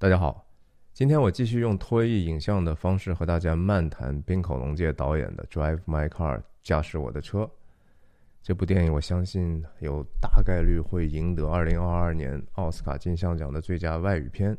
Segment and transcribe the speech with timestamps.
[0.00, 0.46] 大家好，
[0.94, 7.46] 今天我继续用脱衣影像的方式和大家漫谈滨口龙介导演的《Drive My Car》驾驶我的车。
[8.40, 14.56] 这部电影我相信有大概率会赢得二零二二年奥斯卡金像奖的最佳外语片，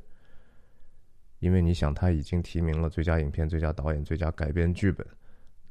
[1.40, 5.04] 因为你想，他已经提名了最佳影片、最佳导演、最佳改编剧本。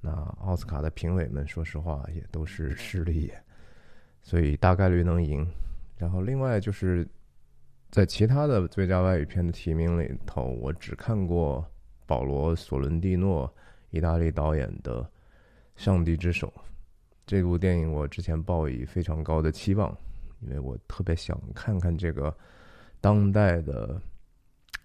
[0.01, 0.11] 那
[0.41, 3.41] 奥斯卡的评委们，说实话也都是势利眼，
[4.21, 5.49] 所以大概率能赢。
[5.97, 7.07] 然后另外就是。
[7.91, 11.65] 在其他的最佳外语片的提名里头，我只看过
[12.07, 13.53] 保罗·索伦蒂诺
[13.91, 15.03] 意大利导演的
[15.75, 16.47] 《上帝之手》
[17.27, 17.93] 这部电影。
[17.93, 19.93] 我之前抱以非常高的期望，
[20.43, 22.33] 因为我特别想看看这个
[23.01, 24.01] 当代的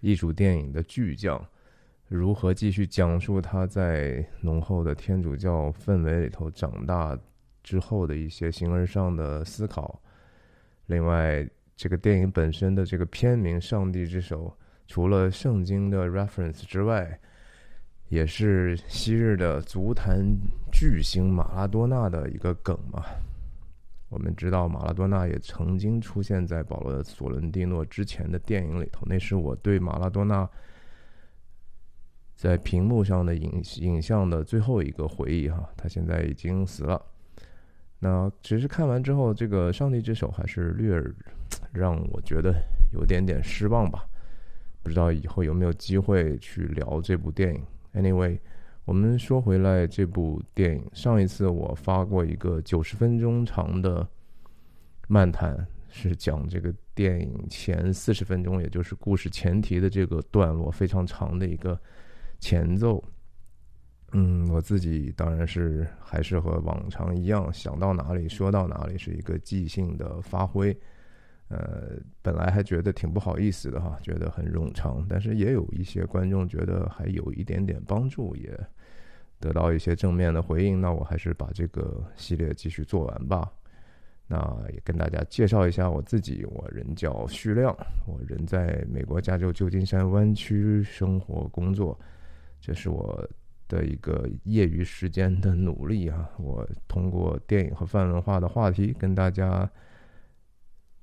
[0.02, 1.40] 艺术电影的巨匠
[2.08, 7.16] 如何继续讲述他在浓厚的天主教氛围里头长大
[7.62, 10.02] 之后的一些形而上的思考。
[10.88, 11.48] 另外。
[11.76, 14.48] 这个电影本身的这个片名《上帝之手》，
[14.88, 17.20] 除了圣经的 reference 之外，
[18.08, 20.24] 也是昔日的足坛
[20.72, 23.04] 巨星马拉多纳的一个梗嘛。
[24.10, 30.50] 我们知道马拉多纳也曾经出现在保罗·索伦蒂诺之前的电影里头，那是我对马拉多纳
[32.36, 35.68] 在屏幕上的影影像的最后一个回忆哈。
[35.76, 37.04] 他现在已经死了。
[38.08, 41.02] 那只是看完之后，这个《上帝之手》还是略
[41.74, 42.54] 让我觉得
[42.94, 44.06] 有点点失望吧。
[44.84, 47.64] 不知道以后有没有机会去聊这部电影。
[47.96, 48.38] Anyway，
[48.86, 54.08] 我们说回来，这部电影上一次我发过一个九十分钟长的
[55.08, 61.76] 漫谈，是讲这个电影前四十分钟，也就是故事前提的这个段落非常长的一个
[62.40, 63.04] 前奏。
[64.12, 70.76] 嗯，我自己当然是还是和往常一样，想到哪里说到哪里，是一个即兴的发挥。
[71.50, 78.58] 呃，本来还觉得挺不好意思的哈，觉得很冗长，但是也有一些观众觉得还有一点点帮助，也
[79.40, 80.80] 得到一些正面的回应。
[80.80, 83.52] 那我还是把这个系列继续做完吧。
[84.28, 84.38] 那
[84.72, 87.76] 也跟大家介绍一下我自己，我人叫徐亮，
[88.08, 92.00] 我人在美国加州旧金山湾区生活工作，
[92.62, 93.30] 这是我。
[93.68, 99.70] 的一个业余时间的努力啊，我通过电影和泛文化的话题跟大家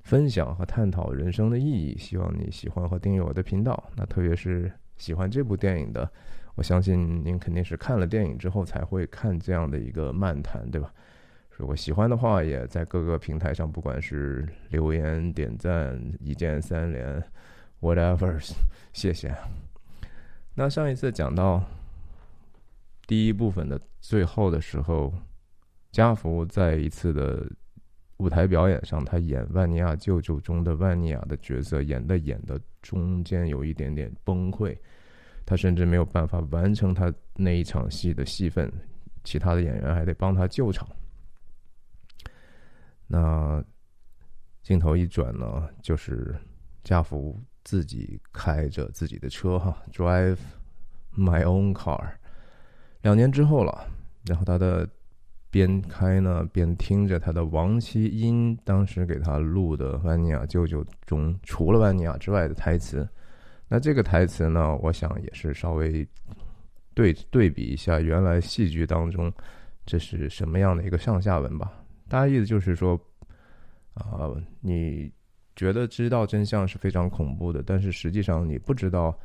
[0.03, 1.97] 分享和探讨人生的意义。
[1.99, 3.91] 希望你喜欢和订阅我的频道。
[3.97, 6.09] 那特别是喜欢这部电影的，
[6.55, 10.93] 我相信您肯定是看了电影之后才会看这样的一个漫谈，对吧？
[11.51, 17.23] 如果喜欢的话，也在各个平台上，不管是留言、点赞、一键三连
[17.81, 18.39] ，whatever，
[18.93, 19.35] 谢谢。
[20.55, 21.63] 那上一次讲到。
[23.07, 25.13] 第一部分的最后的时候，
[25.91, 27.47] 加福在一次的
[28.17, 34.77] 舞台表演上，他演万尼亚舅舅中的万尼亚的角色，演的演的中间有一点点崩溃，
[35.45, 38.73] 他甚至没有办法完成他那一场戏的戏份，
[39.25, 40.89] 其他的演员还得帮他救场。
[43.07, 43.63] 那
[44.63, 46.35] 镜头一转呢，就是
[46.85, 50.39] 加福自己开着自己的车哈，drive
[51.15, 52.13] my own car。
[53.03, 53.87] 两年之后了，
[54.25, 54.89] 然后他的
[55.51, 63.09] 边开呢边听着他的亡妻因当时给他录的《万尼亚舅舅》中除了万尼亚之外的台词。
[63.69, 66.07] 那这个台词呢，我想也是稍微
[66.95, 69.33] 对对比一下原来戏剧当中
[69.85, 71.73] 这是什么样的一个上下文吧。
[72.09, 72.99] 大概意思就是说，
[73.95, 74.31] 啊，
[74.61, 75.11] 你
[75.57, 79.19] 觉得知道真相是非常恐怖的，但是实际上你不知道。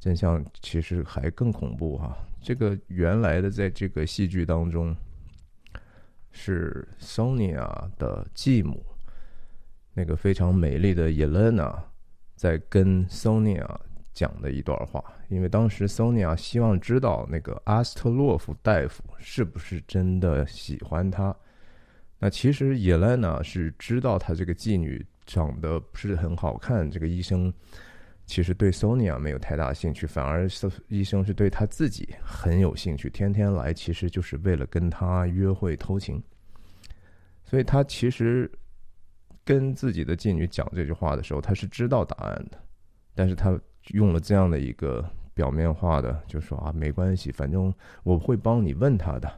[0.00, 2.14] 真相其实还更恐怖哈！
[2.44, 4.94] 这个原来的在这个戏剧当中，
[6.30, 8.84] 是 Sonia 的继母，
[9.94, 11.74] 那个非常美丽的 Elena
[12.36, 13.66] 在跟 Sonia
[14.12, 15.02] 讲的一段话。
[15.30, 21.34] 因为当时 Sonia 希望知道那个阿斯特洛夫大夫是不是真的喜欢她。
[22.18, 27.50] 那其实 Elena 是知道她这个妓女长得不是很好看，这个医生。
[28.26, 36.22] 其实对 Sonia 没有太大兴趣，反而是医生是对他自己很有兴趣，天天来，其实就是为了跟他约会偷情。
[37.44, 38.50] 所以他其实
[39.44, 42.58] 跟自己的妓女讲这句话的时候，他是知道答案的，
[43.14, 45.04] 但是他用了这样的一个
[45.34, 47.72] 表面化的，就说啊，没关系，反正
[48.02, 49.30] 我会帮你问他的，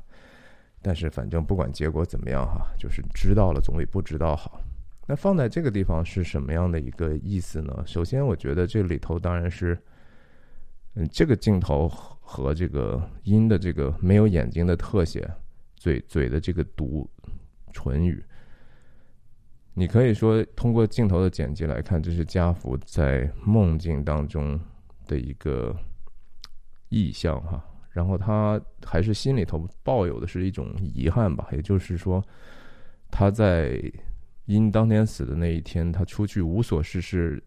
[0.81, 4.61] 但是反正不管结果怎么样哈，就是知道了总比不知道好。
[5.07, 7.85] 那放在这个地方是什么样的一个意思呢？
[7.87, 9.79] 首先，我觉得这里头当然是，
[10.95, 15.31] 嗯，这个镜头和这个音的这个没有眼睛的特写，
[15.77, 17.09] 嘴嘴的这个读
[17.73, 18.21] 唇语，
[19.75, 24.59] 你可以说通过镜头的剪辑来看，这是家福在梦境当中
[25.07, 25.77] 的一个
[26.89, 27.65] 意象哈。
[27.93, 32.23] 然后他还是心里头抱有的是一种遗憾吧，也就是说，
[33.11, 33.81] 他在
[34.47, 37.43] 因当天死的那一天，他出去无所事事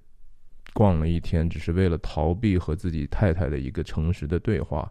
[0.74, 4.90] 逛了一天，只是为了逃避和自己太太的一个诚实的对话。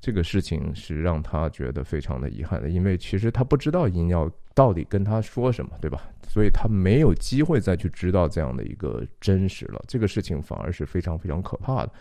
[0.00, 6.02] 这个事情是让他觉得非常的遗憾的，因为其实他不知道因要到底跟他说什么，对吧？
[6.28, 9.82] 所以他没有机会再去知道这样的一个真实了。
[9.88, 11.92] 这个事情反而是非常非常可怕的。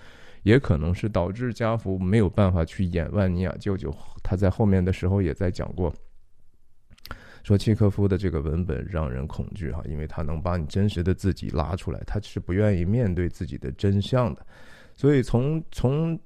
[0.41, 3.95] 也可能是导致家福没有办法去演万尼亚舅舅。
[4.21, 5.93] 他在后面的时候也在讲过，
[7.43, 14.45] 说契科夫的这个文本让人恐惧哈，因为他能把你真实的自己拉出来，他是不愿意面对自己的真相的。
[14.93, 16.19] 所以从从。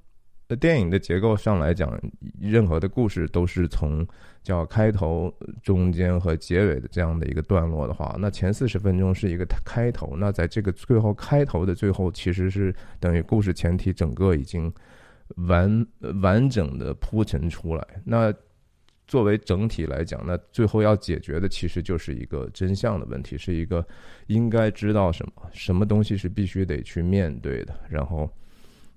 [0.62, 2.00] 电影的结构上来讲，
[2.40, 4.08] 任何的故事都是从
[4.42, 5.30] 叫开头、
[5.62, 10.16] 中间和结尾的这样的一个段落的话，那前四十分钟是一个开头。
[10.16, 14.74] 那在这个最后开头的最后，其实是等于故事前提整个已经
[15.36, 15.86] 完
[16.22, 17.86] 完整的铺陈出来。
[18.06, 18.34] 那
[19.08, 23.86] 作为整体来讲，那最后要解决的其实就是一个真相的问题，是一个
[24.28, 28.30] 应该知道什么，什么东西是必须得去面对的，然后。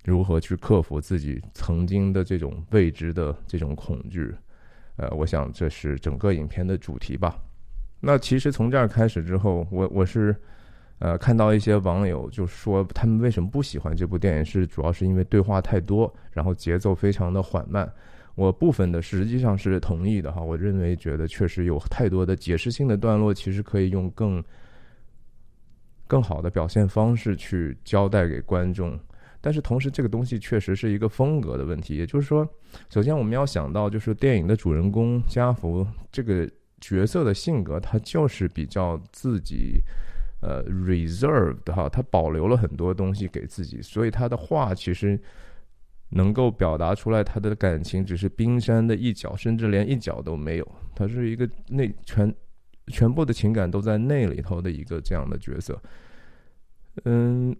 [0.02, 4.34] 如何去克服自己曾经的这种未知的这种恐惧？
[4.96, 7.38] 呃，我想这是整个影片的主题吧。
[8.00, 10.34] 那其实从这儿开始之后，我我是
[11.00, 17.86] 呃看到一些网友就说他们为什么不喜欢这部电影，是主要是因为对话太多，然后节奏非常的缓慢。
[18.40, 20.40] 我部分的实际上是同意的哈。
[20.40, 24.42] 我认为觉得确实有太多的解释性的段落，其实可以用更
[26.06, 28.98] 更好的表现方式去交代给观众。
[29.42, 31.96] 但是同时，这个东西确实是一个风格的问题。
[31.96, 32.48] 也就是说，
[32.88, 36.50] 首先我们要想到，就是电影的主人公加福这个
[36.80, 39.82] 角色的性格，他就是比较自己，
[40.40, 45.20] 呃，reserved 哈，他保留了很多东西给自己，所以他的话其实
[46.10, 50.72] 能够表达出来，他的感情只是冰山的一角，甚至连一角都没有。
[50.94, 52.32] 他是一个内全
[52.88, 55.82] 全部的情感都在那里头的一个这样的角色，
[57.04, 57.56] 嗯。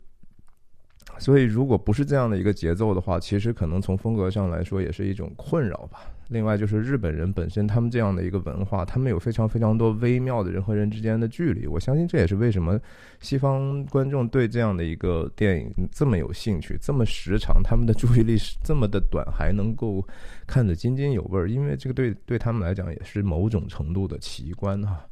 [1.19, 6.01] 所以，如果不是这样的一个节奏的话，其实可能从风格上来说也是一种困扰吧。
[6.29, 11.67] 另外，就是日本人本身他们这样的一个文化，他们有非常非常多微妙的人和人之间的距离。
[11.67, 12.81] 我相信这也是为什么
[13.21, 20.07] 西方观众对这样的一个电影这么有兴趣，这么时长，他们的注意力是这么的短，还能够
[20.47, 21.51] 看得津津有味儿。
[21.51, 25.05] 因为这个对对他们来讲也是某种程度的奇观哈。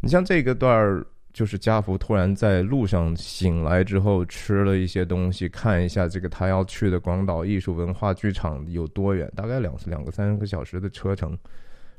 [0.00, 1.06] 你像这个段儿。
[1.32, 11.38] 就是家福突然在路上醒来之后，吃了一些东西，看一下这个他要去的广岛艺术文化剧场有多远，大概两两个三个小时的车程，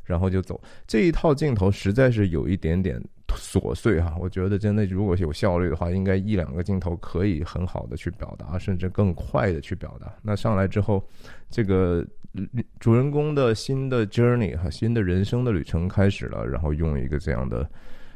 [0.04, 0.62] 然后就走。
[0.86, 10.14] 这一套镜头实在是有一点点琐碎哈，我觉得真的如果有效率的话，应该一两个镜头可以很好的去表达，甚至更快的去表达。
[10.22, 11.02] 那上来之后，
[11.50, 12.06] 这个
[12.82, 17.66] 主人公的新的 journey 哈，新的人生的旅程开始了，然后用一个这样的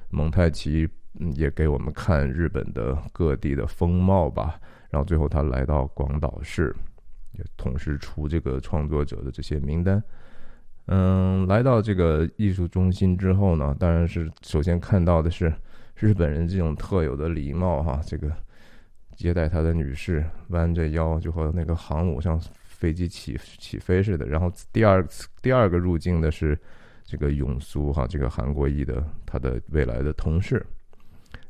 [0.09, 0.85] 蒙太奇。
[1.19, 4.59] 嗯，也给我们看日本的各地的风貌吧。
[4.89, 6.73] 然后最后他来到广岛市，
[7.33, 10.01] 也同时出这个创作者的这些名单。
[10.88, 15.53] 嗯，来到这个艺术中心之后呢，当然是首先看到的是
[15.95, 18.00] 日本人这种特有的礼貌哈。
[18.06, 18.31] 这个
[19.15, 24.25] 接待他的女士弯着腰，就和那个航母像飞机起起飞似的。
[24.27, 26.57] 然后第二次第二个入境的是
[27.03, 30.63] 这个永苏哈，这个韩国裔的他的未来的同事。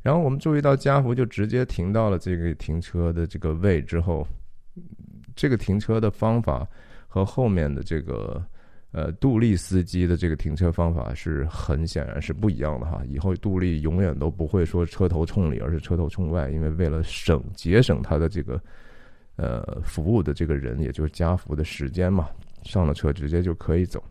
[0.06, 4.24] 然后我们注意到家福就直接停到了这个停车的这个位之后，
[5.36, 6.64] 这个停车的方法
[7.08, 8.40] 和后面的这个
[8.92, 13.02] 呃杜立司机的这个停车方法是很显然是不一样的哈。
[13.08, 18.62] 以后杜立永远都不会说车头冲里，而是车头冲外，因为为了省节省他的这个
[19.38, 22.30] 呃服务的这个人，也就是家福的时间嘛，
[22.62, 24.04] 上了车直接就可以走。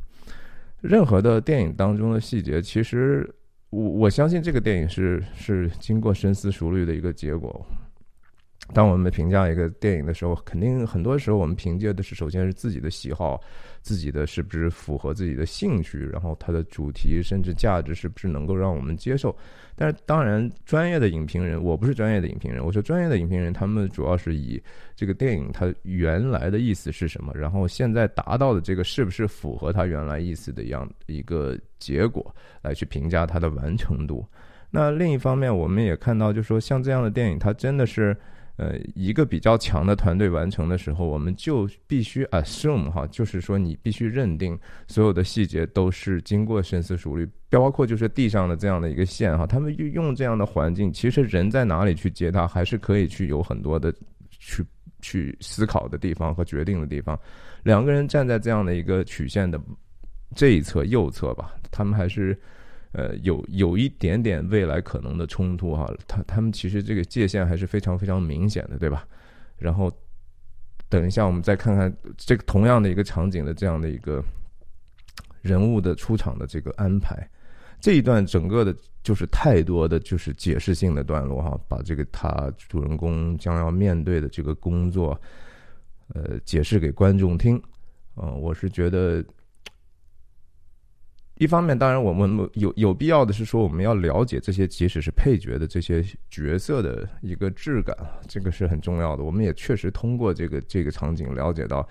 [0.80, 3.32] 任何的电影当中的细节，其实。
[3.74, 7.66] 我我相信这个电影是是经过深思熟虑的一个结果。
[8.72, 13.40] 当我们评价一个电影的时候，肯定很多时候我们凭借的是首先是自己的喜好。
[13.82, 16.08] 自己的是不是符合自己的兴趣？
[16.10, 19.36] 然后它的主题甚至价值是不是能够让我们接受？
[19.76, 22.64] 但是当然，专业的影评人，我不是专业的影评人。
[22.64, 24.58] 我说专业的影评人，他们主要是以
[24.96, 34.26] 这个电影它原来的意思是什么，然后现在达到的这个是不是符合它原来意思的样一个结果来去评价它的完成度。
[34.70, 38.16] 那另一方面，我们也看到，就说像这样的电影，它真的是。
[38.56, 44.56] 呃，一个比较强的团队完成的时候，我们就必须 assume 哈，就是说你必须认定
[44.86, 53.92] 所有的细节都是经过深思熟虑，包括就是地上的这样的一个线哈，他们用这样的环境，其实人在哪里去接它，还是可以去有很多的
[54.30, 54.64] 去
[55.00, 57.18] 去思考的地方和决定的地方。
[57.64, 59.60] 两个人站在这样的一个曲线的
[60.36, 62.38] 这一侧右侧吧，他们还是。
[62.96, 69.04] 呃，有有一点点未来可能的冲突哈，他他们其实这个界限还是非常非常明显的，对吧？
[69.58, 69.92] 然后
[70.88, 74.22] 等一下，我们再看看这个同样的一个场景的这样的一个
[75.42, 77.28] 人物的出场的这个安排，
[77.80, 78.72] 这一段整个的
[79.02, 85.20] 就是太多的就是解释性的段落哈，把这个他主人公将要面对的这个工作，
[86.14, 87.60] 呃，解释给观众听，
[88.14, 89.24] 嗯，我是觉得。
[91.36, 97.96] 一方面，当然我们有有必要的是说，我们要了解这些，即使是配角的这些角色的一个质感，
[98.28, 99.24] 这个是很重要的。
[99.24, 101.84] 我们也确实通过这个这个场景了解到，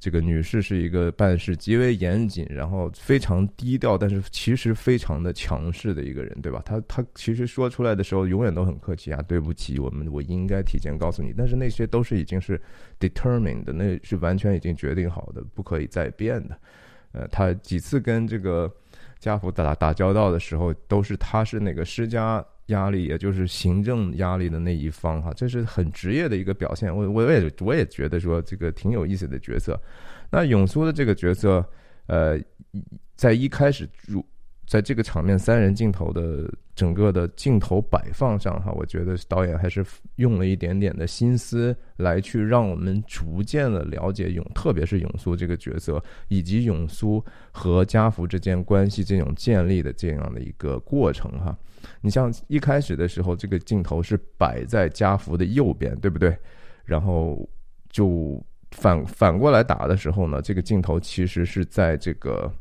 [0.00, 6.62] 这个女士是一个办事极为严谨，然后非常低调，但是其实非常的强势的一个人，对吧？
[6.64, 12.58] 她她其实说出来的时候永远都很客气啊，对不起，我们我应该提前告诉你，但是那些都是已经是
[12.98, 16.58] determined 的，那是完全已经决定好的，不可以再变的。
[17.18, 18.72] 呃，他几次跟这个
[19.18, 26.96] 家父打打交道的时候，都是他是那个施加压力，也就是行政压力的那一方哈，这是很职业的一个表现。
[26.96, 29.80] 我我也我也觉得说这个挺有意思的角色。
[30.30, 31.64] 那永苏的这个角色，
[32.06, 32.38] 呃，
[33.16, 34.24] 在一开始入。
[34.68, 39.82] 在这个场面三人镜头的整个的镜头摆放上，哈，我觉得导演还是
[40.16, 51.56] 用了一点点的心思来去让我们逐渐的了解永，特别是永苏这个角色，以及永苏和家福之间关系这种建立的这样的一个过程，哈。
[52.02, 56.36] 你像一开始的时候，这个镜头是摆在家福的右边，对不对？
[56.84, 57.48] 然后
[57.88, 58.38] 就
[58.72, 62.52] 反反过来打的时候呢，这个镜头其实是在这个。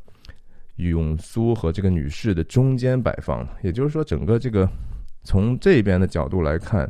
[0.78, 4.70] 永苏和这个女士的中间摆放，也就是说，整个这个
[5.24, 6.90] 从这边的角度来看，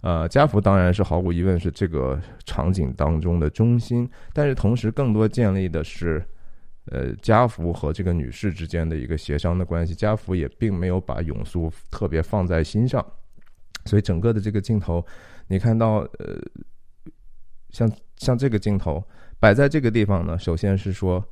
[0.00, 6.24] 呃，家福当然是毫无疑问是这个场景当中的中心，但是同时更多建立的是，
[6.86, 9.94] 呃，家福和这个女士之间的一个协商的关系。
[9.94, 13.04] 家福也并没有把永苏特别放在心上，
[13.84, 15.04] 所以整个的这个镜头，
[15.46, 16.40] 你看到，呃，
[17.70, 19.06] 像像这个镜头
[19.38, 21.22] 摆在这个地方呢，首先是说。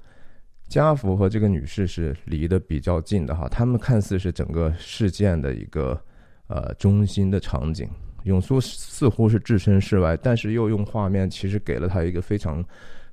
[0.68, 6.00] 家福和这个女士是离得比较近的哈，他们看似是整个事件的一个
[6.48, 7.88] 呃中心的场景。
[8.24, 12.64] 永苏似乎是置身事外，但是又用画面其实给了他一个非常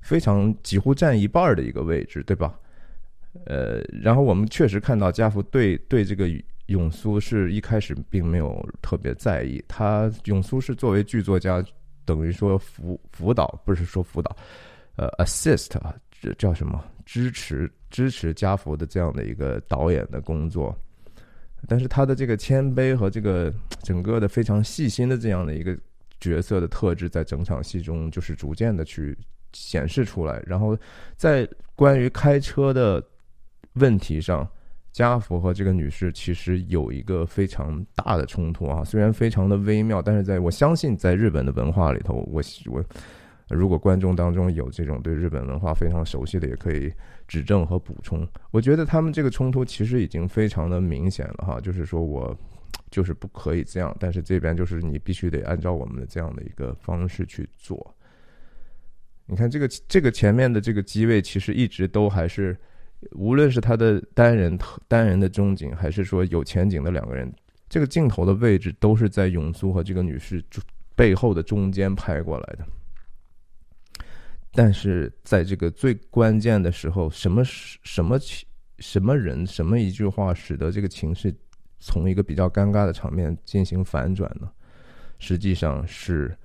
[0.02, 2.60] 非常几乎占一半的一个位置，对吧？
[3.46, 6.28] 呃，然后我们确实看到家福对对这个
[6.66, 11.64] 永苏是一开始并没有特别在意，他永苏是作为剧作家，
[12.06, 14.36] 等于说辅辅导不是说辅导，
[14.96, 16.84] 呃，assist 啊，这叫什么？
[17.06, 20.76] 支持支持家福的这样的一个导演的工作，
[21.68, 25.78] 但是他的这个谦卑和这个整个的非常细心的这样的一个
[26.20, 29.18] 角色的特质，在整场戏中就是逐渐的去
[29.52, 30.42] 显示出来。
[30.46, 30.78] 然后
[31.16, 33.04] 在关于开车的
[33.74, 34.48] 问题上，
[34.92, 42.42] 家福和这个女士其实有一个非常大的冲突啊，虽然非常的微妙，但是在我相信在日本的文化里头，我
[42.72, 42.84] 我。
[43.54, 46.92] 如果观众当中有这种对日本文化非常熟悉的，也可以
[47.28, 48.28] 指正和补充。
[48.52, 52.38] 我觉得他们这个冲突其实已经非常的明显了哈，就是说我
[52.90, 57.96] 就是不可以这样，但是这边就是你必须得按照我们的这样的一个方式去做。
[59.26, 62.58] 你看这个这个前面的这个机位，其实一直都还是，
[63.12, 67.34] 无论是他的单人单人的中景，还是说有前景的两个人，
[67.70, 70.44] 这个镜头的位置都是在永苏和这个女士
[70.94, 72.68] 背后的中间拍过来的。
[74.56, 81.34] 但是在这个最关键的时候，什么什么情什么人什么一句话，使得这个情势
[81.80, 84.52] 从一个比较尴尬的场面进行反转呢？
[85.18, 86.38] 实际上是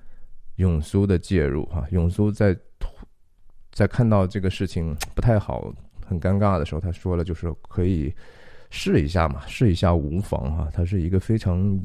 [0.56, 1.86] 永苏的介入哈。
[1.90, 2.56] 永苏在
[3.72, 5.70] 在看到这个事情不太好、
[6.06, 8.14] 很尴尬的时候，他说了，就是可以
[8.70, 10.70] 试一下嘛，试一下无妨哈。
[10.72, 11.78] 他是一个非常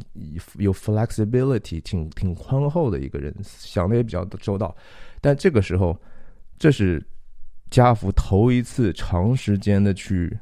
[0.56, 4.74] 有 flexibility、挺挺宽厚的一个人，想的也比较周到。
[5.20, 6.00] 但这个时候。
[6.58, 7.06] 这是
[7.70, 10.38] 家福头一次长时间的去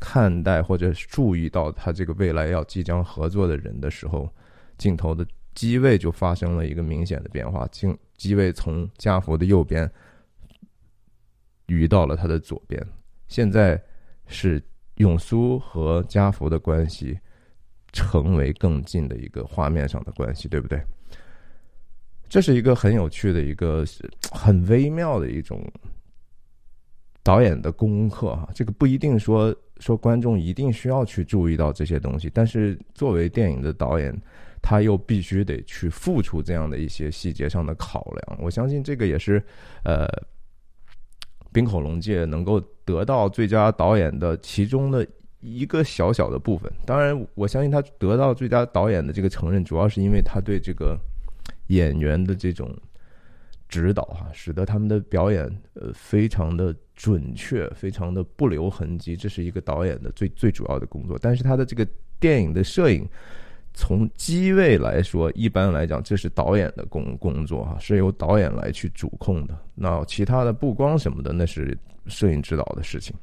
[0.00, 4.32] 看待或者注意到他这个未来要即将合作的人的时候，
[4.76, 9.90] 镜头的机位就发生了一个明显的变化，镜机位从家福的右边
[11.66, 12.84] 移到了他的左边。
[13.26, 13.80] 现在
[14.26, 14.62] 是
[14.96, 17.18] 永苏和家福的关系
[17.92, 20.82] 成为更近的一个画面上的关系，对不对？
[22.28, 23.84] 这是一个很有趣的一个
[24.30, 25.60] 很微妙的一种
[27.22, 28.48] 导演的功课哈。
[28.54, 34.14] 这个不一定说说观众一定需要去注意到这些东西，但是作为电影的导演，
[34.60, 38.38] 他又必须得去付出这样的一些细节上的考量。
[38.42, 39.42] 我相信这个也是
[39.84, 40.06] 呃，
[41.50, 45.06] 冰口龙介能够得到最佳导演的其中的
[45.40, 46.70] 一个小小的部分。
[46.84, 50.98] 当然，我相信他得到最佳导演的这个承认，主要是因为他对这个。
[51.68, 52.70] 演员的这种
[53.68, 55.44] 指导哈，使得他们的表演
[55.74, 59.16] 呃非常的准确，非常的不留痕迹。
[59.16, 61.18] 这是一个导演的最最主要的工作。
[61.20, 61.86] 但是他的这个
[62.18, 63.06] 电影的摄影，
[63.74, 69.58] 从机位来说，一般来讲这是导演的工工作哈，是由导演来去主控的。
[69.74, 73.14] 那其他的布光什么的，那是摄影指导的事情。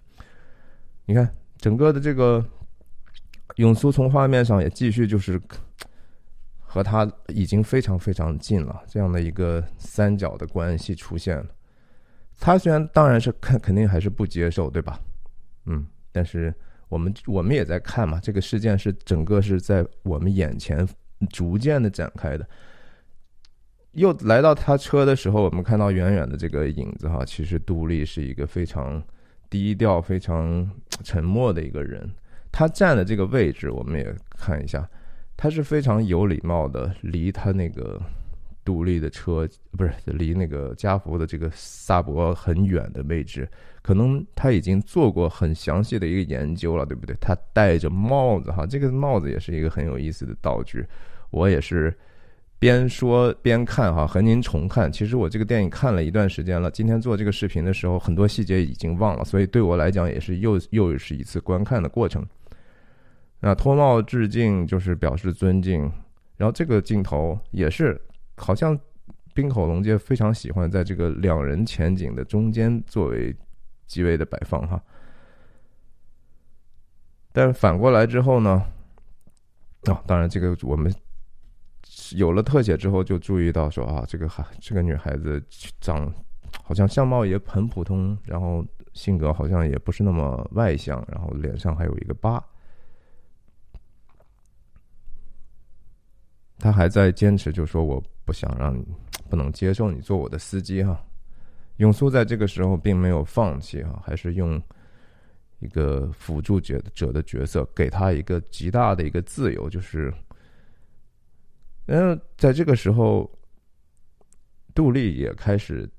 [1.06, 2.46] 你看整个的这个
[3.56, 5.42] 永苏从画面上也继续就是。
[6.76, 11.46] 和他已经非常非常近了，这样的一个三角的关系出现了。
[12.38, 15.00] 他虽然当然是肯肯定还是不接受，对吧？
[15.68, 16.54] 嗯，但是
[16.90, 20.86] 我们我们也在看嘛，这个事件是整个是在我们眼前
[21.30, 22.46] 逐渐的展开的。
[23.94, 29.02] 又来到他车的时候，我们看到远远的这个影子哈，其实杜丽是一个非常
[29.50, 30.70] 低调、非常
[31.06, 32.06] 沉默的一个人。
[32.52, 34.86] 他站的这个位置，我们也看一下。
[35.38, 38.02] 他是非常有礼貌的，离他那个
[38.64, 43.48] 独立的车不是离那个加福的这个萨博很远的位置，
[43.82, 47.16] 可能他已经做过很详细的一个研究了，对不对？
[47.20, 50.84] 他戴着帽子哈，这个帽子也是一个很有意思的道具。
[51.30, 51.94] 我也是
[52.58, 54.92] 边说边看哈，和您重看。
[54.92, 62.26] 其实我这个电影看了一段时间了，今天做这个视频的时候，很多细节已经忘了，所以对我来讲也是又又是一次观看的过程。
[63.46, 65.84] 那脱帽致敬就是表示尊敬，
[66.36, 68.02] 然后这个镜头也是
[68.38, 68.76] 好像
[69.36, 73.36] 冰口龙介非常喜欢在这个两人前景的中间作为
[73.86, 74.82] 机位的摆放哈。
[77.32, 78.66] 但反过来之后呢，
[79.84, 80.92] 啊，当然这个我们
[82.16, 85.40] 有了特写之后就注意到说啊，这个孩这个女孩子
[85.80, 86.12] 长
[86.64, 92.44] 好像相貌也很普通，然后性格好像也不是那么外向，然后脸上还有一个疤。
[96.58, 98.86] 他还在坚持，就说我不想让你，
[99.30, 101.00] 不能接受你做我的司机哈。
[101.78, 104.62] 永苏在这个时候并没有放弃哈，还是用
[105.60, 110.14] 一个辅助者者的角色，给他一个极大的一个自由，就是，
[111.88, 113.30] 嗯，在这个时候，
[114.74, 115.90] 杜丽也开始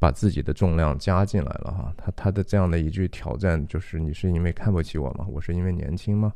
[0.00, 1.94] 把自己的重量加进来了哈。
[1.96, 5.24] 他他的这样的一句挑战就是：你是因为看不起我吗？
[5.28, 6.32] 我是因为年轻吗？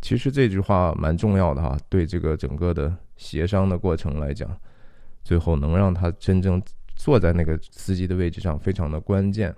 [0.00, 4.48] 其实这句话蛮重要的哈，对这个整个的协商的过程来讲，
[5.24, 6.62] 最后能让他真正
[6.94, 9.54] 坐在那个司机的位置上，非常的关键。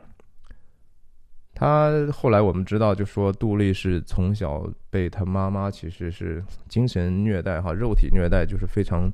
[1.55, 9.13] 他后来我们知道，就说杜丽是从小被他妈妈其实是精神虐待哈，肉体虐待，就是非常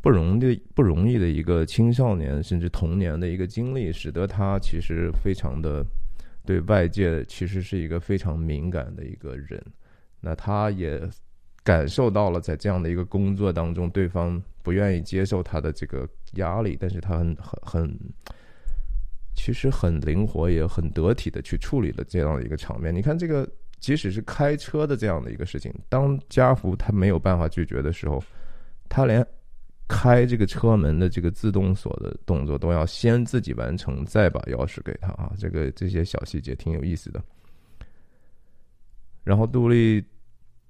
[0.00, 5.84] 不容易不容易的一个青少年甚至童年的一个经历，使得他其实非常的
[6.44, 9.60] 对外界其实是一个非常敏感的一个人。
[10.26, 11.00] 那他也
[11.62, 18.00] 感受到了，在这样的一个工作当中，对方不愿意接受他的这个压力，但是他很很很，
[19.36, 22.92] 其实很灵活，也很得体的去处理了这样的一个场面。
[22.92, 28.20] 你看，这个即使是开车的这样的一个事情，当家福他没有办法拒绝的时候，
[28.88, 29.24] 他连
[29.86, 35.32] 开这个车门的这个自动锁的动作都要先自己完成，再把钥匙给他啊。
[35.38, 37.22] 这个这些小细节挺有意思的。
[39.22, 40.04] 然后杜丽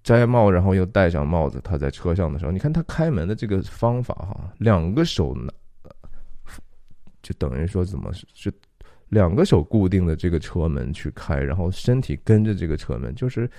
[0.06, 1.60] 摘帽，然后又戴上帽子。
[1.64, 5.52] 他在车上的时候，你看他开门的这个方法哈，两个手拿，
[7.22, 8.54] 就等于说怎么是
[9.08, 13.50] 两个手固定的这个车门去开，然后身体跟着这个车门，就是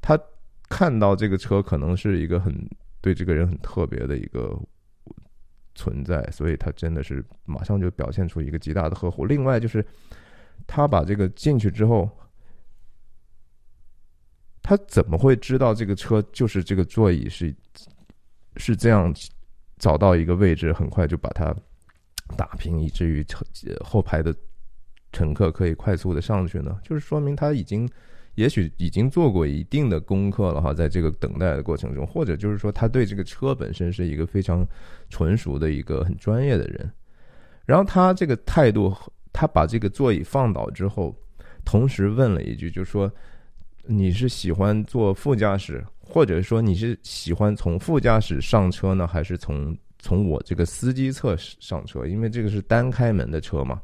[0.00, 0.16] 他
[0.68, 2.54] 看到这个车可能是一个很
[3.00, 4.56] 对这个人很特别的一个
[5.74, 9.26] 存在，所以他真的是马上就表现出一个极大的呵护。
[9.26, 9.84] 另外就是
[10.68, 12.08] 他把这个进去之后。
[14.70, 17.52] 他怎么会知道这个车就是这个座椅是
[18.56, 19.12] 是这样
[19.78, 21.52] 找到一个位置，很快就把它
[22.36, 23.26] 打平，以至于
[23.84, 24.32] 后排的
[25.10, 26.78] 乘客可以快速的上去呢？
[26.84, 27.90] 就是说明他已经
[28.36, 34.64] 也许已经做过一定的功课了哈，在这个等待的过程中，或者就是说他对这个车本身是一个非常
[35.08, 36.88] 纯熟的一个很专业的人。
[37.66, 38.94] 然后他这个态度，
[39.32, 41.12] 他把这个座椅放倒之后，
[41.64, 43.12] 同时问了一句，就说。
[43.84, 52.06] 你是喜欢坐副驾驶，或者说你是喜欢从副驾驶上车呢，还是从从我这个司机侧上车？
[52.06, 53.80] 因为这个是单开门的车嘛。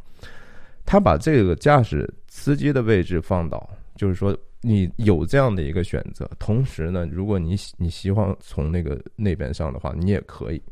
[0.85, 6.31] 他把这个驾驶司机的位置放倒，就是说你有这样的一个选择。
[6.39, 10.63] 同时呢，如果你你希望从那个那边上的话，你也可以，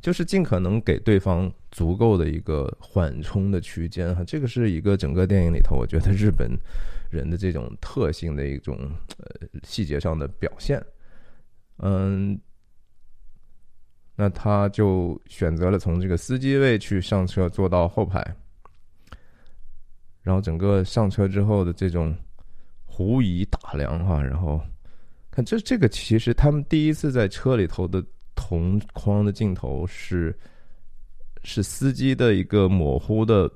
[0.00, 4.24] 就是尽可能给对方足够的一个缓冲的区间哈。
[4.24, 6.50] 这个是一个整个电影里头，我觉得日本
[7.10, 8.78] 人的这种特性的一种
[9.18, 10.82] 呃细节上的表现。
[11.78, 12.38] 嗯，
[14.16, 18.36] 那他就选择了从这个司机位去上车，坐到后排。
[20.22, 22.14] 然后整个上车之后的这种
[22.84, 24.60] 狐疑打量哈，然后
[25.30, 28.04] 看这这个其实他们第一次在车里头的
[28.40, 30.32] 同框的镜头是
[31.42, 33.50] 是司机的一个模糊的，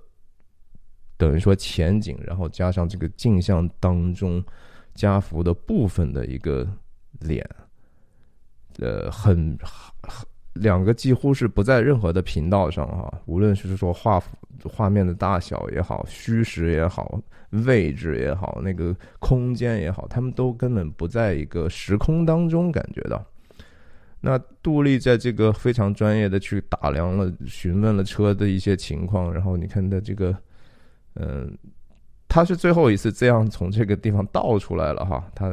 [1.16, 4.44] 等于说前景，然后加上这个镜像当中
[4.92, 6.66] 加幅的部分的一个
[7.20, 7.48] 脸，
[8.80, 9.56] 呃，很
[10.02, 14.36] 很两个几乎是不在任何的频道上哈，无论是说画幅。
[14.64, 23.26] 画面的大小也好，虚实也好，位置也好，那个空间也好，他们都根本不在一个时空当中感觉到。
[24.24, 30.34] 那杜丽在这个非常专业的去打量了、询问了车的一些情况，然后你看他这个，
[31.16, 31.58] 嗯，
[32.28, 35.22] 他是最后一次这样从这个地方倒出来了哈。
[35.34, 35.52] 他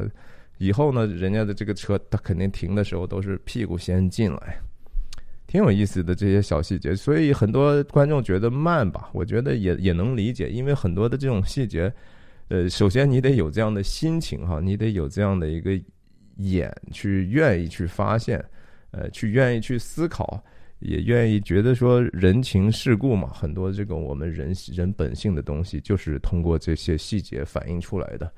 [0.59, 4.57] 以后呢，人家的这个车他肯定停的时候都是屁股先进来。
[5.47, 11.91] 挺有意思的这些小细节，所以很多观众觉得慢吧，我觉得也也能理解，因为很多的这种细节，
[12.49, 15.71] 呃，首先你得有这样的心情哈，你得有这样的一个
[16.35, 18.45] 眼去愿意去发现，
[18.91, 20.43] 呃，去愿意去思考，
[20.79, 28.31] 也愿意觉得说人情世故嘛，很多这个我们人人本性的东西，就是通过这些细节反映出来的。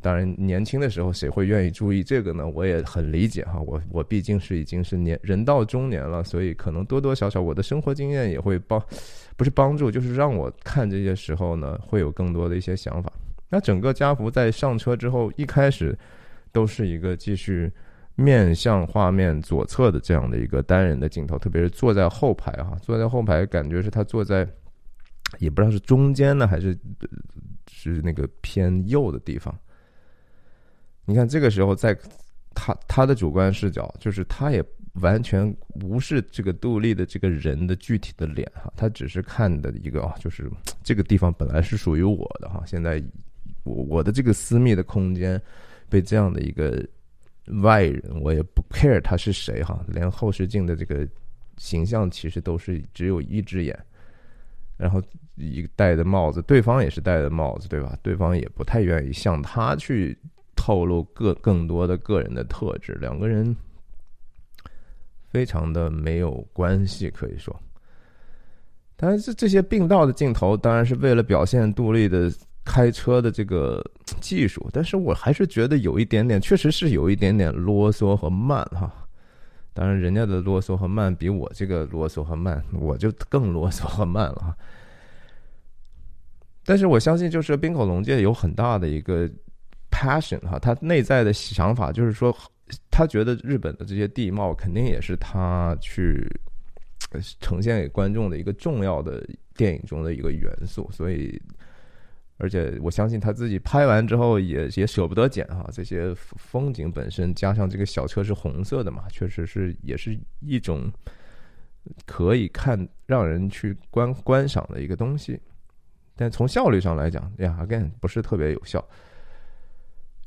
[0.00, 2.46] 当然，年轻的时候谁会愿意注意这个呢？
[2.46, 8.80] 我也很理解哈，我我毕竟是已经是年人到中年了，所以可能多多少少我的生活经验也会帮，
[9.36, 13.12] 不是帮助，就是让我看这些时候呢，会有更多的一些想法。
[13.48, 15.98] 那整个家福在上车之后，一开始
[16.52, 17.68] 都是一个继续
[18.14, 24.46] 面向画面左侧的这样的一个单人的镜头，特别是坐在后排哈，坐在后排感觉是他坐在，
[25.38, 26.76] 也不知道是中间呢还是
[27.70, 29.56] 是那个偏右的地方。
[31.04, 31.96] 你看，这个时候在
[32.54, 34.62] 他他的主观视角，就是他也
[35.00, 40.50] 完全无视这个杜丽的这个人的具体的脸哈，他只是看的一个啊，就是
[40.82, 43.02] 这个地方本来是属于我的哈，现在
[43.64, 45.40] 我我的这个私密的空间
[45.88, 46.86] 被这样的一个
[47.62, 51.08] 外人，我也不 care 他是谁哈，连后视镜的这个
[51.56, 53.78] 形象其实都是只有一只眼，
[54.76, 55.02] 然后
[55.36, 57.96] 一戴的帽子，对方也是戴的帽子对吧？
[58.02, 60.18] 对方也不太愿意向他去。
[60.54, 63.56] 透露个更多的个人的特质，两个人
[65.28, 67.58] 非常的没有关系，可以说。
[68.94, 72.30] 但是这些并道的镜头，当然是为了表现杜丽的
[72.64, 73.84] 开车的这个
[74.20, 74.68] 技术。
[74.72, 78.92] 但是我还是觉得有一点点，确实是有一点点啰嗦和慢哈。
[79.72, 84.56] 当然，人家的啰嗦和慢比我这个啰嗦和慢，我就更啰嗦和慢了哈。
[86.64, 89.30] 但是我相信，就是冰口龙介有很大的一个。
[89.94, 92.34] passion 哈，他内在的想法就是说，
[92.90, 96.26] 他觉得日本的这些地貌肯定也是他去
[97.40, 99.22] 呈现给观众的一个重要的
[99.54, 101.40] 电影中的一个元素，所以，
[102.38, 110.90] 而且我相信他自己拍完之后也也舍不得剪哈，这些风景本身加上这个小车是红色的嘛，确实是也是一种
[112.06, 115.40] 可以看让人去观观赏的一个东西，
[116.16, 118.84] 但从效率上来讲呀，again 不是特别有效。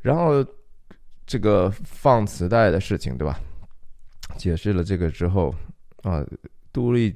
[0.02, 0.46] 然后，
[1.26, 3.40] 这个放磁带的事情，对吧？
[4.38, 5.54] 解释了这个之后，
[6.04, 6.24] 啊，
[6.72, 7.16] 杜丽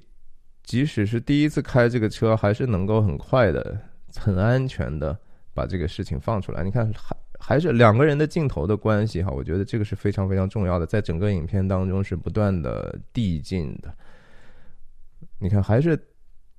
[0.63, 3.79] 即使是第一次开这个车，还是能够很快的、
[4.15, 5.17] 很安全的
[5.53, 6.63] 把这个事情放出来。
[6.63, 13.93] 你看，还还是两个人的镜头的关系哈，我觉得这个是非常非常重要的，在整个影片当中是不断的递进的。
[15.39, 15.97] 你看，还是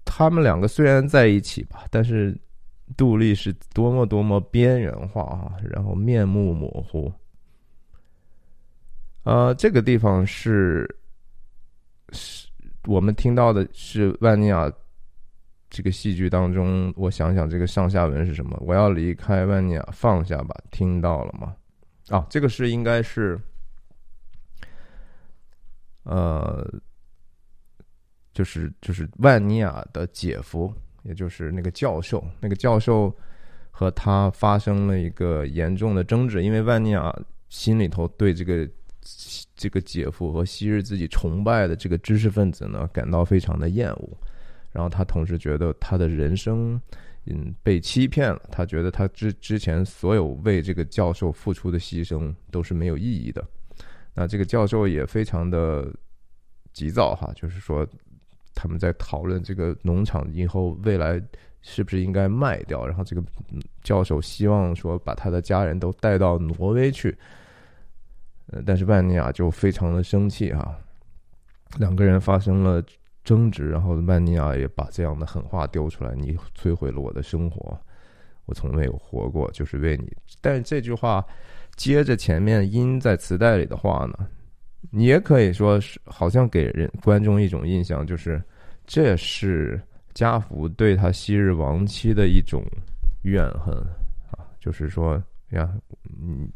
[0.04, 2.38] 他们两个虽然在一起吧，但是。
[2.96, 7.12] 杜丽是多么多么边缘化啊，然后面目模糊。
[9.22, 10.92] 呃，这个地方是
[12.10, 12.48] 是
[12.88, 14.68] 我们听到的是万尼亚
[15.70, 18.54] 这个戏剧当中，我想想这个上下文是什么？
[18.60, 21.56] 我要离开万尼亚，放下吧，听到了吗？
[22.10, 23.40] 啊，这个是应该是，
[26.02, 26.68] 呃，
[28.34, 30.70] 就是就是万尼亚的姐夫。
[31.02, 33.10] 也就是那个教授，那个教授
[33.70, 37.10] 和他发生了一个严重的争执，因为万尼亚
[37.48, 38.68] 心里头对这个
[39.56, 44.10] 这个姐夫和昔日自己崇拜的这个知识分子呢感到非常的厌恶，
[44.72, 46.80] 然后他同时觉得他的人生
[47.26, 53.44] 嗯被欺骗了，他觉得他之之前所有为这个教授付出的牺牲都是没有意义的。
[54.14, 55.92] 那这个教授也非常的
[56.72, 57.86] 急躁哈，就是说
[58.54, 61.20] 他们在讨论这个农场以后未来
[61.62, 63.22] 是不是应该卖掉，然后这个
[63.82, 67.16] 教授希望说把他的家人都带到挪威去，
[68.46, 70.76] 呃，但是万尼亚就非常的生气哈，
[71.78, 72.82] 两个人发生了
[73.30, 77.78] 争执，然后曼尼亚也把这样的狠话丢出来：“你摧毁了我的生活，
[78.46, 80.12] 我从没有活过，就是为你。”
[80.42, 81.24] 但是这句话。
[81.76, 84.28] 接着前面音在磁带里的话呢，
[84.90, 88.42] 你也可以说是好像给人观众一种印象，就是
[88.84, 89.80] 这是
[90.12, 92.62] 家福对他昔日亡妻的一种
[93.22, 93.74] 怨恨
[94.32, 95.14] 啊，就是说
[95.50, 95.72] 呀，
[96.20, 96.50] 嗯，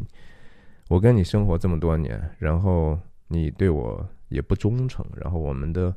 [0.88, 5.94] 我跟你生活这么多年，然后你对我也不忠诚，然后我们的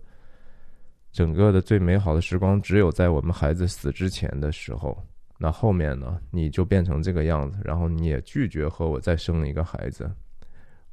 [1.18, 4.96] 整个的最美好的时光只有在我们孩子死之前的时候。
[5.40, 6.20] 那后面呢？
[6.30, 10.08] 你就变成这个样子，然后你也拒绝和我再生一个孩子，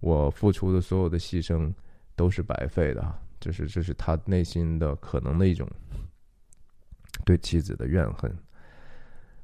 [0.01, 1.71] 我付出的所有的牺牲
[2.17, 3.05] 都是白费的。
[3.39, 5.69] 这是这是他内心的可能的一种
[7.27, 8.35] 对妻子的怨恨。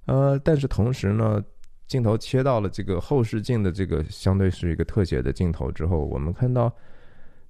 [0.07, 1.45] 呃，但是同时呢，
[1.87, 6.75] 镜头切到了这个后视镜的这个相对是一个特写的镜头之后，我们看到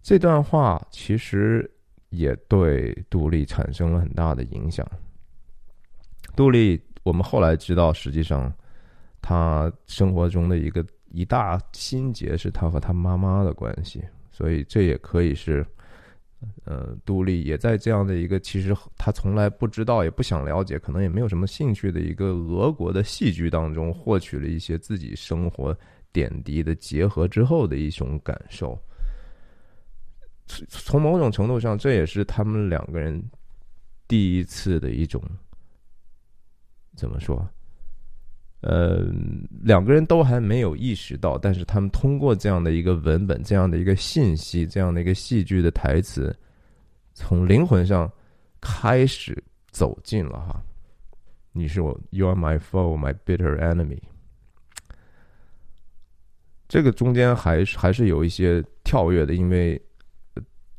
[0.02, 1.70] 这段话其实
[2.10, 4.86] 也对杜丽产生了很大的影响。
[6.36, 6.80] 杜丽。
[7.02, 8.52] 我们后来知道，实际上
[9.22, 15.66] 他生活中的一个一大心结是他和他妈妈的关系，所以这也可以是，
[16.64, 25.74] 呃，杜丽也在这样的一个其实他从来不知道也不想了解，可能也没有什么兴趣的一个俄国的戏剧当中，获取了一些自己生活
[26.12, 28.78] 点滴的结合之后的一种感受。
[30.68, 33.22] 从某种程度上，这也是他们两个人
[34.08, 35.22] 第一次的一种。
[36.96, 37.48] 怎么说？
[38.60, 39.06] 呃，
[39.62, 46.36] 两个人都还没有意识到，但是他们通过这样的一个文本、这样的一个信息、这样的一个戏剧的台词，
[47.14, 48.10] 从灵魂上
[48.60, 50.62] 开始走近了哈。
[51.52, 54.00] 你是我，You are my foe, my bitter enemy。
[56.68, 59.80] 这个中间还是还是有一些跳跃的，因为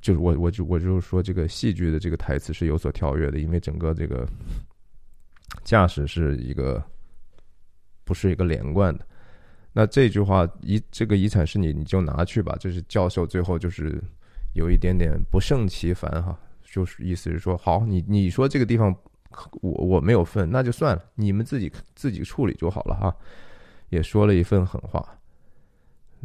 [0.02, 4.28] 就是我我就我就是说，这个戏剧的这个台词是有所跳跃的，因为整个这个。
[5.66, 6.82] 驾驶是一个，
[8.06, 9.06] 不是一个连贯的。
[9.74, 12.56] 那这句话遗这个遗产是你，你就拿去吧。
[12.58, 14.02] 这是教授最后就是
[14.54, 18.96] 有一点点不胜其烦哈，就是意思是说，好，你你说这个地方
[19.62, 23.14] 我我没有份，那就算了，你们自己自己处理就好了哈。
[23.90, 25.06] 也说了一份狠话，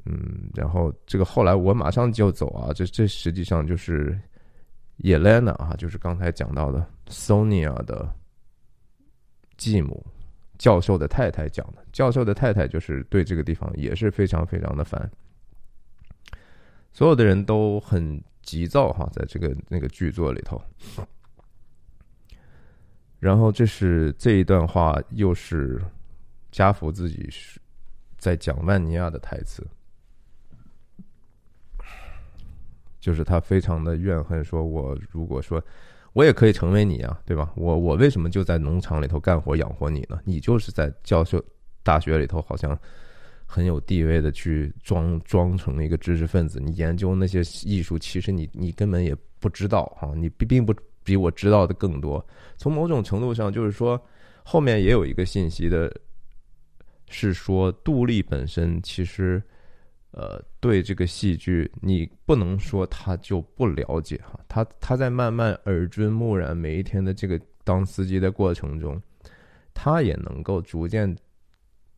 [0.04, 4.16] 嗯，然后这个后来我马上就走啊，这这实际上就是
[4.98, 8.12] Elena 啊，就是刚才讲到的 Sonia 的。
[9.59, 10.04] 继母，
[10.59, 11.82] 教授的太太讲的。
[11.90, 15.11] 教授的太太就是对这个地方也是非常非常的烦。
[16.92, 20.61] 所有的人都很急躁哈，在这个那个剧作里头。
[23.18, 25.82] 然后这是这一段话，又是
[26.52, 27.59] 加福自己是
[28.18, 29.66] 在讲万尼亚的台词，
[33.07, 35.62] 就是他非常的怨恨，说我如果说。
[36.12, 37.53] 我也可以成为你啊，对吧？
[37.55, 40.19] 我我为什么就在农场里头干活养活你呢？
[40.25, 41.45] 你就是在教授
[41.83, 42.79] 大学里头好像
[43.45, 52.27] 很有地位的去装装成一个知识分子，你研究那些艺术，其实你你根本也不知道哈，你并并不比我知道的更多。
[52.57, 54.03] 从某种程度上，就是说
[54.42, 55.95] 后面也有一个信息的，
[57.11, 59.42] 是说杜丽本身其实。
[60.16, 68.98] 呃，对这个戏剧，你不能说他就不了解哈，他他在慢慢耳濡目染每一天的这个当司机的过程中，
[69.74, 71.14] 他也能够逐渐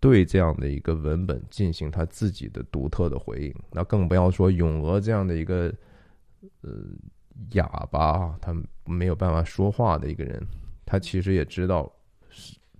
[0.00, 3.54] 对这样的一个文本进行他自己的独特的回应。
[3.70, 5.72] 那更不要说咏鹅这样的一个
[6.62, 6.72] 呃
[7.52, 8.52] 哑巴，他
[8.84, 10.44] 没有办法说话的一个人，
[10.84, 11.88] 他其实也知道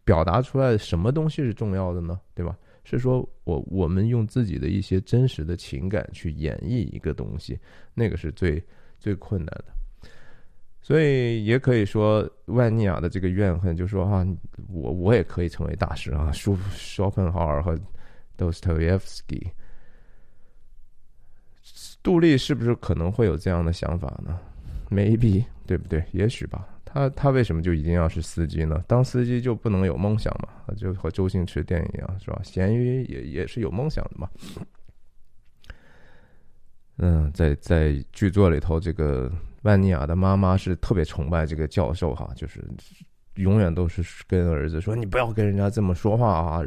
[0.02, 2.58] 表达出来什么东西是重要的呢，对吧？
[2.88, 7.58] 是说，我我们用自己的一些真实的情感去演绎一个东西，
[7.92, 8.62] 那个是最
[8.98, 9.74] 最困难的。
[10.80, 14.26] 所以也可以说，万尼亚的这个怨恨，就说啊，
[14.68, 17.78] 我我也可以成为大师啊，舒舒芬豪尔和
[18.36, 19.46] 多斯托耶夫斯基，
[22.02, 24.38] 杜丽是不是可能会有这样的想法呢
[24.88, 26.02] ？Maybe，对不对？
[26.12, 26.66] 也许吧。
[26.90, 28.82] 他他为什么就一定要是司机呢？
[28.88, 30.74] 当司机就不能有梦想嘛？
[30.74, 32.40] 就和周星驰电影一样，是吧？
[32.42, 34.30] 咸鱼也也是有梦想的嘛。
[36.96, 39.30] 嗯，在在剧作里头，这个
[39.62, 42.64] 万尼亚的妈妈是特别崇拜这个教授哈，就是
[43.34, 46.62] 永远都是跟儿子说：“你不要跟人家这么说话啊。”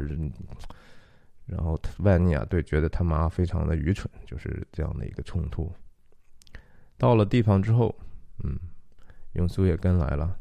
[1.44, 5.70] 然后万尼亚对觉得他妈非常的愚蠢，就是这样的一个冲突。
[6.96, 7.92] 到了地方之后，
[8.44, 8.56] 嗯，
[9.32, 10.36] 永苏也跟来了。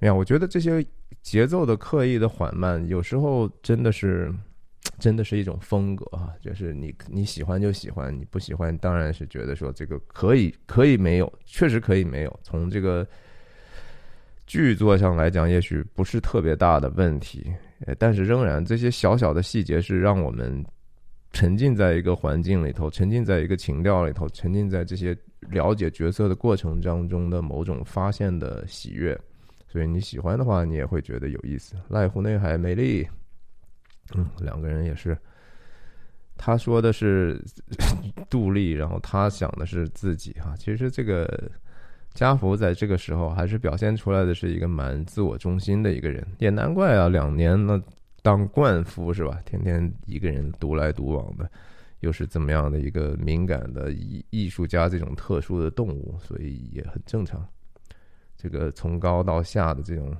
[0.00, 0.84] 哎呀，我觉得这些
[1.22, 4.32] 节奏的刻意的缓慢，有时候真的是。
[4.98, 12.40] 真的是一种风格啊，就是你你喜欢就喜欢，你不喜欢当然是觉得说这个可以可以没有，确实可以没有。
[12.42, 13.06] 从这个
[14.46, 17.52] 剧作上来讲，也许不是特别大的问题，
[17.98, 20.64] 但是仍然这些小小的细节是让我们
[21.32, 25.16] 沉浸在一个环境里头，沉浸在一个情调里头，沉浸在这些
[25.50, 29.18] 了解角色的过程当中的某种发现的喜悦。
[29.68, 31.74] 所以你喜欢的话，你也会觉得有意思。
[31.90, 33.06] 濑户内海美丽。
[34.14, 35.16] 嗯，两个人也是。
[36.38, 37.38] 他说的是
[38.30, 40.54] 杜丽，然后他想的是自己哈。
[40.56, 41.50] 其实这个
[42.14, 47.78] 家福在这个时候还是表现出来的是一个蛮自我中心的一个人，也难怪啊，两年那
[48.28, 49.40] 当灌夫是吧？
[49.46, 51.50] 天天一个人独来独往的，
[52.00, 57.42] 又是怎么样的一个敏感的艺艺术家，这种特殊的动物，所以也很正常。
[58.36, 60.14] 这个从高到下的这种。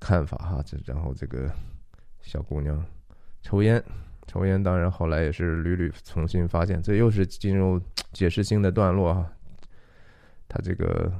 [0.00, 1.50] 看法哈，这然后这个
[2.20, 2.84] 小姑娘
[3.40, 3.82] 抽烟，
[4.26, 7.80] 抽烟，当然后来也是屡屡重新发现，这又是进入
[8.12, 9.32] 解释性的段落哈。
[10.46, 11.10] 他这个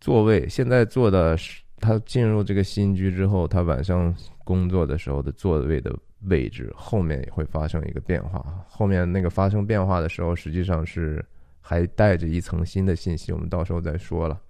[0.00, 8.64] 座位现在坐的是他进入这个新居之后，他晚上工作的时候的座位的位置后面也会发生一个变化。
[8.68, 11.24] 后面那个发生变化的时候，实际上是
[11.60, 14.40] 还带着一层新的信息，我们到时候再说了。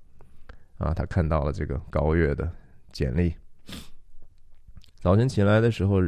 [0.78, 2.50] 啊，他看到了这个高月的。
[2.92, 3.34] 简历。
[5.00, 6.00] 早晨起来的时候，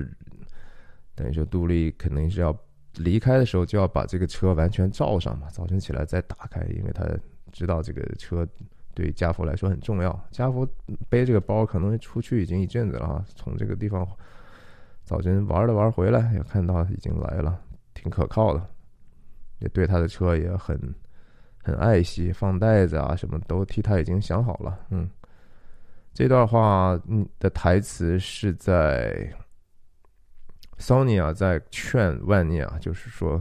[1.16, 2.56] 等于说杜丽肯定是要
[2.94, 5.48] 离开的时候就要把这个车完全罩上嘛。
[5.50, 7.04] 早晨起来再打开，因为他
[7.50, 8.46] 知道这个车
[8.96, 10.28] 对家福来说很重要。
[10.30, 10.66] 家福
[11.08, 14.04] 背这个包可能出去已经一阵子了啊，从这个地方
[15.04, 17.60] 早晨玩了玩回来，也看到已经来了，
[17.92, 18.66] 挺可靠的，
[19.58, 20.80] 也对他的车也很
[21.62, 25.08] 很爱惜，放袋子啊什么都替他已经想好了，嗯。
[26.14, 29.30] 这段话，嗯，的台词是在
[30.78, 33.38] Sonia 在劝万妮啊，就是说，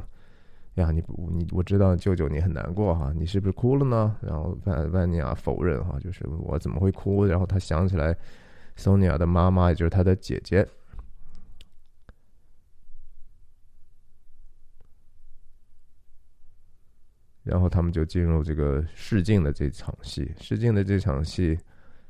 [0.76, 4.16] 呀，你不你我知道舅舅你很难过哈，你是不是哭了呢？
[4.22, 7.26] 然后万万尼亚否认哈，就是我怎么会哭？
[7.26, 8.16] 然后他想起来
[8.78, 10.68] ，Sonia 的妈妈也就是他的姐姐，
[17.44, 21.58] 然后他们就进入这个试镜的这场戏，试镜的这场戏。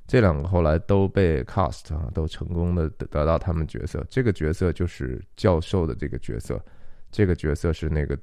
[0.08, 4.06] 这两个后来都被 cast 啊，都成功的得得到他们角色。
[4.08, 6.63] 这个角色就是教授的这个角色，
[7.12, 8.15] 这个角色是那个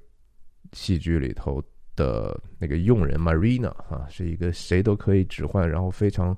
[0.72, 1.62] 戏剧里头
[1.96, 6.36] 的那个佣人 Marina 啊，是一个谁都可以指唤，然后非常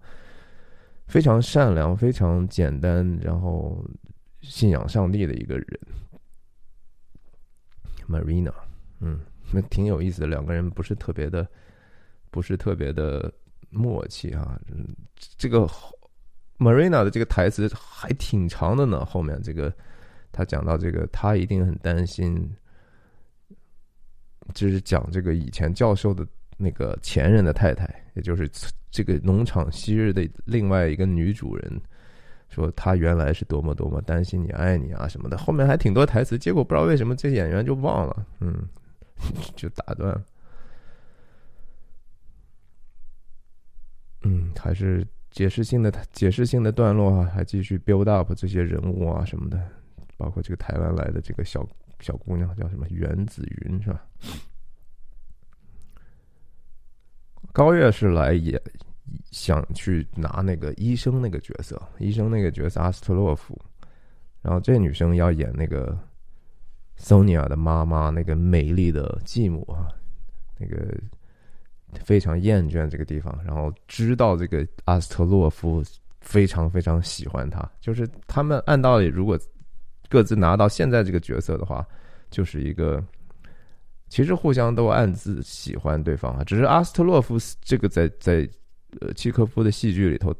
[1.06, 3.84] 非常善良、非常简单，然后
[4.42, 5.66] 信仰上帝的一个人。
[8.08, 8.52] Marina，
[9.00, 9.20] 嗯，
[9.52, 10.26] 那挺有意思的。
[10.26, 11.46] 两个人不是特别的，
[12.30, 13.32] 不是特别的。
[13.76, 14.86] 默契啊，嗯，
[15.36, 15.68] 这个
[16.58, 19.04] Marina 的这个台词还挺长的呢。
[19.04, 19.74] 后面这个
[20.30, 22.48] 他讲到这个，他一定很担心，
[24.52, 26.26] 就是讲这个以前教授的
[26.56, 28.50] 那个前任的太太，也就是
[28.90, 31.80] 这个农场昔日的另外一个女主人，
[32.50, 35.36] 说她原来是多么多么担心你、爱你啊什么的。
[35.38, 38.68] 后面还挺多台词，结果不知道为什么这演员就忘了，嗯，
[39.56, 40.24] 就打断。
[44.22, 49.60] 嗯，还是解释性的解释性的段落啊，还继续 build up 这些人物啊什么的，
[50.16, 51.66] 包括这个台湾来的这个小
[52.00, 54.04] 小姑娘叫什么袁子云是吧？
[57.52, 58.60] 高月是来也
[59.30, 63.60] 想去拿那个医生那个角色，医生那个角色阿斯特洛夫，
[64.42, 65.98] 然后这女生要演那个
[66.98, 69.88] Sonia 的妈妈，那个美丽的继母啊，
[70.58, 70.94] 那个。
[72.02, 75.80] 非常厌倦这个地方，然后知道这个阿斯特洛夫
[76.20, 79.38] 非常非常喜欢她，就是他们按道理如果
[80.08, 81.86] 各自拿到现在这个角色的话，
[82.30, 83.02] 就是一个
[84.08, 86.44] 其实互相都暗自喜欢对方啊。
[86.44, 88.48] 只是阿斯特洛夫这个在在
[89.00, 90.34] 呃契科夫的戏剧里头，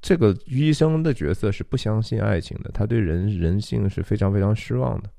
[0.00, 5.10] 这个医生的角色是不相信爱情的，他对人人性是非常非常失望的。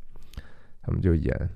[0.81, 1.49] 他们就演。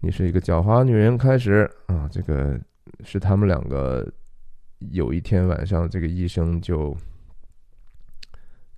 [0.00, 2.58] 你是一个狡猾女人开始啊，这个
[3.04, 4.06] 是他们两个
[4.92, 6.96] 有一天晚上，这个医生就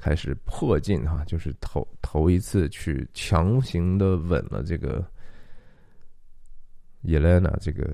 [0.00, 5.06] 开始破镜哈，就是头头一次去强行的吻了这个
[7.02, 7.84] 叶莲娜，这个，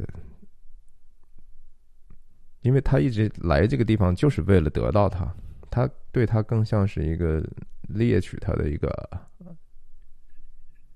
[2.61, 5.35] 因为他一直来这个地方就是为了得到她，
[5.69, 7.45] 他对她更像是一个
[7.83, 8.89] 猎取她的一个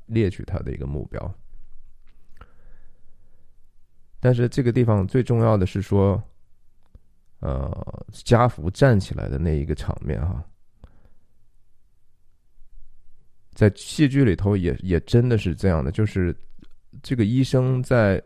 [0.07, 1.35] 猎取她的一个目标。
[4.21, 6.23] 但是这个地方最重要的是说，
[7.41, 10.45] 呃，家福站起来的那一个场面哈，
[13.61, 16.35] 在戏剧里头也也真的是这样的，就是
[17.03, 18.19] 这个医生在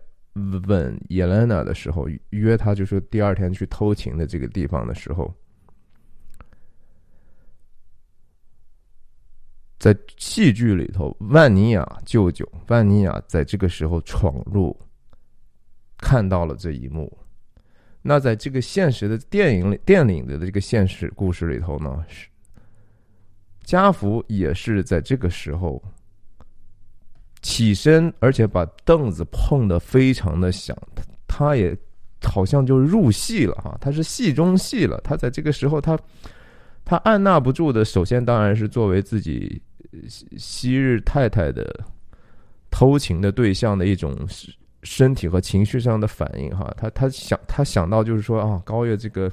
[0.69, 5.35] 吻叶兰娜的时候，约他就说第二天去偷情的这个地方的时候，
[9.81, 14.81] 在戏剧里头，万尼亚舅舅万尼亚在这个时候闯入。
[15.99, 17.11] 看到了这一幕，
[18.03, 22.29] 那在这个现实的电影里、电影的这个现实故事里头呢，是
[23.65, 25.83] 家福也是在这个时候
[27.43, 31.77] 起身，而且把凳子碰得非常的响，他他也
[32.23, 35.01] 好像就入戏了哈，他是戏中戏了。
[35.03, 35.99] 他在这个时候，他
[36.85, 39.61] 他按捺不住的，首先当然是作为自己
[40.37, 41.85] 昔日太太的
[42.71, 44.17] 偷情的对象的一种。
[44.87, 49.33] 身体和情绪上的反应，哈，他他想他想到就是说啊，高月这个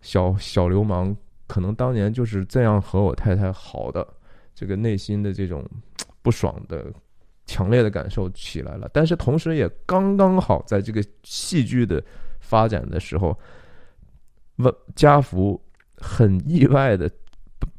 [0.00, 1.14] 小小流氓，
[1.48, 4.06] 可能当年就是这样和我太太好的，
[4.54, 5.64] 这个内心的这种
[6.22, 6.86] 不爽的
[7.46, 8.88] 强烈的感受起来了。
[8.92, 12.00] 但是同时也刚刚好在这个戏剧的
[12.38, 13.36] 发展的时候，
[14.56, 15.60] 万家福
[15.96, 17.10] 很意外的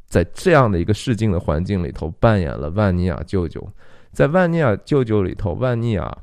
[0.07, 3.65] 在这样的一个试镜的环境里头扮演了万尼亚舅舅，
[4.11, 6.17] 在万尼亚舅舅里头，万尼亚。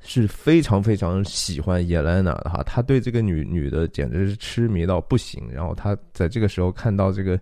[0.00, 5.48] 是非常非常喜欢叶兰娜的哈，他对这个女女的简直是痴迷到不行。
[5.52, 7.38] 然后他在这个时候看到这个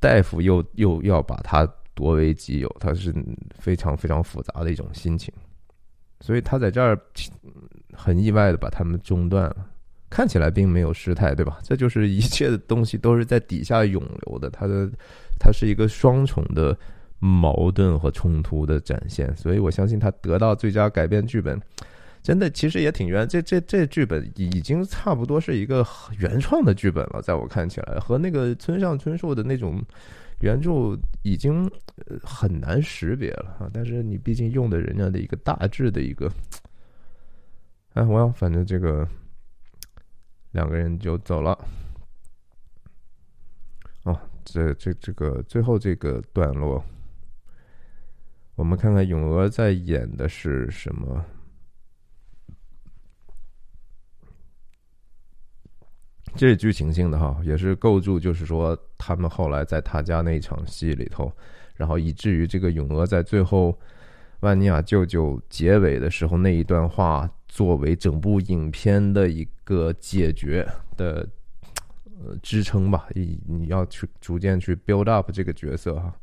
[0.00, 3.14] 大夫又又要把他夺为己有，他是
[3.58, 5.32] 非常非常复杂的一种心情。
[6.20, 6.98] 所以他在这儿
[7.92, 9.66] 很意外的把他们中断了，
[10.08, 11.58] 看起来并没有失态，对吧？
[11.62, 14.90] 这就是一切的东西都是在底下涌流的，他的
[15.38, 16.76] 他是一个双重的。
[17.24, 21.56] 矛盾和冲突的展现，所以我相信他得到最佳改编剧本，
[22.20, 23.28] 真的其实也挺冤。
[23.28, 25.86] 这这这剧本已经差不多是一个
[26.18, 29.80] 原创的剧本了，在我看起来，和那个村上春树的那种
[30.40, 31.70] 原著已经
[32.24, 33.70] 很难识别了啊。
[33.72, 36.28] 但是你毕竟用的人家的一个大致的一个，
[37.94, 39.06] 哎，我要反正这个
[40.50, 41.56] 两个人就走了。
[44.02, 46.84] 哦，这这这个最后这个段落。
[48.54, 51.24] 我们看看咏鹅在演的是什么？
[56.34, 61.30] 这是剧情性的哈，也是构筑，就是说他们后来在他家那场戏里头，
[61.74, 63.78] 然后以至于这个咏鹅在最后
[64.40, 71.28] 万尼亚舅舅结尾的时候那一段话，作为整部影片的一个解决的
[72.04, 73.06] 呃支撑吧。
[73.14, 76.14] 你你要去逐渐去 build up 这个角色哈。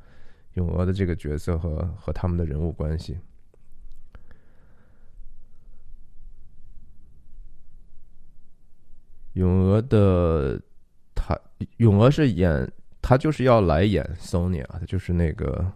[0.60, 3.18] 咏鹅的这个角色和和他们的人物关系，
[9.34, 10.62] 咏鹅的
[11.16, 11.40] 他，
[11.78, 12.70] 咏鹅是演
[13.02, 15.72] 他就是要来演 Sonia，他就是那个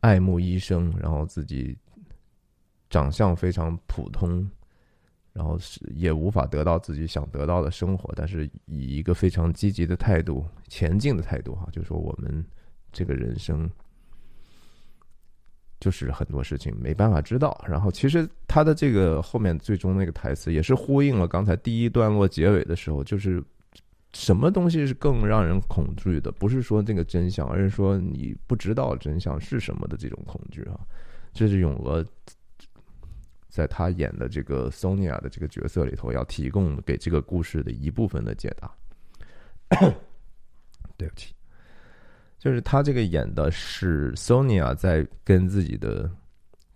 [0.00, 1.76] 爱慕医生，然后自己
[2.88, 4.50] 长相非常普通，
[5.34, 12.42] 然后是也无法得到自己想得到的生活，但是以一个非常积极的态度、前进的态度哈，就说我们。
[12.98, 13.70] 这个人生
[15.78, 17.56] 就是很多事情没办法知道。
[17.68, 23.40] 然后，其实他的这个后面最终那个台词也是呼应了刚才第一段落结尾的时候，就是
[24.12, 26.32] 什么东西是更让人恐惧的？
[26.32, 30.80] 不是说这个真相，而是说你不知道真相是什么的这种恐惧啊。
[31.32, 32.04] 这是永娥
[33.48, 38.74] 在他演的这个 Sonia 的这个角色里头要提供给这个故事的一部分的解答。
[40.98, 41.37] 对不起。
[42.38, 46.08] 就是他这个演的是 Sonia 在跟自己的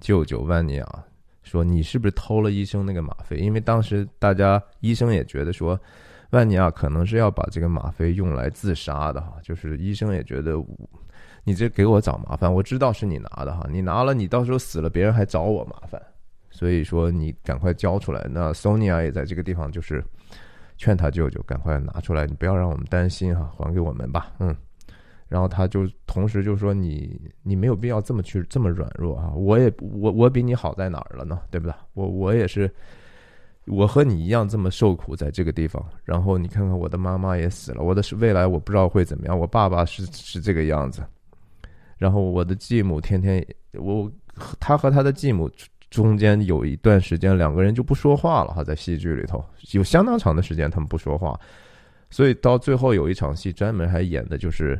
[0.00, 1.04] 舅舅万尼亚
[1.44, 5.78] 说：“你是不是偷了医生那个吗啡？”因为当时大家医生也觉得说，
[6.30, 9.34] 万尼亚可能是要把这个吗啡用来自杀的哈。
[9.42, 10.54] 就是医生也觉得
[11.44, 16.02] 你这给我找麻烦，我知道是你拿的哈，你拿了你到时候死了，别人还找我麻烦。
[16.50, 18.26] 所以说你赶快交出来。
[18.30, 20.04] 那 Sonia 也在这个地方就是
[20.76, 24.56] 劝他舅舅赶快拿出来，你不要让我们担心哈，还给我们吧，嗯。
[25.32, 31.40] 然后他就同时就说你你没有必要这么去这么软弱啊，我也我我比你好在哪儿了呢？
[31.50, 31.74] 对不对？
[31.94, 32.70] 我我也是，
[33.64, 35.82] 我和你一样这么受苦在这个地方。
[36.04, 39.38] 然后你看看我的妈妈也死了，我的未来我不知道会怎么样。
[39.38, 41.02] 我爸爸是是这个样子，
[41.96, 44.12] 然后我的继母天天我
[44.60, 45.50] 他和他的继母
[45.88, 51.40] 中间有一段时间两个人就不说话了哈，在戏剧里头有相当长的时间他们不说话，
[52.10, 54.78] 所以到最后有一场戏专门还演的就是。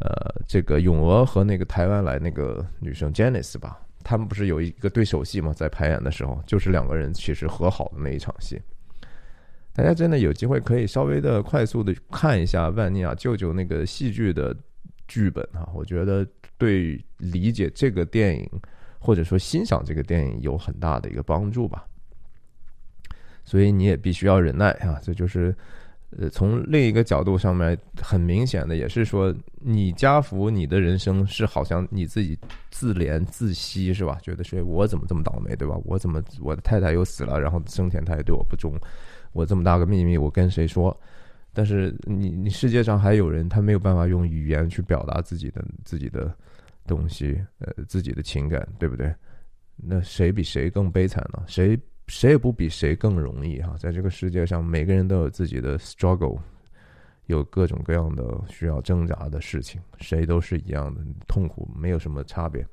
[0.00, 5.52] 呃，这个咏鹅和那个台湾来那个女生 Janice 吧，他们不是有一个对手戏吗？
[5.54, 8.60] 在排演的时候，就是两个人其实和好的那一场戏。
[9.72, 14.54] 大家真的有机会可以稍微的快速的看一下万尼亚舅舅那个戏剧的
[15.06, 16.26] 剧本啊，我觉得
[16.58, 18.50] 对理解这个电影
[18.98, 21.86] 或者说欣赏这个电影有很大的一个帮助吧。
[23.44, 25.56] 所以你也必须要忍耐啊，这就是。
[26.18, 32.38] 呃，从另一个角度上面，很明显的也是说，你家福你的人生是好像你自己
[32.70, 34.18] 自怜自惜是吧？
[34.22, 35.76] 觉得说我怎么这么倒霉对吧？
[35.84, 38.78] 我怎么我的太太又死了，然后生前他也对我不忠，
[39.32, 40.96] 我这么大个秘密我跟谁说？
[41.52, 46.34] 但是你你世界上还有人他没有办法用语言去表达自己的自己的
[46.86, 49.14] 东西，呃，自己的情感，对不对？
[49.76, 51.42] 那谁比谁更悲惨呢？
[51.46, 51.78] 谁？
[52.06, 56.38] 谁也不比谁更容易哈，在这个世界上，每个人都有自己的 struggle，
[57.26, 62.66] 有各种各样的需要挣扎的事情，谁都是一样的痛苦，没有什么差别。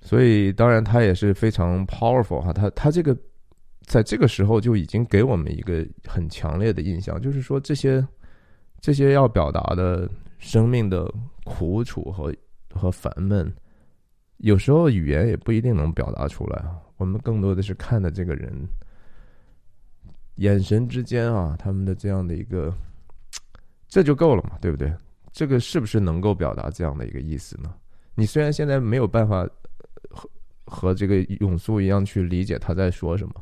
[0.00, 3.16] 所以，当然他也是非常 powerful 哈，他他这个
[3.82, 8.06] 在这个时候就已经给我们一个很强烈的印象，就是说这些
[8.80, 11.10] 这些要表达的生命的
[11.44, 12.34] 苦楚和
[12.70, 13.50] 和烦闷。
[14.44, 18.52] 有时候语言也不一定能表达出来啊，我们更多的是看的这个人
[20.34, 22.70] 眼神之间啊，他们的这样的一个，
[23.88, 24.94] 这就够了嘛，对不对？
[25.32, 27.74] 这个是不是能够表达这样的一个意思呢？
[28.14, 29.48] 你虽然现在没有办法
[30.10, 30.30] 和
[30.66, 33.34] 和这个永素一样去理解他在说什么，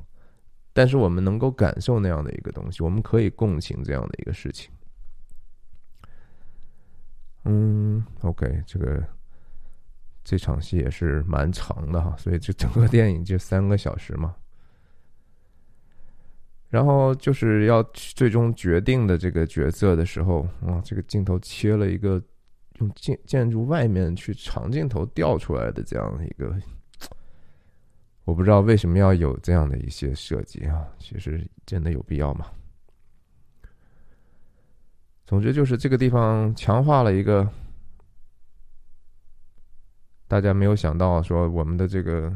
[0.73, 4.71] 但是我们能够感受那样的一个东西，我们可以共情这样的一个事情。
[7.45, 9.03] 嗯，OK，这个。
[10.25, 14.35] 这场戏也是蛮长的哈，所以这整个电影就三个小时嘛。
[16.69, 22.23] 然后就是要最终决定的这个角色的时候，啊，这个镜头切了一个
[22.79, 26.57] 用建建筑外面去长镜头调出来的这样一个，
[28.25, 32.47] 我不知道为什么要有这样的一些设计啊，其实真的有必要吗？
[35.27, 37.47] 总之就是这个地方强化了一个。
[40.33, 42.35] 大家没有想到，说我们的这个，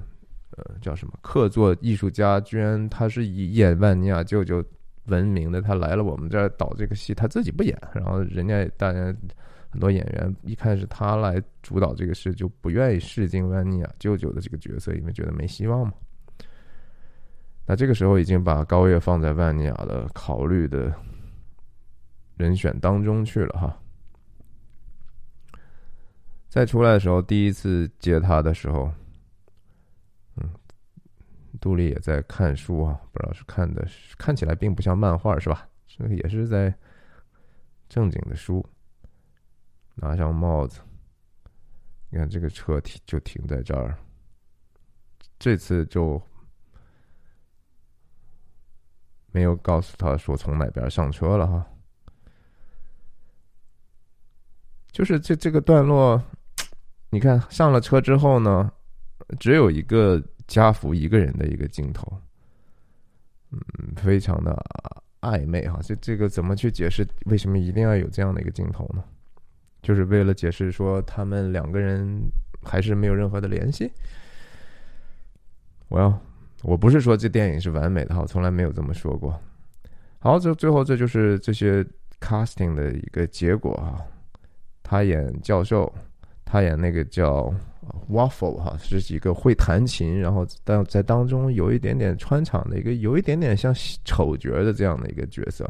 [0.51, 4.63] 呃，叫什么客座艺术家，居然他是以演万尼亚舅舅
[5.07, 5.63] 闻名的。
[5.63, 9.01] 他来了我们这儿导这个戏，他自己不演，然后人家大家
[9.71, 15.95] 很多演员一开始他来主导这个事，就不愿意试镜万尼亚舅舅的这个角色，因为觉得没希望嘛。
[17.65, 20.93] 那这个时候已经把高月放在万尼亚的考虑的
[22.37, 23.75] 人选当中去了哈。
[26.49, 28.93] 再出来的时候，第一次接他的时候，
[30.37, 30.51] 嗯，
[31.61, 33.87] 杜丽也在看书啊，不知道是看的，
[34.17, 35.69] 看起来并不像漫画是吧？
[35.87, 36.75] 这个也是在
[37.89, 38.65] 正经的书。
[39.99, 40.81] 拿上帽子，
[42.11, 43.97] 你看这个车停就停在这儿，
[45.39, 46.21] 这次就
[49.33, 51.67] 没有告诉他说从哪边上车了哈，
[54.97, 56.21] 就是这这个段落。
[57.11, 58.73] 你看上了车之后呢，
[59.39, 62.11] 只有一个家福一个人的一个镜头，
[63.51, 63.61] 嗯，
[63.95, 64.57] 非常的
[65.21, 65.79] 暧昧哈。
[65.83, 67.07] 这这个怎么去解释？
[67.27, 69.05] 为什么一定要有这样的一个镜头呢？
[69.83, 72.19] 就是为了解释说他们两个人
[72.63, 73.93] 还是没有任何的联系。
[75.89, 76.19] 我要，
[76.63, 79.39] 我不是说这电影是完美的哈，我从来没有这么说过。
[80.21, 81.85] 好，这最后这就是这些
[82.19, 84.01] casting 的一个结果啊。
[84.87, 85.93] 他演教授。
[86.49, 87.53] 他演那个叫
[88.09, 93.75] Waffle 哈，是几个会弹琴，然后但在当中有一点点穿场的一个，有一点点像
[94.05, 95.69] 丑角的这样的一个角色，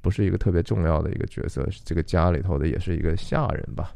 [0.00, 3.92] 不是一个特别重要的一个角色，是这个家里头的也是一个下人吧。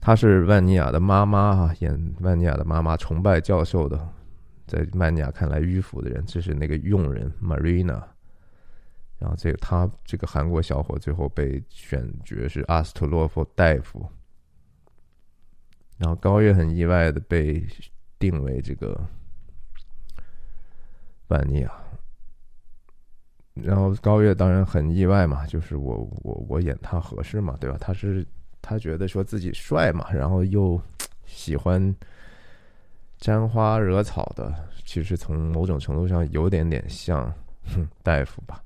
[0.00, 3.96] 他是万尼亚的妈妈哈，演万尼亚的妈妈，崇拜教授的，
[4.66, 8.02] 在万尼亚看来迂腐的人，这是那个佣人 Marina。
[9.18, 14.06] 然后这个他这个韩国小伙最后被选角是阿斯特洛夫大夫，
[15.96, 17.66] 然后高月很意外的被
[18.18, 18.98] 定为这个
[21.28, 21.72] 万尼亚。
[23.54, 27.78] 然后高月当然很意外嘛，就是我我我演他合适嘛，对吧？
[27.80, 28.26] 他是
[28.60, 30.78] 他觉得说自己帅嘛，然后又
[31.24, 31.96] 喜欢
[33.16, 34.54] 沾花惹草的，
[34.84, 37.32] 其实从某种程度上有点点像
[38.04, 38.62] 大夫吧。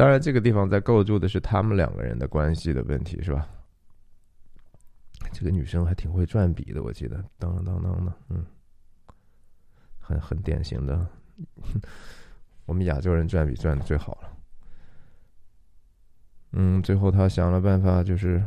[0.00, 3.46] 当然，这个地方在构筑的是他们两个人的关系的问题，是吧？
[5.30, 8.46] 这个女生还挺会转笔的，我记得，当当当的，嗯，
[9.98, 11.06] 很很典型的，
[12.64, 14.36] 我们亚洲人转笔转的最好了。
[16.52, 18.42] 嗯，最后他想了办法，就是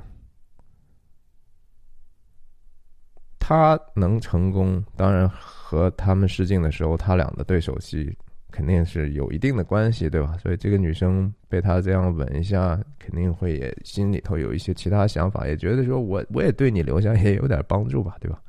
[3.38, 8.18] 他能成功，当然和他们试镜的时候，他俩的对手戏。
[8.54, 10.38] 肯定是有一定的关系，对吧？
[10.38, 18.40] 所以这个女生被他这样吻一下，肯定会也心里头有一些其他想法，也觉得说我我也对你留下也有点帮助吧，对吧？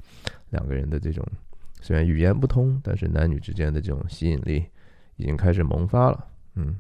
[0.50, 1.26] 两个人的这种
[1.80, 4.62] 虽然语言不通，但是男女之间的这种吸引力
[5.16, 6.28] 已经开始萌发了。
[6.55, 6.78] 嗯，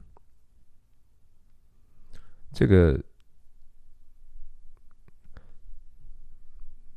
[2.52, 3.02] 这个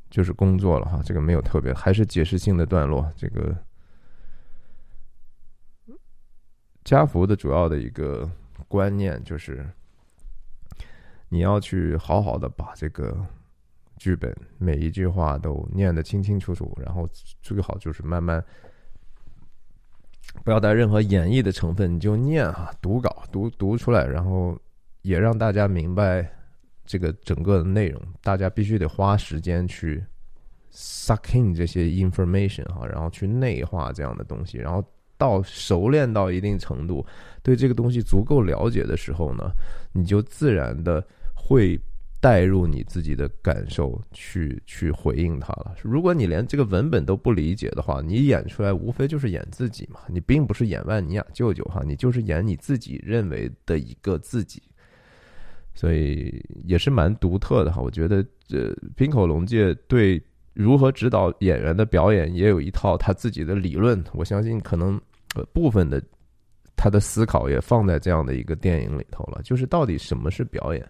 [0.09, 3.55] 就是工作了哈，这个没有特别，还是解释性的段落，这个。
[6.87, 8.31] 家福的主要的一个
[8.65, 9.67] 观念就是，
[11.27, 13.13] 你要去好好的把这个
[13.97, 17.05] 剧本每一句话都念得清清楚楚，然后
[17.41, 18.41] 最好就是慢慢
[20.45, 24.57] 不要带任何演绎的成分，你就念啊，读稿读读出来，然后
[25.01, 26.25] 也让大家明白
[26.85, 28.01] 这个整个的内容。
[28.21, 30.01] 大家必须得花时间去
[30.71, 34.81] suck in 这些 information 哈，然后去内化这样的东西，然后。
[35.17, 37.05] 到熟练到一定程度，
[37.41, 39.51] 对这个东西足够了解的时候呢，
[39.91, 41.03] 你就自然的
[41.33, 41.79] 会
[42.21, 45.75] 带入你自己的感受去去回应它了。
[45.81, 54.61] 如果你连这个文本都不理解的话，你演出来无非就是演自己嘛，你并不是演万尼亚舅舅哈，你就是演你自己认为的一个自己，
[55.73, 57.81] 所以也是蛮独特的哈。
[57.81, 60.21] 我觉得这冰口龙介对。
[60.57, 64.03] 如何指导演员的表演，也有一套他自己的理论。
[64.13, 64.99] 我相信，可能
[65.53, 66.01] 部分的
[66.75, 69.39] 他的思考也放在这样的一个电影里头了。
[69.43, 70.83] 就是到底什么是表演？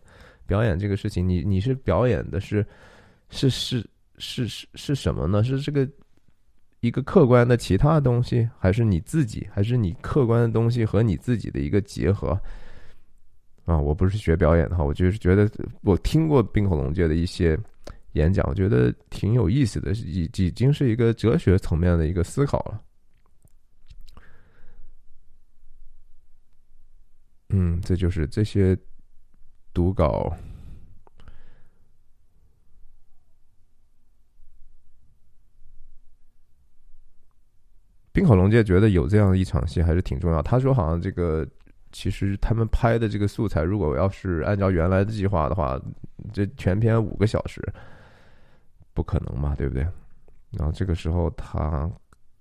[0.46, 2.66] 表演这个事情，你你是表演的是
[3.30, 3.86] 是是
[4.18, 5.44] 是是是什么呢？
[5.44, 5.86] 是这个
[6.80, 12.40] 一个客观的其他东西，还是你自己，还是你客观的东西和你自己的一个结合？
[13.66, 15.50] 啊，我不是学表演的哈，我就是觉得
[15.82, 17.60] 我听过冰火龙界的一些。
[18.18, 22.82] 演讲我觉得挺有意思的，已已经是一个哲学层面的一个思考了。
[27.50, 28.78] 嗯，这就是这些
[29.74, 30.36] 读稿。
[38.12, 40.42] 冰口龙介觉得有这样一场戏还是挺重要。
[40.42, 41.48] 他说，好像这个
[41.92, 45.80] 其实他们拍的这个素材，如果要是按照原来的计划的话，
[46.34, 47.62] 这全篇五个小时。
[48.98, 49.88] 不可能嘛，对不对？
[50.50, 51.88] 然后这个时候，他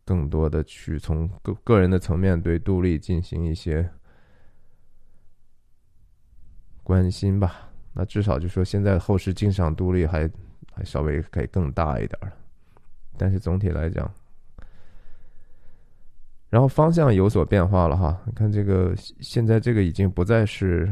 [0.06, 3.86] 更多的去从个个人的层面对杜丽进行一些
[6.82, 7.68] 关心吧。
[7.92, 10.26] 那至少就说，现在后世敬赏杜丽还
[10.72, 12.32] 还稍微可以更大一点了。
[13.18, 14.10] 但是总体来讲，
[16.48, 18.18] 然后方向有所变化了哈。
[18.24, 20.90] 你看这个，现在这个已经不再是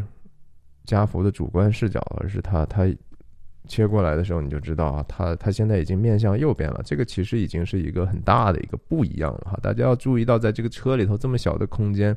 [0.84, 2.84] 家福的主观视角，而是他他。
[3.66, 6.82] 切过来的时候，你就知道啊，他他现在已经面向右边了。
[6.84, 9.58] 这个其实已经是一个很大的一个不一样了哈。
[9.62, 12.16] 大家要注意到，在这个车里头这么小的空间，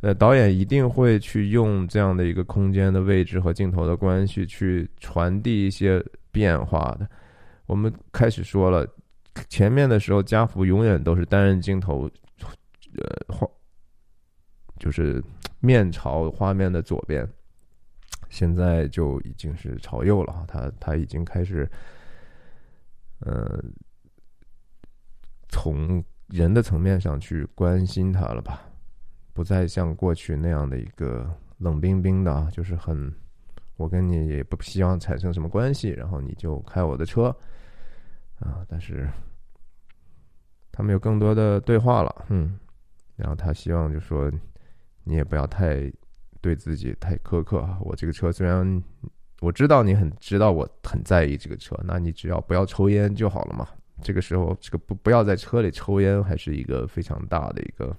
[0.00, 6.02] 呃，导演一定会去用这样的一个空间的位置和镜头的关系去传递一些
[6.32, 7.08] 变化的。
[7.66, 8.86] 我们开始说了，
[9.48, 12.10] 前面的时候，家福永远都是单人镜头，
[12.96, 13.46] 呃，画
[14.78, 15.22] 就是
[15.60, 17.28] 面朝画面的左边。
[18.36, 21.66] 现在就已经是朝右了哈，他他已经开始，
[23.20, 23.64] 呃，
[25.48, 28.60] 从人的层面上去关心他了吧，
[29.32, 31.26] 不再像过去那样的一个
[31.56, 33.10] 冷冰冰的，就是很，
[33.78, 37.34] 我跟你也不希望产生什么关系，然后你就开我的车，
[38.40, 39.08] 啊，但是
[40.70, 42.58] 他们有更多的对话了，嗯，
[43.16, 44.30] 然后他希望就说
[45.04, 45.90] 你也不要太。
[46.46, 47.76] 对自己太苛刻啊！
[47.80, 48.80] 我这个车虽然
[49.40, 53.66] 我知道你很知道我很在意这个车，那你只要不要抽烟就好了嘛。
[54.00, 57.96] 这个时候，这个不不要在车里抽烟，还是一个非常大的一个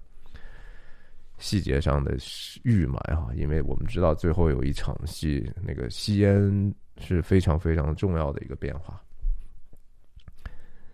[1.39, 2.15] 细节上的
[2.63, 3.27] 预埋啊！
[3.35, 8.97] 因为我们知道最后有一场戏，那个吸烟是非常非常重要的一个变化。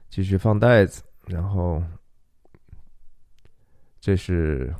[0.10, 1.84] 继续放袋子，然后
[4.00, 4.74] 这是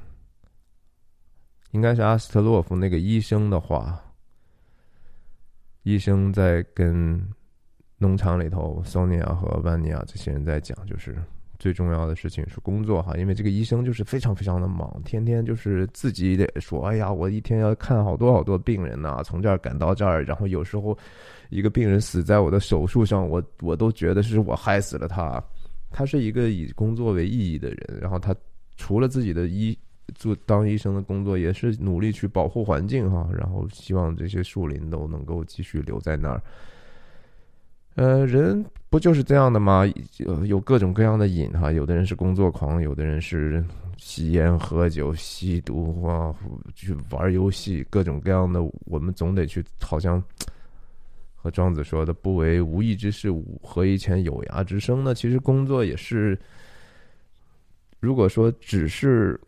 [1.74, 4.02] 应该是阿斯特洛夫那个医生的话。
[5.82, 7.22] 医生在跟
[7.98, 11.14] 农场里头，索尼娅和万尼亚这些人在讲，就是
[11.60, 20.98] 最重要的事情是工作哈，因为这个医生就是非常非常的忙，天天就是自己得说，哎呀，我一天要看好多好多病人呐，从这儿赶到这儿，然后有时候
[21.50, 25.44] 一个病人死在我的手术上，我我都觉得是我害死了他。
[25.92, 28.34] 他是一个以工作为意义的人，然后他
[28.78, 29.78] 除了自己的医。
[30.16, 36.42] 做当医生的工作也是努力去保护环境哈，然后希望这些树林都能够继续留在那儿。
[37.96, 39.84] 呃，人不就是这样的吗？
[40.46, 43.64] 有各种各样的瘾哈，有的人是工作狂，有的人是
[43.98, 46.36] 吸烟、喝酒、吸毒啊，
[46.76, 48.62] 去玩游戏，各种各样的。
[48.86, 50.22] 我们总得去，好像
[51.36, 53.30] 和庄子说的“不为无益之事，
[53.62, 55.14] 何以遣有涯之生”呢？
[55.14, 56.38] 其实工作也是，
[58.00, 59.40] 如果说只是。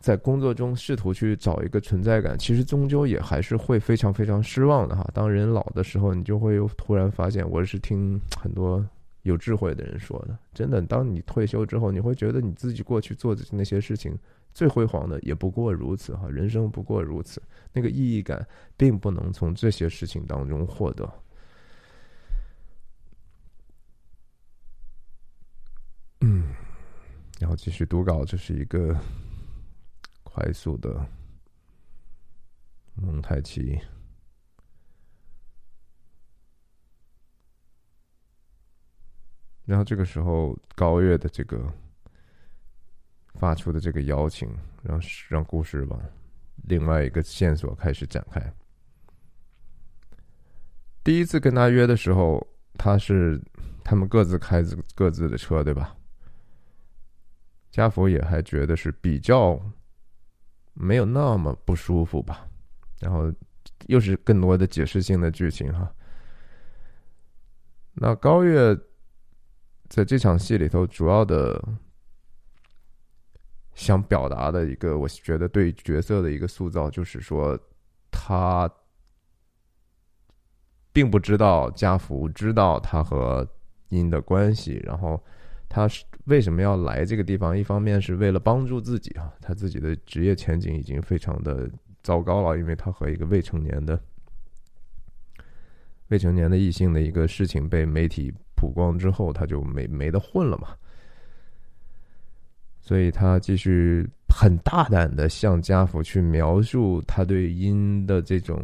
[0.00, 5.08] 在工作中试图去找一个存在感，其实终究也还是会非常非常失望的哈。
[5.12, 8.86] 当人老的时候，你就会又突然发现，我是听很多
[9.22, 14.16] 有智慧的人说的，真的，当你退休之后，你会觉得你自己过去做的那些事情
[14.52, 17.42] 最辉煌的也不过如此哈，人生不过如此，
[17.72, 21.10] 那个意义感并不能从这些事情当中获得。
[26.20, 26.44] 嗯，
[27.40, 28.96] 然后继续读稿，这是一个。
[30.36, 30.94] 快速的
[32.94, 33.80] 蒙太奇，
[39.64, 41.72] 然后这个时候高月的这个
[43.36, 45.98] 发出的这个邀请，让让故事往
[46.64, 48.54] 另外一个线索开始展开。
[51.02, 53.42] 第一次跟他约的时候，他是
[53.82, 55.96] 他们各自开自各自的车，对吧？
[57.70, 59.58] 家福也还觉得是比较。
[60.76, 62.46] 没有那么不舒服吧，
[63.00, 63.32] 然后
[63.86, 65.90] 又是更多的解释性的剧情哈。
[67.94, 68.78] 那高月
[69.88, 71.60] 在这场戏里头主要的
[73.74, 77.58] 想表达的一个，我觉得对角色的一个塑造，就是说
[78.10, 78.70] 他
[80.92, 83.48] 并不知道家福知道他和
[83.88, 85.20] 殷的关系，然后。
[85.68, 87.56] 他是为什么要来这个地方？
[87.56, 91.70] 一方面是为了帮助自己啊，他自己的职业前景已经非常的
[92.02, 94.00] 糟糕了，因为他和一个未成年的
[96.08, 100.74] 未成年的异性的一个事情被媒体曝光之后，他就没没得混了嘛。
[102.80, 108.60] 所以他继续很大胆的向家父去描述他对音的这种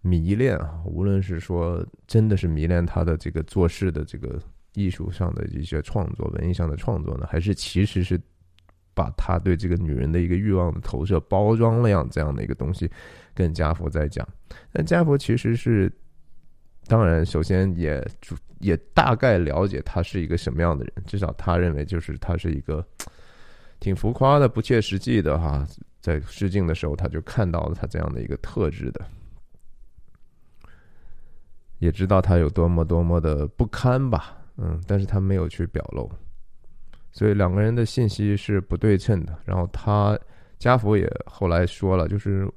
[0.00, 4.40] 迷恋啊，无论是说真的是迷恋他的这个做事的这个。
[4.74, 8.20] 艺术上的一些创作，文艺上的创作呢，还是其实是
[8.94, 12.90] 把他对这个女人的一个欲望的投射包装了样这样的一个东西，
[13.34, 14.26] 跟家福在讲。
[14.72, 15.92] 那家福其实是，
[16.86, 18.04] 当然首先也
[18.60, 22.84] 也大概了解他是一个什么样的人，至少他认为就是他是一个
[23.78, 25.66] 挺浮夸的、不切实际的哈。
[26.00, 29.04] 在试镜的时候，他就看到了他这样的一个特质的，
[31.78, 34.37] 也知道他有多么多么的不堪吧。
[34.60, 36.10] 嗯，但是他没有去表露，
[37.12, 39.38] 所以两个人的信息是不对称的。
[39.44, 40.18] 然后他
[40.58, 42.52] 家福也后来说了，就是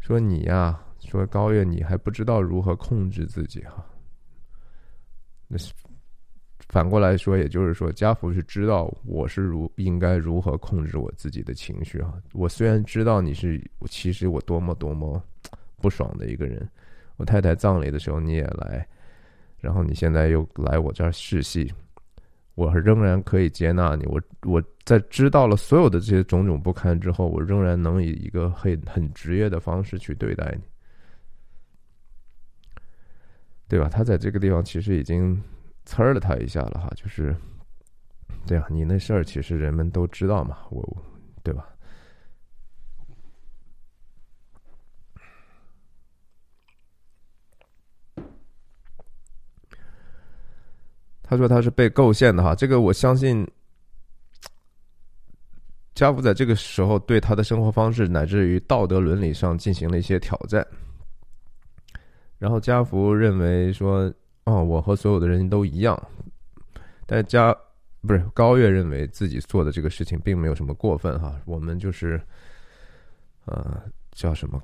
[0.00, 3.84] 说你呀，说高月你还不知道如何控制自己哈。
[5.46, 5.74] 那是
[6.70, 12.18] 反过来说，也就是说，家福是知道我是如应该如何控制我自己的情绪哈。
[12.32, 15.22] 我虽然知道你是，其实我多么多么
[15.82, 16.66] 不爽的一个人。
[17.16, 18.88] 我太太葬礼的时候你也来。
[19.64, 21.72] 然后你现在又来我这儿试戏，
[22.54, 24.04] 我仍然可以接纳你。
[24.04, 30.62] 我我在知道了所有的这些种种不堪之后，我仍然能以一个很很职业的方式去对待你，
[33.66, 33.88] 对吧？
[33.88, 35.42] 他在这个地方其实已经
[35.86, 37.34] 呲了他一下了哈，就是
[38.46, 38.66] 对啊。
[38.68, 41.02] 你那事儿其实人们都知道嘛，我
[41.42, 41.73] 对吧？
[51.34, 53.46] 他说他是被构陷的哈，这个我相信。
[55.96, 60.66] 家福在这个时候对他的生活方式乃至于道德伦理上进行了一些挑战，
[62.36, 64.12] 然后家福认为说
[64.42, 65.96] ：“哦，我和所有的人都一样。”
[67.06, 67.56] 但家
[68.00, 72.20] 不是高月认为自己做的这个事情并没有什么过分哈，我们就是
[73.44, 73.80] 呃
[74.10, 74.60] 叫什么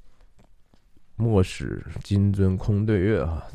[1.16, 3.46] “莫使金樽空对月”啊。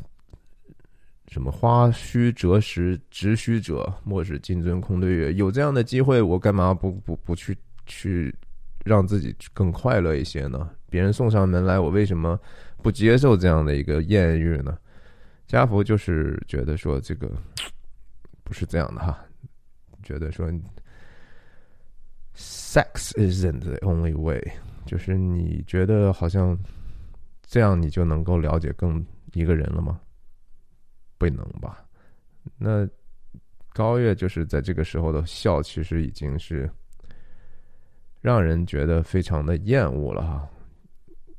[1.32, 5.32] 什么花虚折时，直须折；莫使金樽空对月。
[5.32, 7.56] 有这样的机会，我干嘛不不不去
[7.86, 8.34] 去
[8.84, 10.68] 让自己更快乐一些呢？
[10.90, 12.38] 别人送上门来，我为什么
[12.82, 14.76] 不接受这样的一个艳遇呢？
[15.46, 17.32] 家福就是觉得说这个
[18.44, 19.18] 不是这样的哈，
[20.02, 20.46] 觉得说
[22.36, 24.38] sex isn't the only way，
[24.84, 26.58] 就是你觉得好像
[27.46, 29.02] 这样你就能够了解更
[29.32, 29.98] 一个人了吗？
[31.22, 31.84] 不能吧？
[32.58, 32.88] 那
[33.72, 36.68] 高月就是在这个时候的笑，其实已经是
[38.20, 40.48] 让人觉得非常的厌恶了哈。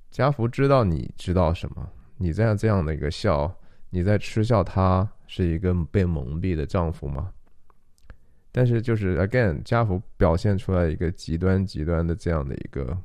[0.09, 1.91] 家福知道你知道什么？
[2.17, 3.53] 你在这样的一个笑，
[3.89, 7.33] 你在嗤笑他是一个被蒙蔽的丈夫吗？
[8.53, 12.97] 但是就是 again，家福表现出来一个极端极端的这样的一个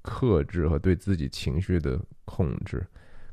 [0.00, 2.82] 克制和对自己情绪的控制。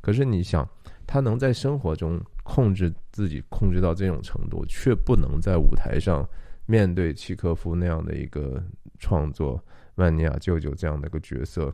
[0.01, 0.67] 可是你想，
[1.07, 2.21] 他能在生活中。
[2.49, 6.27] 控制自己，控制到这种程度，却不能在舞台上
[6.65, 8.59] 面对契科夫那样的一个
[8.97, 9.63] 创作，
[9.95, 11.71] 万尼亚舅舅这样的一个角色，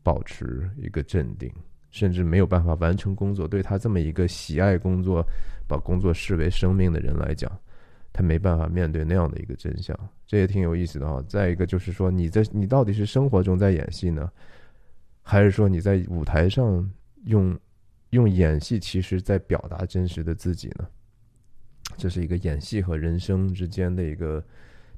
[0.00, 1.52] 保持一个镇定，
[1.90, 3.48] 甚至没有办法完成工作。
[3.48, 5.26] 对他这么一个喜爱工作、
[5.66, 7.50] 把工作视为生命的人来讲，
[8.12, 9.98] 他没办法面对那样的一个真相。
[10.24, 11.20] 这也挺有意思的哈。
[11.28, 14.30] 再一个就是说，你在你到底是生活中在演戏呢，
[15.20, 16.88] 还是说你在舞台上
[17.24, 17.58] 用？
[18.14, 20.86] 用演戏，其实在表达真实的自己呢。
[21.96, 24.42] 这是一个演戏和人生之间的一个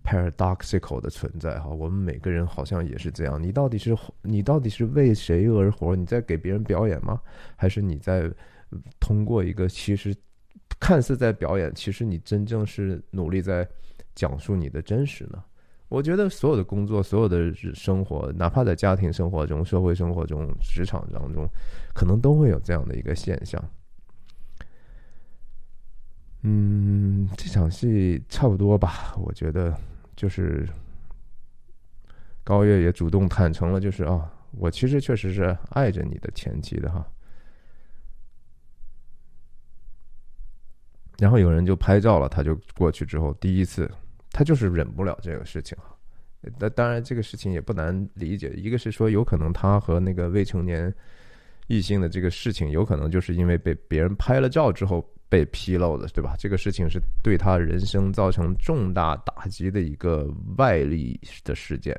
[0.05, 1.69] paradoxical 的存在哈。
[1.69, 3.43] 我们每个人好像也是这样。
[3.43, 5.97] 你到底是你到底是为谁而活？
[5.97, 7.21] 你在给别人表演吗？
[7.57, 8.31] 还是你在
[9.01, 10.15] 通过一个其实
[10.79, 13.67] 看似在表演，其实你真正是努力在
[14.15, 15.43] 讲述你的真实呢？
[15.89, 21.49] 我觉得所有的工作，所有的生活，哪怕在家庭生活中、社会生活中、职场当中，
[21.95, 23.63] 可能都会有这样的一个现象。
[26.43, 29.15] 嗯，这场戏差不多吧？
[29.17, 29.73] 我觉得
[30.17, 30.69] 就是
[32.43, 37.07] 高月也主动坦诚了，就是啊，我其实确实是爱着你的前妻的哈。
[41.19, 43.89] 然后有人就拍照了，他就过去之后第一次。
[44.37, 45.97] 他就是忍不了这个事情啊，
[46.59, 48.51] 那当然这个事情也不难理解。
[48.51, 50.95] 一个是说，有可能他和那个未成年
[51.69, 56.35] 异性的这个事情，有可能就是因为被别人拍了照之后被披露的，对吧？
[56.39, 61.99] 这个事情是对他人生造成重大打击的一个外力的事件，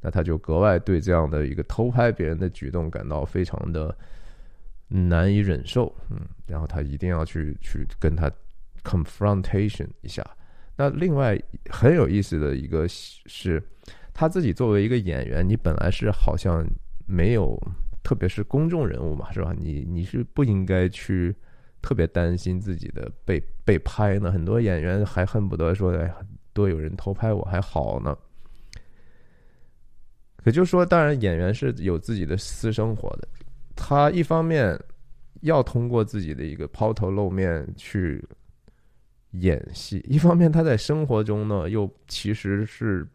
[0.00, 3.92] 那他就格外对这样的一个偷拍别人的举动感到非常的
[4.86, 8.30] 难以忍受，嗯，然后他一定要去去跟他
[8.84, 10.24] confrontation 一下。
[10.78, 13.62] 那另外很有意思的一个是，
[14.12, 16.62] 他自己作为一个演员，你本来是好像
[17.06, 17.58] 没有，
[18.02, 19.54] 特别是公众人物嘛，是吧？
[19.56, 21.34] 你你是不应该去
[21.80, 24.30] 特别担心自己的被被拍呢。
[24.30, 26.14] 很多演员还恨不得说，哎，
[26.52, 28.14] 多有人偷拍我还好呢。
[30.36, 33.26] 可就说，当然演员是有自己的私生活的，
[33.74, 34.78] 他一方面
[35.40, 38.22] 要通过自己的一个抛头露面去。
[39.40, 43.06] 演戏，一方面他在生活中呢，又其实是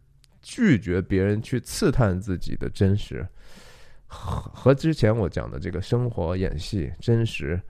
[0.41, 3.28] 拒绝别人去刺探自己的真实，
[4.07, 7.61] 和和之前我讲的这个生活演戏真实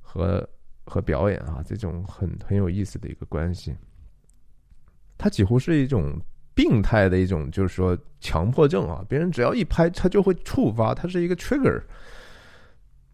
[0.00, 0.48] 和
[0.84, 3.74] 和表演啊，这种很很有意思的一个关系，
[5.16, 6.18] 他几乎是一种
[6.54, 11.82] 病态的一种，就是说强迫症啊，别人只要一拍，他就会触发，他是一个 trigger。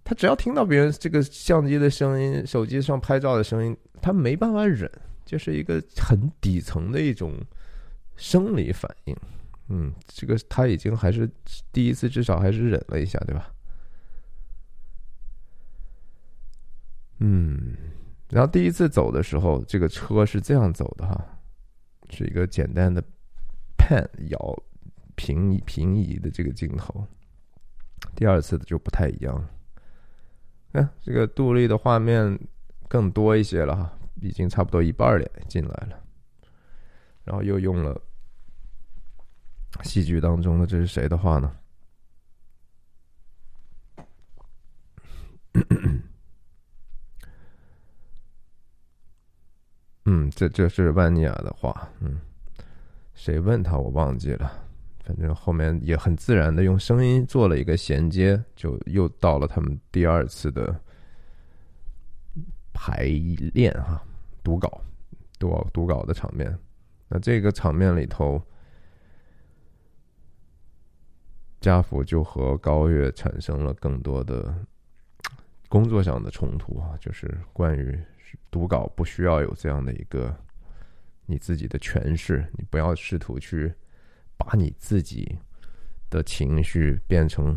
[0.07, 3.75] 他只要听到别人这个相机的声音、手机上拍照的声音，
[4.05, 4.91] 他没办法忍，
[5.25, 7.41] 就是一个很底层的一种
[8.17, 9.17] 生理反应。
[9.69, 11.27] 嗯，这个他已经还是
[11.73, 13.51] 第一次，至少还是忍了一下，对吧？
[17.21, 17.75] 嗯，
[18.29, 21.41] 然后第一次走的时候，这个车是这样走的哈，
[22.11, 23.03] 是一个简单的
[23.79, 24.63] pan 摇
[25.15, 27.07] 平移平移的这个镜头。
[28.15, 29.49] 第二次的就不太一样。
[30.75, 32.39] 看这个杜丽的画面
[32.95, 33.93] 更多一些了哈，
[34.23, 36.01] 已经差不多一半了进来了，
[37.25, 38.01] 然后又用了
[39.83, 41.57] 戏剧当中的这是谁的话呢？
[50.05, 52.21] 嗯，这这是万尼亚的话，嗯，
[53.15, 54.53] 谁问他我忘记了。
[55.03, 60.81] 反正后面也很自然的用声音做了一个衔接，就又到了他们第二次的
[62.75, 63.05] 排
[63.55, 64.03] 练哈，
[64.43, 64.83] 读稿、
[65.39, 66.55] 读、读稿的场面。
[67.09, 68.43] 那这个场面里头，
[71.61, 74.55] 家福就和高月产生了更多的
[75.71, 77.99] 工作上的冲突啊，就是关于
[78.51, 80.37] 读稿不需要有这样的一个
[81.25, 83.73] 你自己的诠释，你不要试图去。
[84.37, 85.39] 把你自己
[86.11, 87.57] 的情绪变成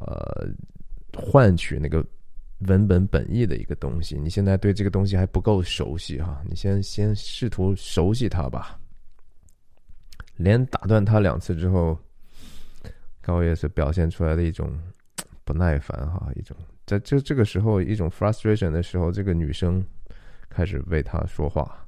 [0.00, 0.48] 呃
[1.12, 2.06] 换取那个
[2.60, 4.16] 文本本意的一个东西。
[4.18, 8.78] 你现在对这个东西还不够熟悉哈，你先先试图熟悉它吧。
[10.36, 11.98] 连打断他两次之后，
[13.20, 14.70] 高也是表现出来的一种
[15.44, 19.84] 不耐烦哈，一种在这这个时候一种 frustration 的时候，这个女生
[20.48, 21.82] 开始为他说话。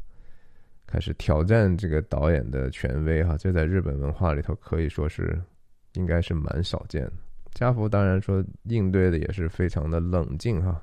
[0.90, 5.38] 开始挑战这个导演的权威哈，这在日本文化里头可以说是
[5.92, 7.12] 应该是蛮少见的。
[7.54, 10.80] 家福当然说应对的也是非常的冷静哈，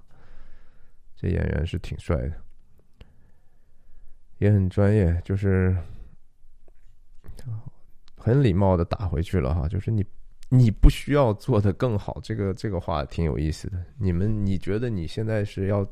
[1.16, 2.34] 这演员是挺帅的，
[4.40, 5.76] 也很专业，就是
[8.18, 10.06] 很礼貌的打回去了哈，就是你
[10.50, 13.84] 你不需要做的更好，这个这个话挺有意思的。
[13.98, 15.88] 你们你觉得你现在是要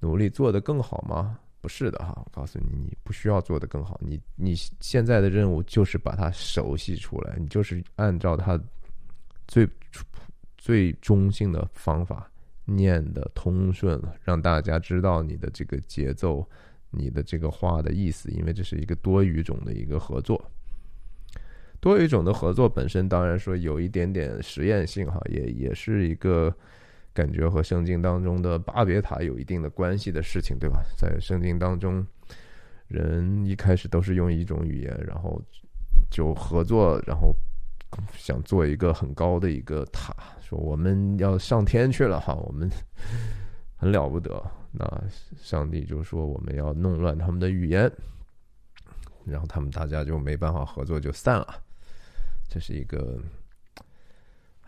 [0.00, 1.38] 努力做的更好吗？
[1.60, 3.98] 不是的哈，我告诉你，你不需要做的更好。
[4.00, 8.56] 你你现在的任务就是把它熟悉出来，你就是按照它
[9.46, 9.68] 最
[10.56, 12.30] 最中性的方法
[12.64, 16.48] 念的通顺了，让大家知道你的这个节奏，
[16.90, 18.30] 你的这个话的意思。
[18.30, 20.50] 因为这是一个多语种的一个合作，
[21.80, 26.54] 多语种的合作本身当然说有一点点实验性哈，也也是一个。
[27.16, 30.84] 感觉和圣经当中的巴别塔有一定的关系的事情，对吧？
[30.98, 32.06] 在圣经当中，
[32.88, 35.40] 人一开始都是用一种语言，然后
[36.10, 37.34] 就合作，然后
[38.14, 42.70] 想做一个很高的一个塔，说我们要上天去了哈，我们
[43.76, 44.42] 很了不得。
[44.72, 44.86] 那
[45.36, 47.90] 上帝就说我们要弄乱他们的语言，
[49.24, 51.62] 然后他们大家就没办法合作，就散了。
[52.48, 53.18] 这是一个。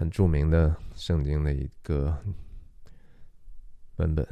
[0.01, 2.17] 很著名的圣经的一个
[3.97, 4.25] 文本。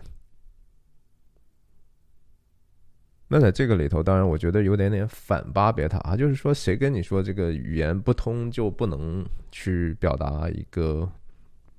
[3.29, 11.11] 那在这个里头，当然我觉得有点点反巴别塔啊，就是说谁跟你说这个语言不通就不能去表达一个，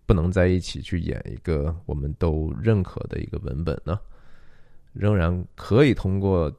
[0.05, 3.99] 不能在一起去演一个我们都认可的一个文本呢？
[4.93, 6.51] 仍然可以通过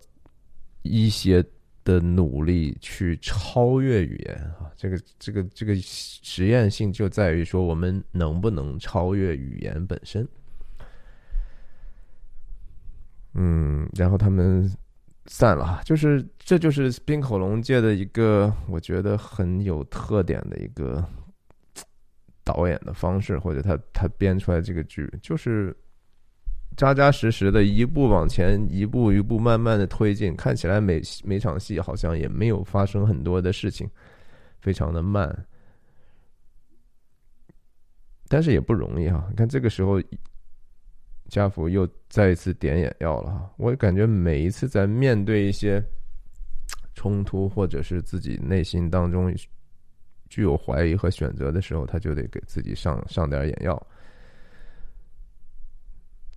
[0.83, 1.45] 一些。
[1.85, 10.29] 的努力去超越语言啊，这个这个这个实验性就在于说，我们能不能超越语言本身？
[13.41, 14.69] 嗯，然后他们
[15.27, 21.05] 散了，就是这就是冰口龙界的一个我觉得很有特点的一个
[22.43, 25.77] 导演的方式，或者他他编出来这个剧就是。
[26.77, 33.91] 扎扎实实的一步往前，一步一步慢慢的推进，看起来每每场戏好像也没有发生很多的事情，
[34.61, 35.45] 非常的慢，
[38.29, 39.27] 但是也不容易哈。
[39.29, 40.01] 你看这个时候，
[41.29, 43.51] 家福又再一次点眼药了哈。
[43.57, 45.83] 我感觉每一次在面对一些
[46.95, 49.35] 冲突，或者是自己内心当中
[50.29, 53.87] 具有怀疑和选择的时候，他就得给自己上上点眼药。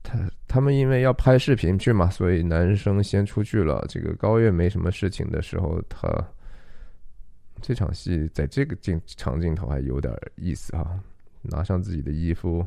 [0.04, 3.86] 他他们因为要拍视频去嘛，所以男生先出去了。
[3.88, 6.10] 这个高月没什么事情的时候，他
[7.62, 11.00] 这场戏在这个镜长镜头还有点意思哈。
[11.44, 12.66] 拿上自己的衣服，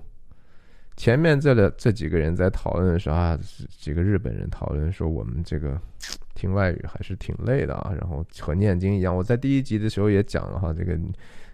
[0.96, 3.38] 前面这个这几个人在讨论的时候啊，
[3.68, 5.80] 几个日本人讨论说我们这个
[6.34, 7.92] 听外语还是挺累的啊。
[7.98, 10.98] 然后和念经一样，我在第一集的时候也讲了哈，这个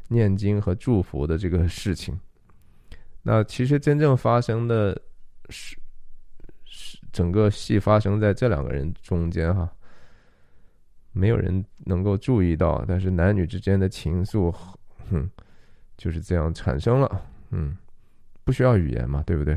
[0.09, 2.19] 念经和祝福的这个事情。
[3.23, 5.01] 那其实真正发生的。
[5.53, 5.77] 是
[6.65, 9.69] 是，整个戏发生在这两个人中间哈，
[11.11, 14.55] 没有人能够注意到，但是男女之间的情愫，
[15.11, 15.29] 哼，
[15.97, 17.77] 就是这样产生了，嗯，
[18.51, 19.57] 不需要语言嘛，对不对？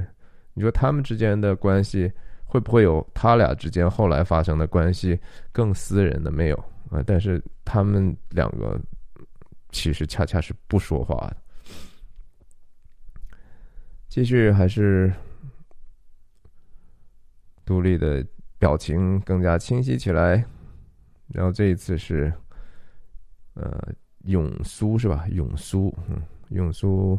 [0.54, 2.12] 你说他们之间的关系
[2.46, 5.20] 会不会有他俩之间后来发生的关系
[5.52, 6.56] 更私人的没有
[6.91, 7.02] 啊？
[7.04, 8.80] 但是他们两个
[9.72, 11.38] 其实恰恰是不说话的，
[14.10, 15.12] 继续还是。
[17.66, 18.22] 独立的
[18.60, 20.44] 表情更加清晰起来，
[21.30, 22.30] 然后这一次是，
[23.54, 23.82] 呃，
[24.26, 25.26] 永苏是吧？
[25.30, 27.18] 永苏，嗯，永苏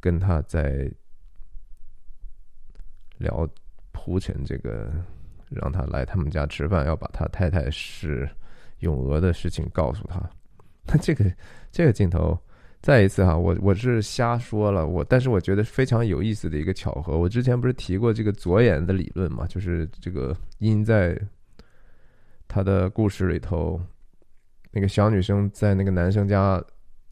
[0.00, 0.90] 跟他在
[3.18, 3.48] 聊
[3.92, 4.90] 铺陈这个，
[5.48, 8.28] 让他来他们家吃饭，要把他太太是
[8.78, 10.20] 永娥的事情告诉他。
[10.86, 11.30] 那这个
[11.70, 12.38] 这个镜头。
[12.82, 17.18] 再一次哈，我我是瞎说了，我但是我觉得非常有意思的一个巧合。
[17.18, 21.14] 我之前不是提过这个左眼的理论嘛，就是这个因在
[22.48, 23.78] 他的故事里头，
[24.70, 26.58] 那个小女生在那个男生家，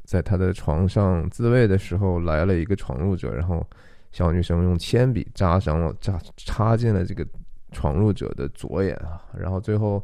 [0.08, 3.62] 在他的床上自慰的时候，来了一个闯入者，然后
[4.10, 7.26] 小女生用铅笔扎伤了，扎插进了这个
[7.72, 10.02] 闯入者的左眼啊，然后最后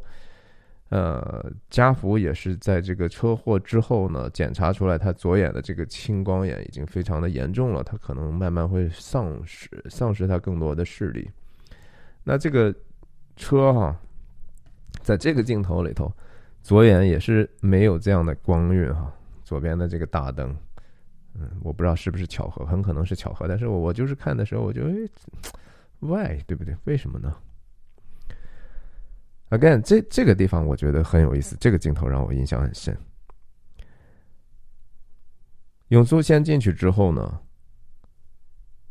[0.89, 11.27] 呃，家福也是在这个车祸之后呢，检查出来他左眼的这个青光眼已经非常的严重了，他可能慢慢会丧失丧失他更多的视力。
[12.23, 12.71] 那这个
[13.35, 13.99] 车哈，
[15.01, 16.13] 在这个镜头里头，
[16.61, 19.11] 左眼也是没有这样的光晕哈，
[19.45, 20.53] 左边的这个大灯，
[21.35, 24.93] 嗯，我不知道是不是巧合，很可能是巧合，但是我我就是看的时候，我就哎
[25.99, 26.75] ，why 对不对？
[26.85, 27.33] 为什么呢
[29.51, 32.97] ？Again，这这个地方我觉得很有意思，这个镜头让我印象很深。
[35.89, 37.39] 永苏先进去之后呢，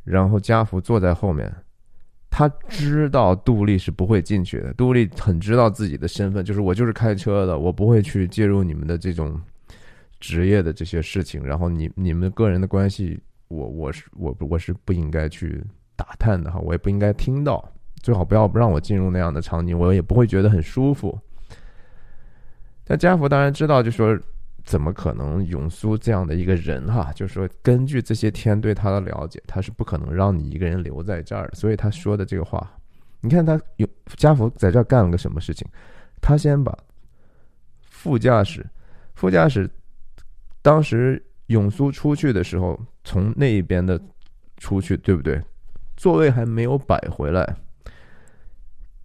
[0.04, 1.52] 然后家福坐在后面，
[2.30, 4.72] 他知道杜丽是不会进去的。
[4.74, 9.40] 杜丽很知道自己的身份，就是我就是开车的，我不会去介入你们的这种
[10.24, 11.44] 职业的这些事情。
[11.44, 15.62] 然后你你们个人的关系，我我是我我是不应该去
[15.94, 17.70] 打探的哈，我也不应该听到。
[18.02, 21.18] 最好不要不让我进入那样的场景，我也不会觉得很舒服。
[22.84, 24.18] 但家福当然知道，就说
[24.64, 31.54] 怎么可能永苏这样的一个人哈，就说根据这些天对他的了解，他是不可能让你一个人留在这儿的。
[31.54, 32.70] 所以他说的这个话，
[33.20, 35.66] 你看他有家福在这儿干了个什么事情？
[36.20, 36.76] 他先把
[37.82, 38.66] 副驾驶，
[39.14, 39.70] 副驾驶
[40.64, 44.00] 当时永苏出去的时候，从那边的
[44.56, 45.38] 出去，对不对？
[45.94, 47.54] 座位还没有摆回来。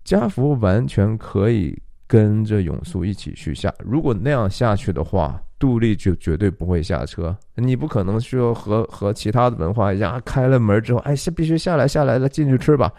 [0.05, 3.75] 家福完全可以跟着永苏一起去下。
[3.79, 7.37] 如果那样下去的话，杜丽就绝对不会下车。
[7.55, 12.89] 你不可能说和和其他的文化一样，开了门之后，哎，下必须下来下来了，进去吃吧。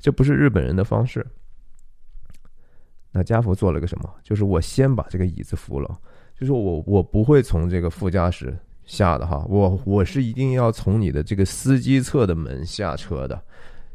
[0.00, 1.24] 这不是日本人的方式。
[3.12, 4.12] 那家福做了个什么？
[4.24, 5.96] 就是我先把这个椅子扶了，
[6.38, 13.42] 就是我我不会从这个副驾驶下的哈，我我是一定要从你的这个司机侧的门下车的。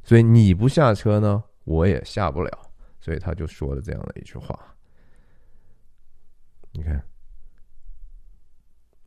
[0.03, 1.41] 所以你不下车呢？
[1.63, 2.51] 我也下不了，
[2.99, 4.59] 所以他就说了这样的一句话。
[6.73, 7.01] 你看，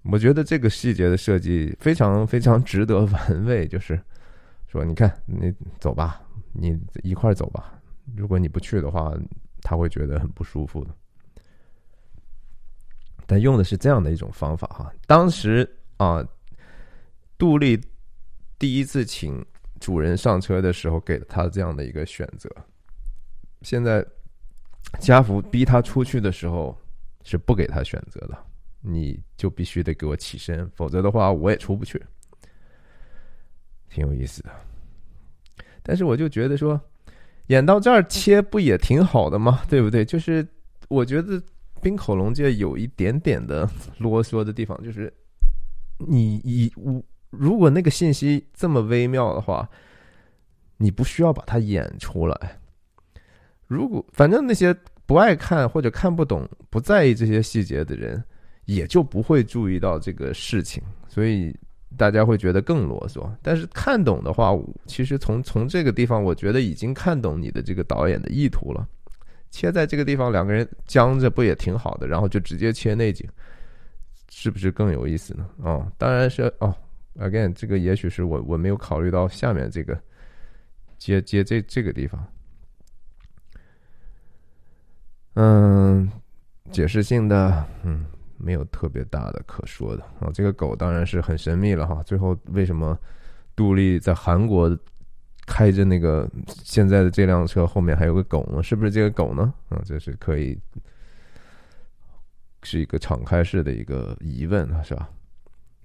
[0.05, 3.69] 我觉得这个细节的设计非常非常值得玩味。
[3.69, 4.01] 就是
[4.67, 6.23] 说，你看，你走吧，
[6.55, 7.79] 你一块走吧。
[8.15, 9.13] 如果你不去的话，
[9.61, 10.95] 他会觉得很不舒服的。
[13.27, 14.93] 但用的是这样的一种方法哈。
[15.07, 16.27] 当时啊，
[17.37, 17.81] 杜丽
[18.59, 19.45] 第一次请。
[19.79, 22.49] 主人上车的时候给了他这样的一个选择，
[23.61, 24.05] 现在
[24.99, 26.75] 家福逼他出去的时候
[27.25, 28.39] 是不给他选择的，
[28.81, 32.03] 你就必须得给我起身，否则的话我也出不去。
[33.91, 34.51] 挺有意思的，
[35.83, 36.81] 但是我就觉得说，
[37.49, 39.63] 演到这儿切不也挺好的吗？
[39.69, 40.07] 对不对？
[40.07, 40.45] 就是
[40.89, 41.41] 我觉得
[41.87, 45.13] 冰口龙介有一点点的啰嗦的地方，就是
[45.99, 47.01] 你以我。
[47.31, 49.69] 如果那个信息这么微妙的话，
[50.79, 52.59] 你不需要把它演出来。
[53.69, 54.75] 如果反正那些
[55.07, 58.21] 不爱看或者看不懂、不在意这些细节的人，
[58.65, 61.57] 也就不会注意到这个事情，所以
[61.97, 63.31] 大家会觉得更啰嗦。
[63.41, 64.51] 但是看懂的话，
[64.87, 68.89] 其实从从这个地方，我觉得已经看懂你的这个导演的意图了。
[69.57, 72.07] 切在这个地方，两个人僵着不也挺好的？
[72.07, 73.27] 然后就直接切内景，
[74.29, 75.49] 是不是更有意思呢？
[75.63, 76.75] 哦，当然是哦。
[77.19, 79.99] Again，这个也许是我我没有考虑到下面这个
[80.99, 82.23] 接接这这个地方，
[85.33, 86.13] 嗯，
[86.71, 88.05] 解释性的，嗯，
[88.37, 90.29] 没有特别大的可说的啊。
[90.35, 92.03] 这个狗当然是很神秘了哈。
[92.03, 92.99] 最后为什么
[93.55, 94.69] 杜丽在韩国
[95.47, 96.29] 开着那个
[96.65, 98.63] 现在的这辆车后面还有个狗呢？
[98.63, 99.55] 是不是这个狗呢？
[99.69, 100.59] 啊，这是可以
[102.63, 105.09] 是一个敞开式的一个疑问啊，是吧？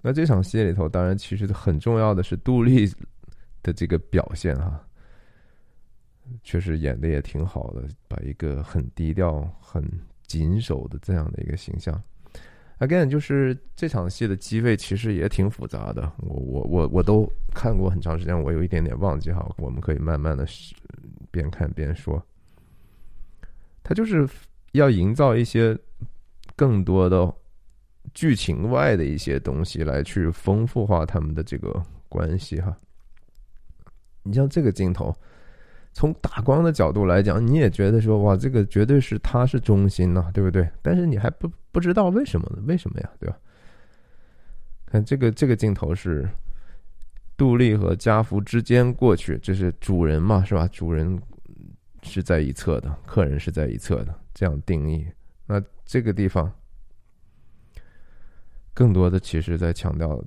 [0.01, 2.91] 那这场戏里头，当然其实很重要的是杜丽
[3.61, 4.83] 的这个表现哈，
[6.43, 9.87] 确实演的也挺好的，把一个很低调、很
[10.25, 12.01] 谨守的这样的一个形象。
[12.81, 20.45] Again，就是这场戏的机位其实也挺复杂的，我我我我都看过很长时间，我有一点点忘记哈，我们可以慢慢的
[21.31, 22.21] 边看边说。
[23.83, 24.27] 他就是
[24.73, 25.77] 要营造一些
[26.55, 27.33] 更多的。
[28.13, 32.75] 剧情外的一些东西来去丰富化他们的这个关系哈。
[34.23, 35.15] 你像这个镜头，
[35.93, 40.69] 从打光的角度来讲，你也觉得说哇，这个绝对是他是中心呐，对不对？
[40.81, 42.63] 但是你还不不知道为什么呢？
[42.65, 43.09] 为什么呀？
[43.19, 43.37] 对吧？
[44.85, 46.27] 看这个这个镜头是
[47.37, 50.67] 杜丽和家福之间过去，这是主人嘛，是吧？
[50.67, 51.19] 主人
[52.03, 55.05] 是在一侧的，客人是在一侧的，这样定义。
[55.45, 56.51] 那这个地方。
[58.73, 60.23] 更多的其实在强调，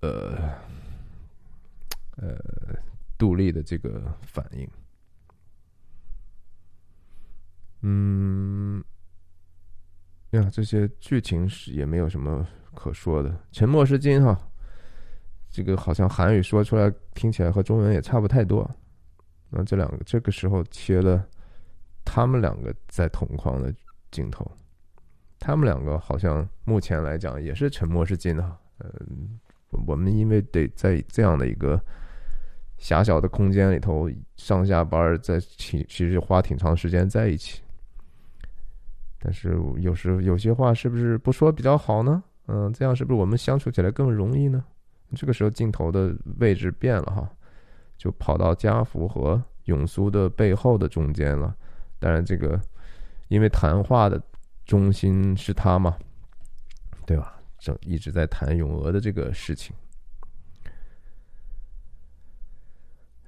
[0.00, 0.34] 呃，
[2.16, 2.34] 呃，
[3.20, 4.66] 杜丽的这个反应。
[7.82, 8.82] 嗯，
[10.30, 13.38] 呀，这些剧情是也没有什么可说的。
[13.52, 14.38] 沉默是金哈，
[15.50, 18.68] 这个好像韩语说出来听起来和中文也差不太多。
[19.50, 21.28] 那这两个这个时候切了
[22.04, 23.74] 他们两个在同框的
[24.10, 24.50] 镜头，
[25.38, 28.58] 他们两个好像目前来讲也是沉默是金哈。
[28.78, 29.38] 嗯，
[29.86, 31.82] 我们因为得在这样的一个
[32.80, 37.62] 狭小的空间里头上下班，在其其实花挺长时间在一起。
[39.20, 42.20] 但是有时有些话是不是不说比较好呢？
[42.46, 44.64] 嗯，这样是不是我们相处起来更容易呢？
[45.14, 47.30] 这个时候镜头的位置变了哈，
[47.98, 51.54] 就跑到家福和永苏的背后的中间了。
[51.98, 52.58] 当然，这个
[53.28, 54.20] 因为谈话的
[54.64, 55.96] 中心是他嘛，
[57.04, 57.36] 对吧？
[57.58, 59.76] 正一直在谈永娥的这个事情。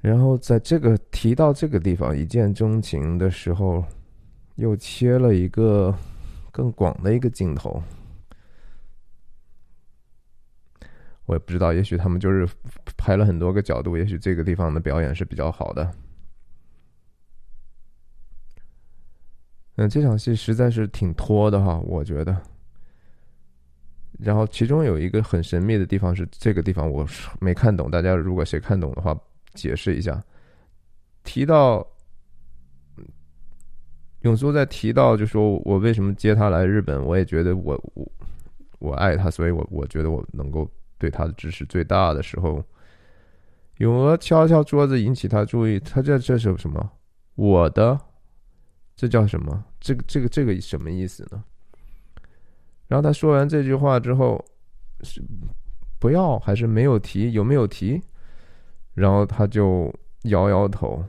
[0.02, 3.82] 然后在这个提到这个地方一见钟情的时候。
[4.56, 5.92] 又切了一个
[6.52, 7.82] 更广的一个镜头，
[11.24, 12.46] 我也不知道，也许他们就是
[12.98, 15.90] 拍了很多个角度，也许这个地方的表演是比较好的。
[19.76, 22.38] 嗯，这场戏实在是挺拖的哈，我觉得。
[24.18, 27.06] 然后其中有一个很神秘的地方是这个地方，我
[27.40, 29.18] 没看懂，大家如果谁看懂的话，
[29.54, 30.22] 解释一下。
[31.22, 31.86] 提到。
[34.22, 38.12] 永苏在提到，就说我为什么接他来日本，我也觉得我我
[38.78, 42.64] 我爱他，所以我我觉得我能够对他的支持最大的时候，
[43.78, 46.92] 永娥敲敲桌子引起他注意，他这这是什么？
[47.34, 47.98] 我的，
[48.94, 49.64] 这叫什么？
[49.80, 51.42] 这个这个这个什么意思呢？
[52.86, 54.44] 然后他说完这句话之后，
[55.02, 55.20] 是
[55.98, 57.32] 不要还是没有提？
[57.32, 58.00] 有没有提？
[58.94, 59.92] 然后他就
[60.24, 61.04] 摇摇头。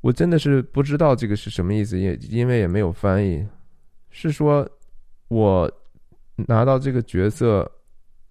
[0.00, 3.46] 我真的是不知道这个是什么意思，也因为也没有翻译。
[4.10, 4.68] 是说，
[5.28, 5.70] 我
[6.34, 7.70] 拿到这个角色，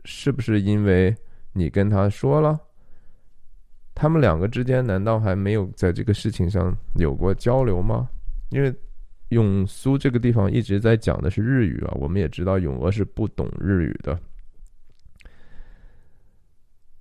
[0.06, 1.16] 是不是因为
[1.54, 2.60] 你跟他说了？
[3.94, 8.08] 他们两个之间难道还没有在这个事情上有过交流吗？
[8.50, 8.74] 因为
[9.30, 14.18] 永苏这个地方一直在讲的是日语啊，我们也知道永娥是不懂日语的。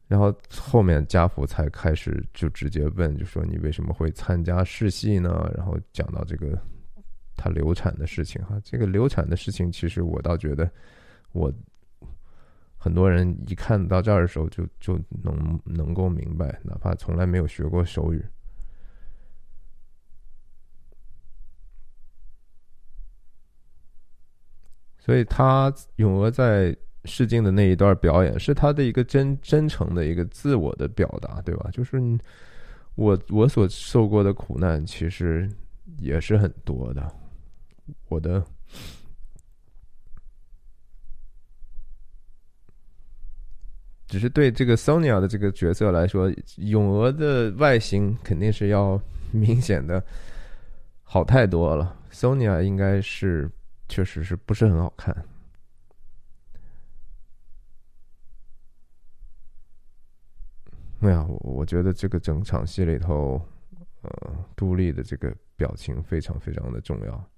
[0.09, 5.51] 然后后面家福才开始就直接问，就说你为什么会参加试戏呢？
[5.57, 6.57] 然后讲到这个
[7.35, 10.71] 他流产的事情哈，这个流产的事情，其实我倒觉得，
[11.33, 11.53] 我
[12.77, 18.25] 很多人一看到这儿的时候，就就能能够明白，哪怕从来没有学过手语，
[24.99, 26.77] 所以他永娥在。
[27.07, 31.71] 试镜的那一段表演是他的一个真真诚的一个自我的表达，对吧？
[31.73, 32.01] 就是
[32.97, 35.49] 我我所受过的苦难其实
[35.99, 37.11] 也是很多的，
[38.09, 38.43] 我的
[44.09, 49.01] 只是对这个 Sonia 的这个角色来说，咏鹅的外形肯定是要
[49.31, 50.03] 明显的
[51.03, 53.51] 好太多了，Sonia 应该是
[53.89, 55.15] 确实是不是很好看。
[60.99, 63.41] 没有，我觉得这个整场戏里头，
[64.01, 64.11] 呃，
[64.57, 67.31] 杜丽的这个表情非常非常的重要。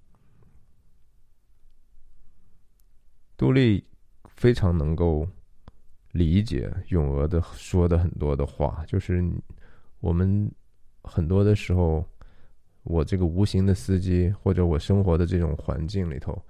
[3.37, 3.85] 杜丽
[4.37, 5.29] 非常能够
[6.13, 9.23] 理解咏鹅的说的很多的话，就是
[9.99, 10.51] 我们
[11.03, 12.05] 很多的时候，
[12.85, 16.41] 我这个无形的司机或者我生活的这种环境里头，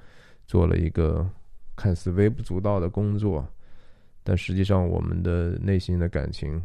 [0.46, 1.28] 做了一个
[1.74, 3.46] 看似微不足道的工作，
[4.22, 6.62] 但实际上我们的内心的感情。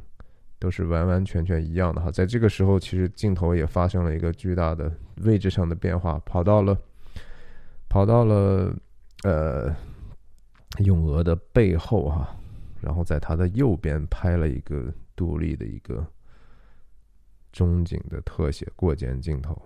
[0.64, 6.80] 都是完完全全一样的哈，在这个时候，其实镜头也发生了一个巨大的位置上的变化，跑到了，
[7.90, 8.74] 跑到了，
[9.24, 9.76] 呃，
[10.78, 12.34] 永娥的背后哈，
[12.80, 16.02] 然后在它的右边拍了一个独立的一个
[17.52, 19.62] 中景的特写过肩镜头。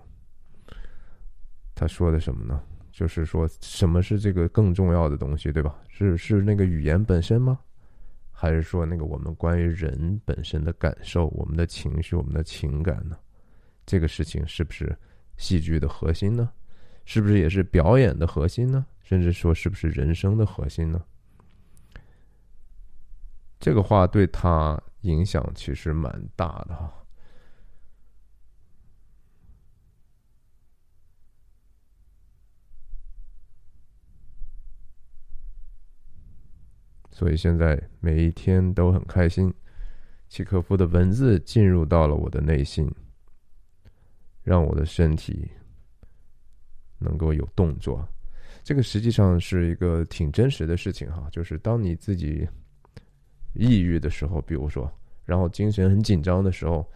[1.76, 2.60] 他说的什么呢？
[2.92, 5.76] 就是说什么是这个更重要的东西，对吧？
[5.90, 7.60] 是是那个语言本身吗？
[8.40, 13.18] 还是说那个我们关于人本身的感受、我们的情绪、我们的情感呢？
[13.84, 14.96] 这个事情是不是
[15.38, 16.48] 戏剧的核心呢？
[17.04, 18.86] 是不是也是表演的核心呢？
[19.02, 21.04] 甚至说是不是人生的核心呢？
[23.60, 26.94] 这个话对他影响其实蛮大的哈。
[37.18, 39.52] 所以现在每一天都很开心。
[40.30, 42.88] 契诃夫的文字进入到了我的内心，
[44.44, 45.50] 让我的身体
[47.00, 48.08] 能够有动作。
[48.64, 52.48] 这个实际上是一个挺真实的事情哈，就是当你自己
[53.54, 54.88] 抑郁的时候，比如说，
[55.26, 56.88] 然后精神很紧张的时候。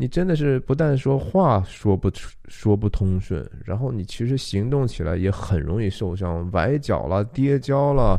[0.00, 8.16] 你真的是不但说话说不出说不通顺，然后你其实行动起来也很容易受伤，崴脚了、跌跤了，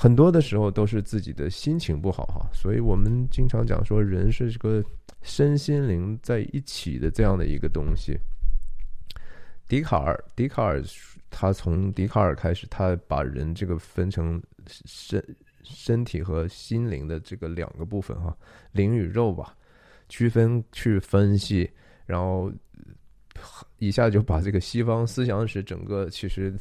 [0.00, 2.48] 很多的时候都是自己的心情不好哈。
[2.54, 4.82] 所以我们经常讲说，人是这个
[5.20, 8.18] 身心灵在一起的这样的一个东西。
[9.68, 10.82] 笛卡尔，笛卡尔
[11.28, 15.22] 他从笛卡尔开始，他把人这个分成身
[15.64, 18.34] 身体和心灵的这个两个部分哈，
[18.72, 19.54] 灵与肉吧。
[20.08, 21.70] 区分去分析，
[22.06, 22.50] 然后
[23.78, 26.52] 一下就把这个西方思想史整个其实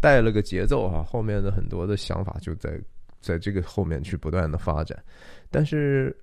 [0.00, 2.80] 带了个节奏哈，后面的很多的想法就在
[3.20, 5.02] 在这个后面去不断的发展。
[5.50, 6.16] 但是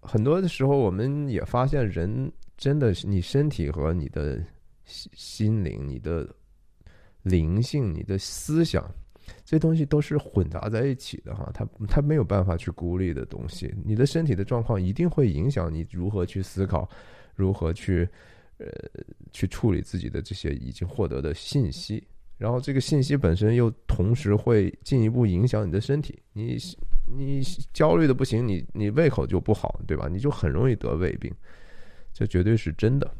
[0.00, 4.42] 很多的时候，我们也发现，人真的是你身体和你的
[4.84, 6.28] 心心灵、你的
[7.22, 8.84] 灵性、你的思想。
[9.44, 13.72] 这东西都是混杂在一起的哈，它它没有办法去孤立的东西。
[13.84, 16.88] 你的身体的状况一定会影响你如何去思考，
[17.36, 18.06] 如何去
[18.64, 22.06] 呃去处理自己的这些已经获得的信息。
[22.38, 26.22] 然后这个信息本身又同时会进一步影响你的身体。
[26.32, 26.56] 你
[27.06, 30.08] 你焦虑的不行，你你胃口就不好，对吧？
[30.08, 31.32] 你就很容易得胃病，
[32.12, 33.14] 这绝对是真的。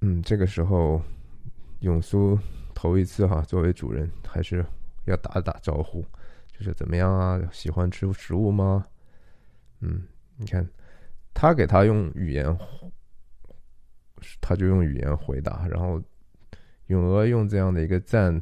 [0.00, 1.02] 嗯，这个时候。
[1.80, 2.36] 永苏
[2.74, 4.64] 头一次哈，作为主人还是
[5.04, 6.02] 要打打招呼，
[6.50, 7.38] 就是怎么样啊？
[7.52, 8.86] 喜欢吃食物吗？
[9.80, 10.02] 嗯，
[10.38, 10.66] 你看
[11.36, 12.58] 他给他用语言，
[14.40, 16.02] 他就用语言回答，然后
[16.86, 18.40] 永娥用这样的一个赞，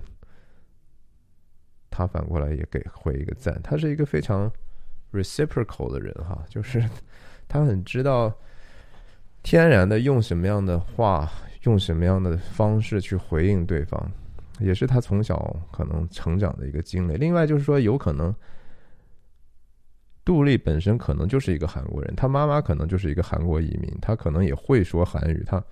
[1.91, 3.61] 他反过来也给回一个赞。
[3.65, 4.49] 他是一个非常
[5.13, 6.89] reciprocal 的人哈，就是
[7.49, 8.33] 他很知道
[9.43, 11.29] 天然的用什么样的话。
[11.65, 14.13] 用什么样的方式去回应对方，
[14.59, 17.15] 也是他从小可能成长的一个经历。
[17.15, 18.35] 另外就是说，有可能
[20.25, 25.43] 杜丽本身可能就是一个韩国人，她妈妈可能就是一个韩国移民，她可能也会说韩语。
[25.47, 25.63] 她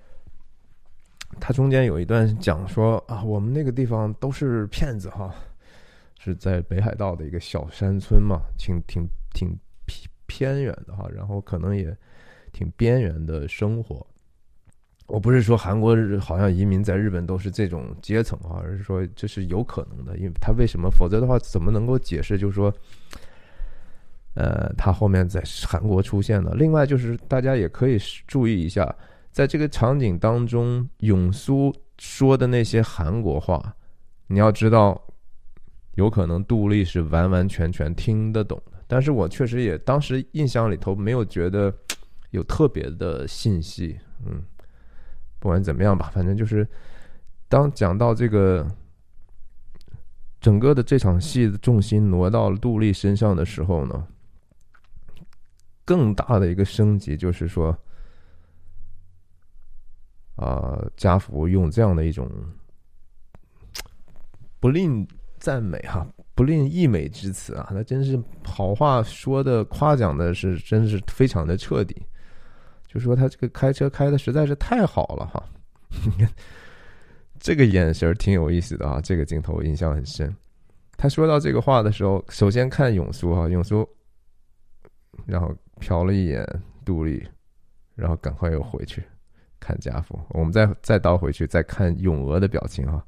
[1.39, 5.33] 她中间有一段讲说啊，我们那个地方都是骗子哈，
[6.19, 9.49] 是在北海道的一个小山村嘛，挺挺挺
[9.85, 11.95] 偏偏远的哈，然后可能也
[12.51, 14.05] 挺边缘的生活。
[15.07, 20.89] 我不是说韩国好像移民在日本都是这种阶层啊，而是说这是有可能的，因为他为什么？
[20.89, 22.37] 否则的话，怎么能够解释？
[22.37, 22.73] 就是说，
[24.35, 26.53] 呃，他后面在韩国出现的？
[26.55, 27.97] 另外，就是大家也可以
[28.27, 28.95] 注意一下，
[29.31, 33.75] 在这个场景当中，永苏说的那些韩国话，
[34.27, 35.01] 你要知道，
[35.95, 38.79] 有可能杜丽是完完全全听得懂的。
[38.87, 41.73] 但是我确实也当时印象里头没有觉得
[42.31, 44.41] 有特别的信息，嗯。
[45.39, 46.65] 不管怎么样吧，反正就是，
[47.49, 48.65] 当讲到这个
[50.39, 54.07] 整个的这场戏的重心挪到了杜丽身上的时候呢，
[55.85, 57.77] 更大的一个升级就是说，
[60.35, 62.29] 啊，家福用这样的一种
[64.59, 65.07] 不吝
[65.39, 72.01] 赞美哈，不吝溢美之词啊，那真是好话说的夸奖的是，真是非常的彻底。
[72.87, 75.43] 就说他这个开车开的实在是太好了哈，
[77.39, 80.33] 这个眼神挺有意思的啊，这个镜头印象很深。
[80.95, 83.87] 他说到这个话的时候，首先看永苏哈，永苏，
[85.25, 85.53] 然后
[85.83, 86.47] 瞟了一眼
[86.85, 87.27] 杜丽，
[87.95, 89.03] 然后赶快又回去
[89.59, 90.19] 看家父。
[90.29, 93.05] 我们再再倒回去再看永娥的表情啊，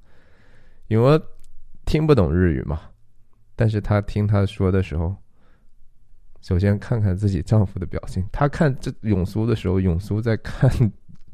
[0.87, 1.19] 永娥
[1.85, 2.81] 听不懂日语嘛，
[3.55, 5.15] 但是她听他说的时候。
[6.41, 10.69] 首先看看自己丈夫的表情，她看这永苏的时候，永苏在看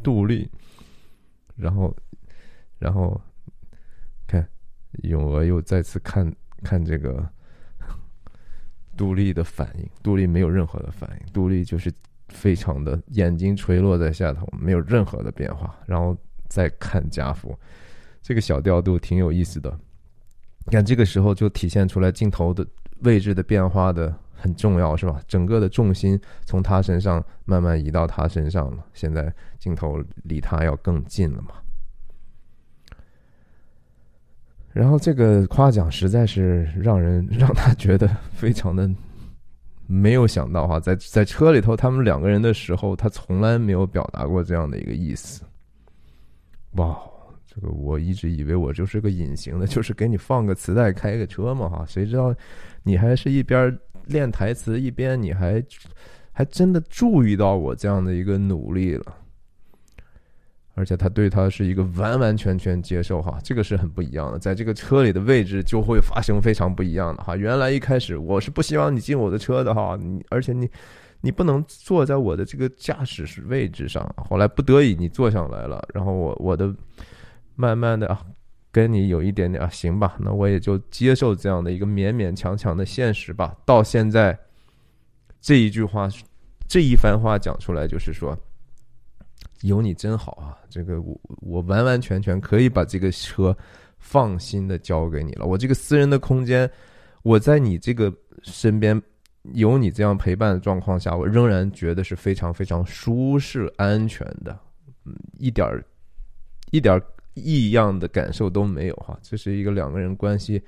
[0.01, 0.49] 杜丽，
[1.57, 1.93] 然后，
[2.79, 3.19] 然后
[4.25, 4.47] 看
[5.03, 7.29] 永娥又再次看看这个
[9.01, 11.91] 杜丽的反应，杜丽没有任何的反应，杜丽就是
[12.29, 16.15] 非常的眼睛垂落在下头，没有任何的变化，然后
[16.47, 17.57] 再看家父，
[18.21, 19.75] 这个小调度挺有意思的，
[20.67, 22.63] 你看这个时候就体现出来镜头的
[22.99, 24.15] 位置的变化的。
[24.43, 25.21] 很重要是吧？
[25.27, 28.83] 整个的重心从他身上慢慢移到他身上了。
[28.91, 31.51] 现在镜头离他要更近了嘛？
[34.73, 38.89] 然后这个夸奖实在是让人 让他觉得非常的
[39.87, 45.43] 没有想到哈，在在车里头他们两个人的时候，他从来没有表达过这样的一个意思。
[46.71, 46.97] 哇，
[47.45, 52.33] 这个我一直以为我就是个隐形的， 就是给你放个磁带开个车嘛哈，谁知道
[52.83, 53.77] 你还是一边。
[54.07, 55.63] 练台词一边，你还
[56.31, 59.15] 还真的注意到我这样的一个努力了，
[60.81, 67.35] 而且他对他是一个完完全全接受哈，这个是很不一样的，在这个车里的位置就会发生非常不一样的哈。
[67.35, 70.67] 原来一开始我是不希望你进我的车的哈，你而且你
[71.21, 76.73] 你不能坐在我的这个驾驶室位置上，后来不得已你坐上来了，然后我我的
[77.53, 78.19] 慢慢的啊
[78.71, 83.55] 跟你有一点点啊行吧，那我也就接受这样的一个勉勉强强的现实吧。
[83.65, 84.35] 到现在
[85.39, 86.09] 这一句话
[86.67, 88.35] 这一番话讲出来就是说。
[89.61, 90.57] 有你真好啊！
[90.69, 93.55] 这个我我完完全全可以把这个车
[93.99, 95.45] 放心的交给你了。
[95.45, 96.69] 我这个私人的空间，
[97.21, 98.11] 我在你这个
[98.41, 98.99] 身边
[99.53, 104.57] 有你这样陪伴的状况下，我仍然觉得是非常非常舒适、安全的，
[105.05, 105.85] 嗯，一点儿
[106.71, 107.03] 一点儿
[107.35, 109.17] 异样的感受都没有哈。
[109.21, 110.61] 这是一个两个人关系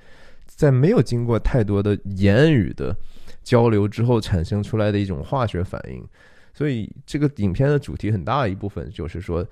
[0.46, 2.96] 在没有经过太多的言语的
[3.42, 6.06] 交流之后产生出来的一种化学反应。
[6.54, 9.44] 所以，这个影片的主题很大一部分就是说，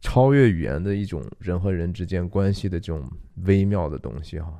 [0.00, 3.02] 超越语言的一种人和人之间关系的这种
[3.46, 4.52] 微妙的东西哈。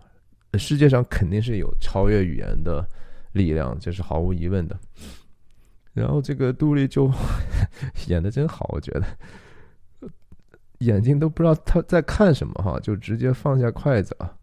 [0.59, 2.85] 世界上肯定是有超越语言的
[3.33, 4.77] 力量，这是毫无疑问的。
[5.93, 7.11] 然后，这个杜丽就
[8.09, 9.05] 演的真好，我觉得
[10.79, 14.35] 眼睛都不知道他在看什么哈，就直接放下筷子啊。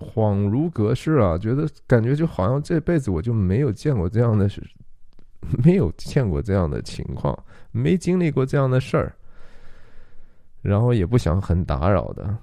[0.00, 4.62] 恍如隔世啊，觉得感觉就好像这辈子我就没有见过这样的事，
[5.62, 7.38] 没有见过这样的情况，
[7.70, 9.14] 没经历过这样的事儿，
[10.62, 12.36] 然后也不想很打扰的。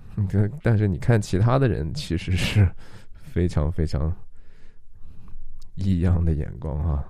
[0.61, 2.67] 但是你看其他的人，其实是
[3.13, 4.15] 非常非常
[5.75, 7.03] 异样的眼光啊。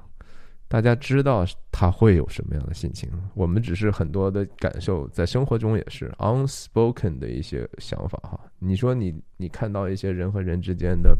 [0.69, 8.37] 大家知道他会有什么样的心情，我们只是很多的感受，在生活中也是 unspoken 的一些想法哈。
[8.59, 11.17] 你说你你看到一些人和人之间的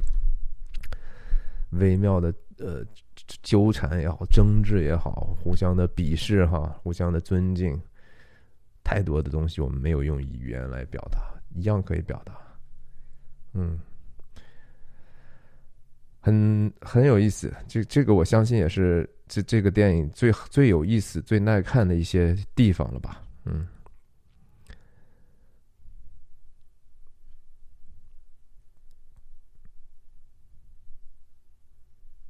[1.72, 2.84] 微妙的呃
[3.42, 7.80] 纠缠也好，争执也好，互相的鄙视哈，互相的尊敬，
[8.84, 11.20] 太多的东西我们没有用语言来表达，
[11.56, 12.38] 一样可以表达，
[13.54, 13.80] 嗯。
[16.28, 23.24] 很很有意思，这这个我相信也是这这个电影最最有意思、最耐看的一些地方了吧？
[23.46, 23.66] 嗯，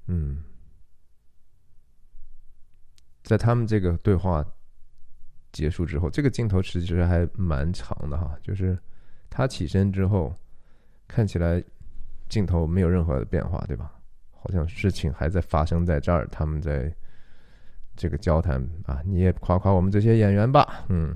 [0.05, 0.43] 嗯，
[3.23, 4.45] 在他们这个对话
[5.51, 8.77] 结束之后，这个镜头其实还蛮长的哈，就是
[9.27, 10.31] 他起身之后，
[11.07, 11.63] 看起来。
[12.29, 13.93] 镜头没有任何的变化，对吧？
[14.31, 16.93] 好像事情还在发生在这儿，他们在
[17.95, 21.15] 这个交谈啊，你也夸夸我们这些演员吧，嗯。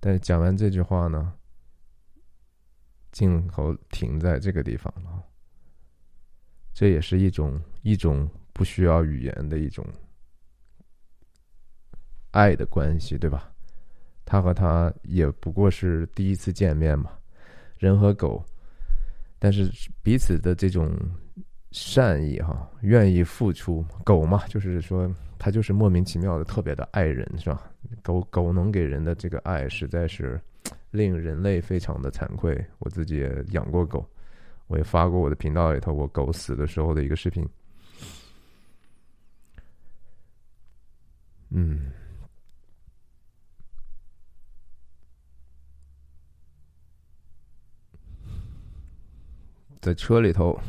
[0.00, 1.32] 但是讲完这句话呢，
[3.12, 5.24] 镜头停在这个地方了。
[6.74, 9.84] 这也是一种一种不需要语言的一种
[12.30, 13.50] 爱的关系，对吧？
[14.24, 17.12] 他和他也不过是第一次见面嘛，
[17.78, 18.44] 人和狗。
[19.38, 19.70] 但是
[20.02, 20.92] 彼此的这种
[21.70, 25.08] 善意哈，愿意付出，狗嘛，就是说
[25.38, 27.70] 它就是莫名其妙的特别的爱人，是吧？
[28.02, 30.40] 狗狗能给人的这个爱，实在是
[30.90, 32.58] 令人类非常的惭愧。
[32.78, 34.04] 我自己也养过狗，
[34.66, 37.46] 我也发过我的频道里头我狗死的时候的一个视频。
[41.50, 41.92] 嗯。
[49.88, 50.60] 在车里头，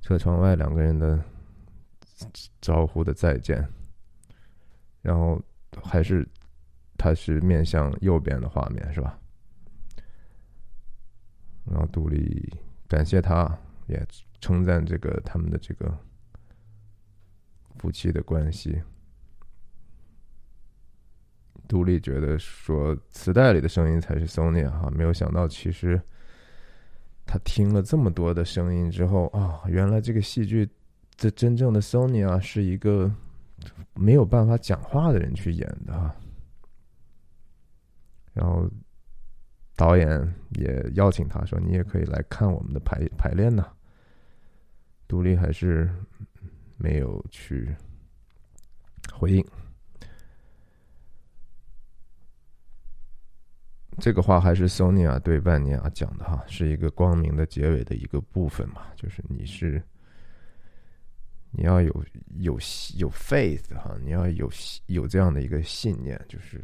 [0.00, 1.22] 车窗外两个人的
[2.58, 3.62] 招呼的再见，
[5.02, 5.38] 然后
[5.82, 6.26] 还是
[6.96, 9.18] 他是面向右边的画面是吧？
[11.66, 12.50] 然后杜丽
[12.88, 13.54] 感谢他，
[13.86, 14.02] 也
[14.40, 15.94] 称赞这个他们的这个
[17.76, 18.82] 夫妻的关系。
[21.68, 26.00] 杜丽觉得说磁带里的声音才是 Sony 哈，没有想到其实。
[27.26, 30.68] 他听了这么多的声音之后啊，原来这个戏剧
[31.16, 33.10] 这真正的 Sony 啊，是一个
[33.94, 36.14] 没有办法讲话的人去演的。
[38.32, 38.68] 然后
[39.76, 43.66] 导演也邀请他说：“你也可以来看我们的排排练呢。”
[45.06, 45.88] 独立还是
[46.76, 47.74] 没有去
[49.12, 49.44] 回应。
[54.00, 59.82] 这个话还是 Sony 啊对万尼亚讲的哈，是一个光明的结尾的一个部分嘛，就是你是
[61.52, 62.04] 你要有
[62.38, 62.58] 有
[62.96, 64.50] 有 faith 哈，你要有
[64.86, 66.60] 有这样的一个信念，就是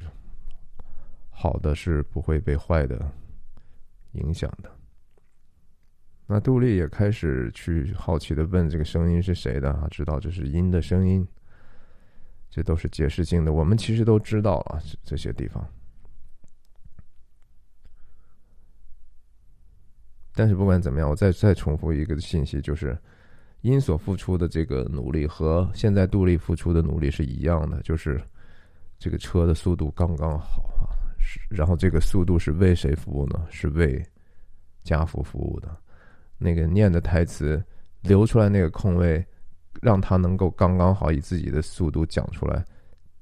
[1.31, 3.11] 好的是不会被坏的
[4.13, 4.71] 影响的。
[6.27, 9.87] 那杜丽也开始去好奇的问这个声音是谁的啊？
[9.91, 11.27] 知道这是音的声音，
[12.51, 15.65] 这都是解释性的，我们其实都知道啊，这些地方。
[20.35, 22.97] 但是不管怎么样，我再再重复一个信息，就是
[23.63, 28.21] 因所付出的这个努力和现在杜丽付出的努力是一样的，就是
[28.99, 30.97] 这个车的速度刚刚好啊。
[31.21, 33.47] 是，然后这个速度是为谁服务呢？
[33.51, 34.03] 是为
[34.83, 35.69] 家福服务的。
[36.39, 37.63] 那个念的台词
[38.03, 39.25] 留出来那个空位。
[39.81, 42.63] 让他能够刚刚好以自己的速度讲出来，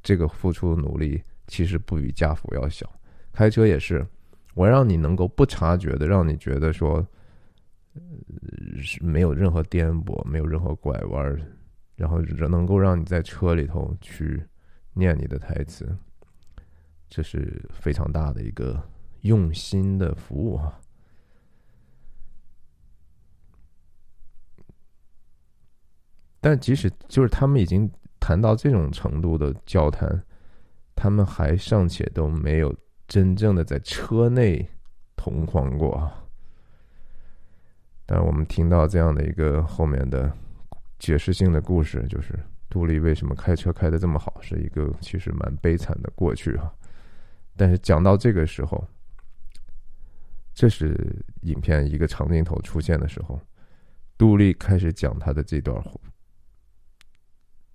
[0.02, 2.90] 这个付出的努力其实不比家福要小。
[3.32, 4.05] 开车也是，
[4.59, 7.06] 我让你能够不察觉的，让你觉得说，
[8.82, 11.40] 是没有任何颠簸，没有任何拐弯，
[11.94, 14.44] 然后能够让你在车里头去
[14.94, 15.97] 念你的台词，
[17.09, 18.82] 这是非常大的一个
[19.20, 20.80] 用心的服务啊。
[26.40, 30.20] 但即使就是他们已经谈到这种程度的交谈，
[30.97, 32.74] 他们还尚且都没有
[33.09, 34.70] 真正的在车内
[35.16, 36.24] 同框过啊。
[38.06, 40.32] 但我们听到这样的一个后面的
[40.98, 42.39] 解释性的故事，就是
[42.70, 46.72] 杜丽为什么开车开的这么好，是一个其实蛮悲惨的过去哈。
[47.56, 48.86] 但是讲到这个时候，
[50.55, 53.40] 这是影片一个长镜头出现的时候，
[54.16, 55.82] 杜丽开始讲他的这段。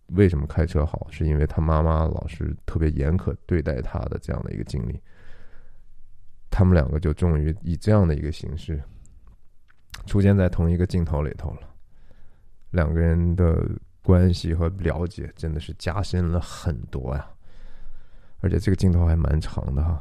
[0.08, 1.08] 为什么开车好？
[1.10, 5.00] 是因为他妈妈老是特别严苛对待他的这样的一个经历。
[6.56, 8.80] 他们两个就终于以这样的一个形式
[10.06, 11.68] 出现在同一个镜头里头了。
[12.70, 13.68] 两个人的
[14.04, 17.28] 关系和了解真的是加深了很多呀，
[18.42, 20.00] 而且这个镜头还蛮长的哈。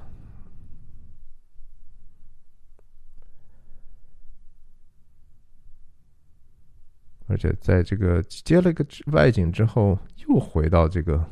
[7.29, 11.27] 而且在这个接了个外景之后，又回到这个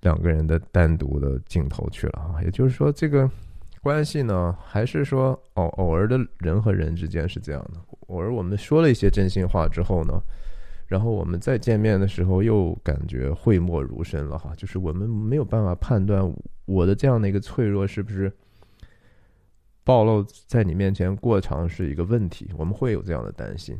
[0.00, 2.42] 两个人的单独的镜头去了啊。
[2.42, 3.30] 也就是说，这个
[3.82, 7.80] 关系呢，还是说偶偶尔的人和人之间是这样的。
[8.08, 10.20] 偶尔我们说了一些真心话之后呢，
[10.86, 14.52] 然后我们再见面的时候又感觉讳莫如深了哈。
[14.56, 16.20] 就是我们没有办法判断
[16.64, 18.32] 我的这样的一个脆弱是不是
[19.84, 23.78] 暴露在你面前过长是一个问题，我们会有这样的担心。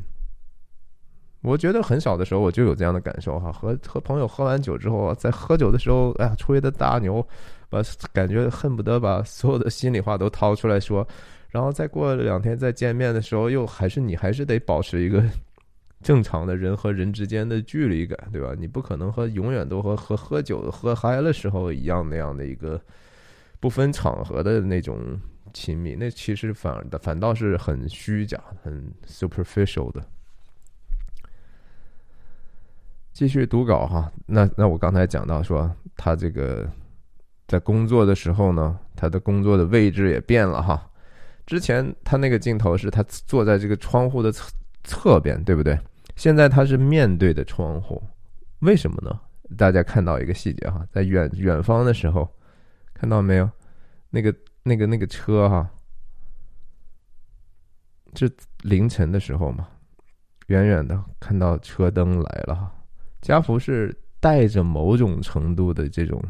[1.43, 7.27] 我觉得很小的时候我就有这样的感受哈，和和朋友喝完酒之后，在喝酒的时候，哎呀，吹的大牛，
[7.71, 7.81] 把
[8.13, 11.07] 感觉恨不得把所有的心里话都掏出来说，
[11.49, 15.25] 然后再过两天再见面的时候，又还是你还是得保持一个
[16.03, 18.55] 正常的人和人之间的距离感，对吧？
[18.59, 22.79] 你不可能和永远都和和喝酒喝嗨了时候一样那样的一个
[23.61, 25.19] 不分场合的那种
[25.55, 30.05] 亲密，那其实反而反倒是很虚假、很 superficial 的。
[33.21, 36.67] 继续读稿哈，那那我刚才讲到说，他这个
[37.47, 40.91] 在工作的时候呢，他的工作的位置也变了哈。
[41.45, 44.51] 之前他那个镜头是他坐在这个窗户的侧
[44.85, 45.79] 侧边，对不对？
[46.17, 48.03] 现在他是面对的窗户，
[48.61, 49.21] 为什么呢？
[49.55, 52.27] 大家看到一个细节哈，在远远方的时候，
[52.95, 53.47] 看到没有？
[54.09, 55.69] 那个那个那个车哈，
[58.15, 58.27] 这
[58.63, 59.69] 凌晨的时候嘛，
[60.47, 62.73] 远远的看到车灯来了哈。
[63.21, 66.23] 家福是带着某种程度的这种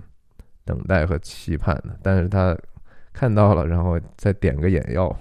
[0.64, 2.56] 等待和期盼的，但是他
[3.12, 5.14] 看到了，然后再点个眼药，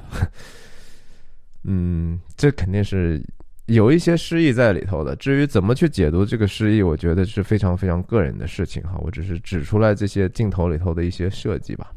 [1.64, 3.24] 嗯，这肯定是
[3.66, 5.16] 有一些诗意在里头的。
[5.16, 8.98] 至于怎么去解读这个诗意，我觉得是非常非常个人的事情哈。
[9.02, 11.92] 我只是指出来这些镜头里头的一些设计吧。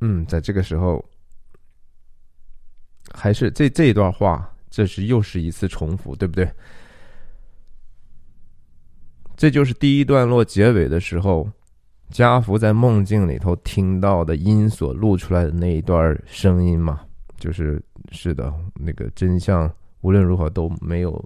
[0.00, 1.04] 嗯，在这个时候，
[3.12, 4.50] 还是这这一段话。
[4.74, 6.50] 这是又是一次重复，对不对？
[9.36, 11.48] 这就是第一段落结尾的时候，
[12.10, 17.06] 家福在梦境里头听到的音所录出来的那一段声音嘛？
[17.36, 17.80] 就是
[18.10, 21.24] 是的，那个真相无论如何都没有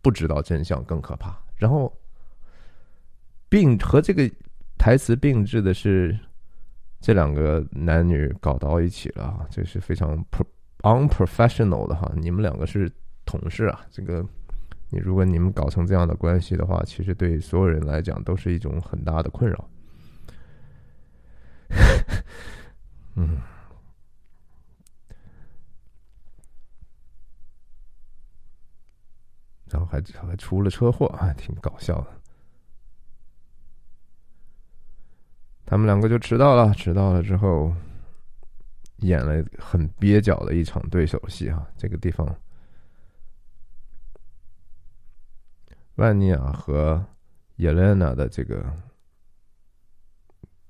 [0.00, 1.38] 不知道真相更可怕。
[1.56, 1.94] 然后
[3.50, 4.30] 并和这个
[4.78, 6.18] 台词并置的是
[7.02, 10.24] 这两个男女搞到一起了，这是非常。
[10.82, 12.90] Unprofessional 的哈，你们两个是
[13.24, 14.24] 同事啊，这个
[14.90, 19.68] 你如果你们搞成这样的关系的话，其实对所有人来讲都是一种很大的困扰。
[23.16, 23.40] 嗯，
[29.66, 32.06] 然后还还出了车祸，还挺搞笑的。
[35.66, 37.74] 他们两个就迟到了，迟到了之后。
[38.98, 42.26] 演了很蹩脚的一场对手戏哈，这个地方
[45.96, 47.04] 万尼亚和
[47.56, 48.72] 伊莲娜的这个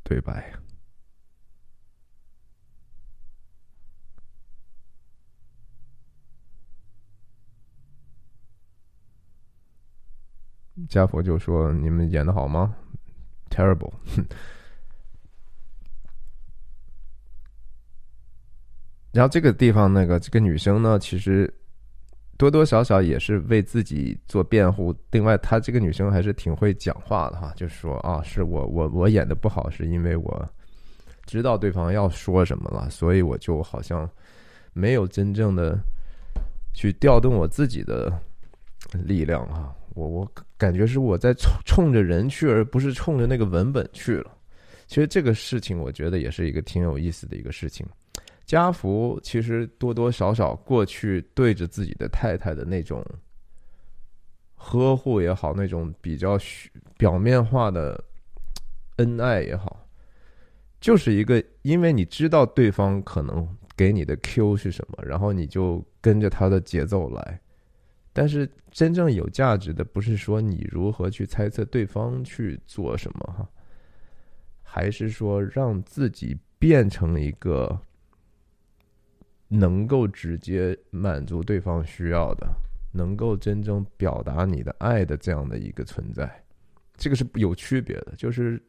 [0.03, 0.53] 对白。
[10.89, 12.77] 加佛就说：“你们演的好吗
[13.51, 13.93] ？Terrible。
[19.13, 21.53] 然后这个地方，那个这个女生呢，其实
[22.37, 24.95] 多多少少也是为自己做辩护。
[25.11, 30.49] 另外，她这个女生还是挺会讲话的哈，就说啊，是我我我演的不好，是因为我
[31.27, 34.09] 知道对方要说什么了，所以我就好像
[34.73, 35.79] 没有真正的
[36.75, 38.13] 去调动我自己的
[38.93, 39.75] 力量啊。
[39.95, 44.31] 我我感觉是我在冲冲着人去，而不是冲着那个文本去了。
[44.87, 47.85] 其实这个事情，我觉得也是一个挺有意思的一个事情。
[48.49, 53.05] 家福其实多多少少过去对着自己的太太的那种
[54.55, 56.39] 呵护也好，那种比较
[56.97, 58.03] 表面化的
[58.97, 59.87] 恩爱也好，
[60.81, 63.47] 就是一个因为你知道对方可能
[63.77, 67.39] 给你的 Q 是什么，然后你就跟着他的节奏来。
[68.15, 73.47] 但是真正有价值的，不是说你如何去猜测对方去做什么哈，
[74.63, 77.79] 还是说让自己变成一个。
[79.49, 82.47] 能够直接满足对方需要的，
[82.93, 86.31] 能够真正表达你的爱的这样的一个存在，
[86.97, 88.13] 这个是有区别的。
[88.17, 88.63] 就是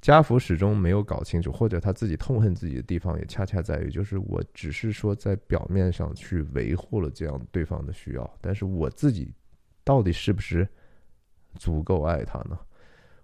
[0.00, 9.32] 家福始终没有搞清楚，或者他自己痛恨自己的地方，也恰恰在于，就是我只是说在表面上去维护了这样对方的需要，但是我自己
[9.84, 10.66] 到底是不是
[11.58, 12.58] 足够爱他呢？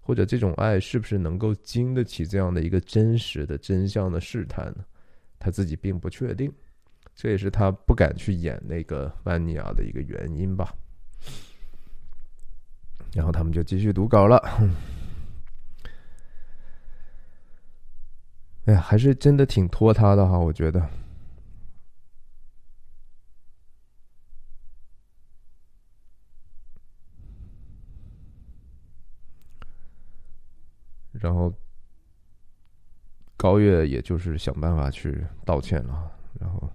[0.01, 4.85] 或者这种爱是不是能够经得起这样的一个真实的真相的试探呢？
[5.39, 6.53] 他自己并不确定。
[7.15, 10.75] 这也是他不敢去演那个万尼亚的一个原因吧。
[13.15, 14.39] 然后他们就继续读稿了。
[18.65, 20.89] 哎呀，还是真的挺拖沓的哈，我觉得。
[31.13, 31.53] 然后
[33.37, 36.11] 高月也就是想办法去道歉了，
[36.41, 36.73] 然后。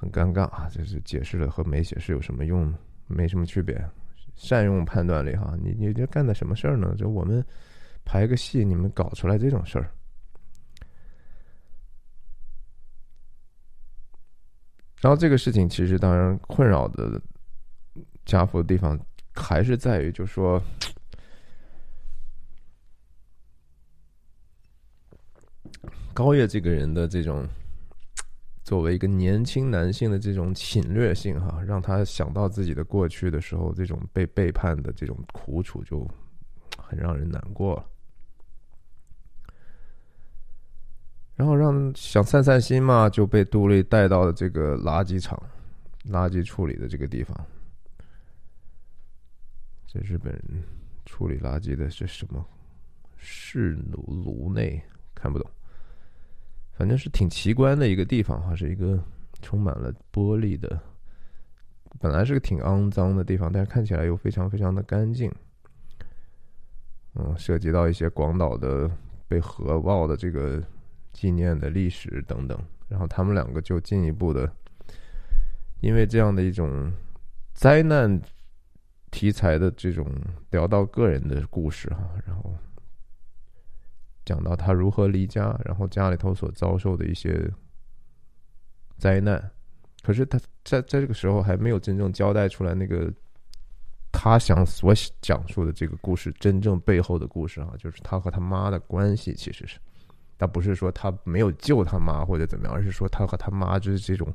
[0.00, 0.66] 很尴尬啊！
[0.70, 2.74] 就是解释了和没解释有什么用？
[3.06, 3.78] 没什么区别。
[4.34, 6.94] 善用判断力哈，你你这干的什么事儿呢？
[6.96, 7.44] 就我们
[8.02, 9.92] 排个戏，你们搞出来这种事儿。
[15.02, 17.20] 然后这个事情其实当然困扰的
[18.24, 18.98] 家父的地方，
[19.34, 20.62] 还是在于，就说
[26.14, 27.46] 高月这个人的这种。
[28.70, 36.08] 作为一个年轻男性的这种侵略性，哈，让他想到自己的过去的时候，这种被背叛的这种苦楚就
[36.78, 37.84] 很让人难过了。
[41.34, 45.36] 然后让想散散心嘛，就被杜丽带到了这个垃圾场、
[46.04, 47.36] 垃圾处理的这个地方。
[49.84, 50.62] 这日本人
[51.04, 52.46] 处理垃圾的是什么？
[53.16, 54.80] 室炉炉内
[55.12, 55.50] 看不懂。
[56.80, 58.98] 反正是挺奇观的一个地方哈，是一个
[59.42, 60.80] 充满了玻璃的，
[61.98, 65.30] 本来是个挺肮脏的地方，但是看起来又非常非常的干净。
[67.16, 68.90] 嗯，涉及到一些广岛的
[69.28, 70.58] 被核爆的这个
[71.12, 72.58] 纪念的历史等等，
[72.88, 74.50] 然后他们两个就进一步的，
[75.82, 76.90] 因为这样的一种
[77.52, 78.18] 灾难
[79.10, 80.10] 题材的这种
[80.50, 82.50] 聊到个人的故事哈，然后。
[84.24, 87.50] 讲到他如何离家，然后家里头所遭受的一些
[88.98, 89.50] 灾难，
[90.02, 93.12] 可是他在在这个时候还没有真正交代出来那个
[94.12, 99.78] 他想所讲述的这个故事真正背后的故事啊，就是他和他妈的关系，其实是，
[100.36, 104.32] 他不是说他没有救他妈或者怎么样，而是说他和他妈就是这种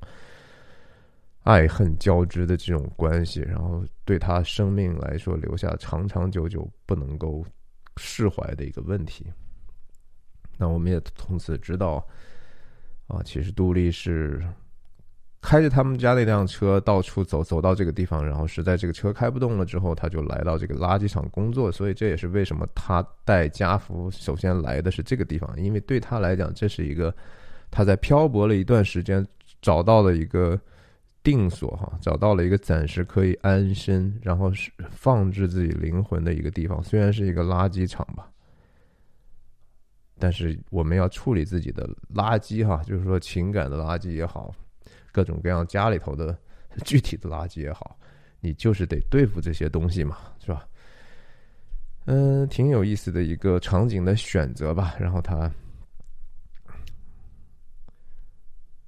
[1.44, 7.46] 爱恨交织的这种关系，然后对他生命来说留下长长久久不能够
[7.98, 9.32] 释怀的一个问题。
[10.58, 12.06] 那我们也从此知道，
[13.08, 14.42] 啊，其实杜丽是
[15.42, 21.72] 开着他们家那辆车到处走，走到这个地方，然后实在这个车开不动了之后，他就来到这个垃圾场工作。
[21.72, 27.14] 所以这也是为什么他带家福首先来的是这个地方，因为对他来讲，这是一个
[27.70, 29.24] 他在漂泊了一段时间
[29.62, 30.60] 找到了一个
[31.22, 38.28] 定所哈，找到了一个暂时可以安身，然后是放置自己灵魂的一个地方，虽然是一个垃圾场吧。
[40.18, 44.54] 但是我们要处理自己的垃圾哈，就是说情感的垃圾也好，
[45.12, 46.38] 各种各样家里头的
[46.84, 47.98] 具体的垃圾也好，
[48.40, 50.68] 你就是得对付这些东西嘛，是吧？
[52.06, 54.96] 嗯，挺有意思的一个场景的选择吧。
[55.00, 55.52] 然后他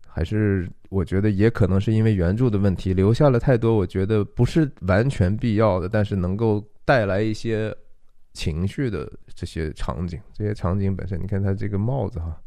[0.07, 7.75] 还是我觉得也可能是因为原著的问题，留下了太多我觉得不是完全必要的，但是能够带来一些
[8.38, 10.22] 情绪的这些场景。
[10.31, 12.39] 这些场景本身，你看他这个帽子哈，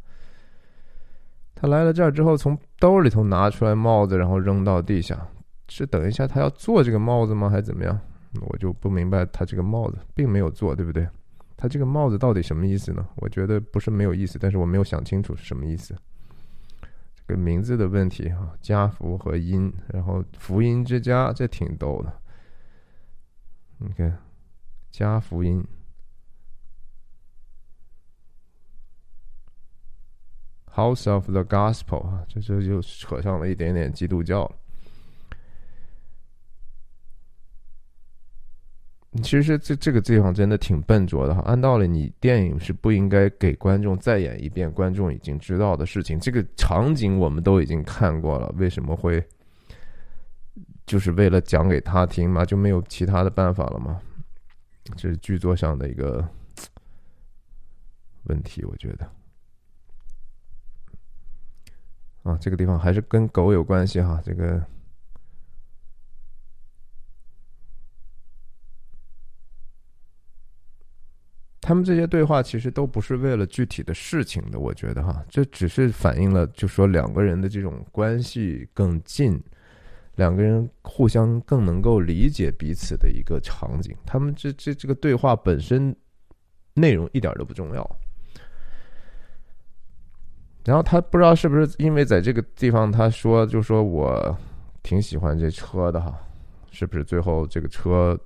[1.55, 5.27] 他来了这儿之后，从兜里头拿出来帽子，然后扔到地下，
[5.69, 8.01] 是等一下他要做这个帽子吗，还是怎么样？
[8.41, 11.09] 我就不明白他这个帽子并没有做，对不对？
[11.57, 13.07] 他这个帽子到底什么意思呢？
[13.17, 15.95] 我觉得不是没有意思，但是我没有想清楚是什么意思。
[17.15, 22.13] 这个名字的问题哈，家福和音，然后福音之家，这挺逗的。
[23.79, 24.17] 你看，
[24.91, 25.63] 家福音
[30.81, 34.57] ，House of the Gospel 啊，这这就扯上了一点点基督教了。
[39.23, 41.43] 其实这这个地方真的挺笨拙的哈。
[41.45, 46.19] 按道理，你电影是不应该给观众再演一遍观众已经知道的事情。
[46.19, 49.23] 这个场景我们都已经看过了，为什么会
[50.87, 52.45] 就是为了讲给他听嘛？
[52.45, 54.01] 就没有其他的办法了吗？
[54.97, 56.25] 这是剧作上的一个
[58.25, 59.11] 问题，我觉得。
[62.23, 64.65] 啊，这个地方还是跟狗有关系哈，这个。
[71.63, 79.41] 他们这些对话其实都不是为了具体的事情的，我觉得哈，这只是反映了，就说两个人的这种关系更近，
[80.17, 83.97] 两个人互相更能够理解彼此的一个场景。
[84.05, 85.95] 他们这这这个对话本身
[86.75, 88.01] 内容一点都不重要。
[90.71, 94.39] 然后他不知道是不是因为在这个地方他说，就说我
[94.85, 96.17] 挺喜欢这车的哈，
[96.71, 98.17] 是不是最后这个车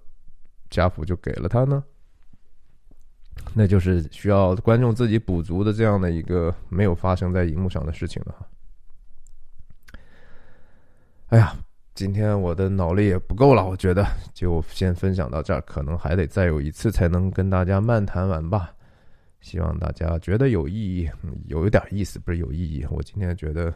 [0.68, 1.82] 家父就给了他呢？
[3.54, 8.46] 那就是需要观众自己补足的这样的一个没有发生在荧幕上的事情了哈。
[11.28, 11.56] 哎呀，
[11.94, 18.73] 今天我的脑力也不够了，我觉得就先分享到这儿，可能还得再有一次才能跟大家漫谈完吧。
[19.44, 21.10] 希望大家觉得有意义，
[21.48, 22.82] 有一点意思，不是有意义。
[22.90, 23.72] 我今天觉得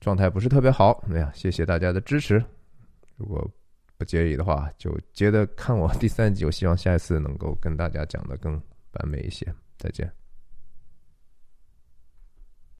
[0.00, 2.44] 状态不是特别好，哎呀，谢谢大家的支持。
[3.16, 3.48] 如果
[3.96, 6.44] 不介意的话，就接着看我第三集。
[6.44, 8.60] 我希望下一次能够跟大家讲的更
[8.94, 9.46] 完美一些。
[9.78, 10.23] 再见。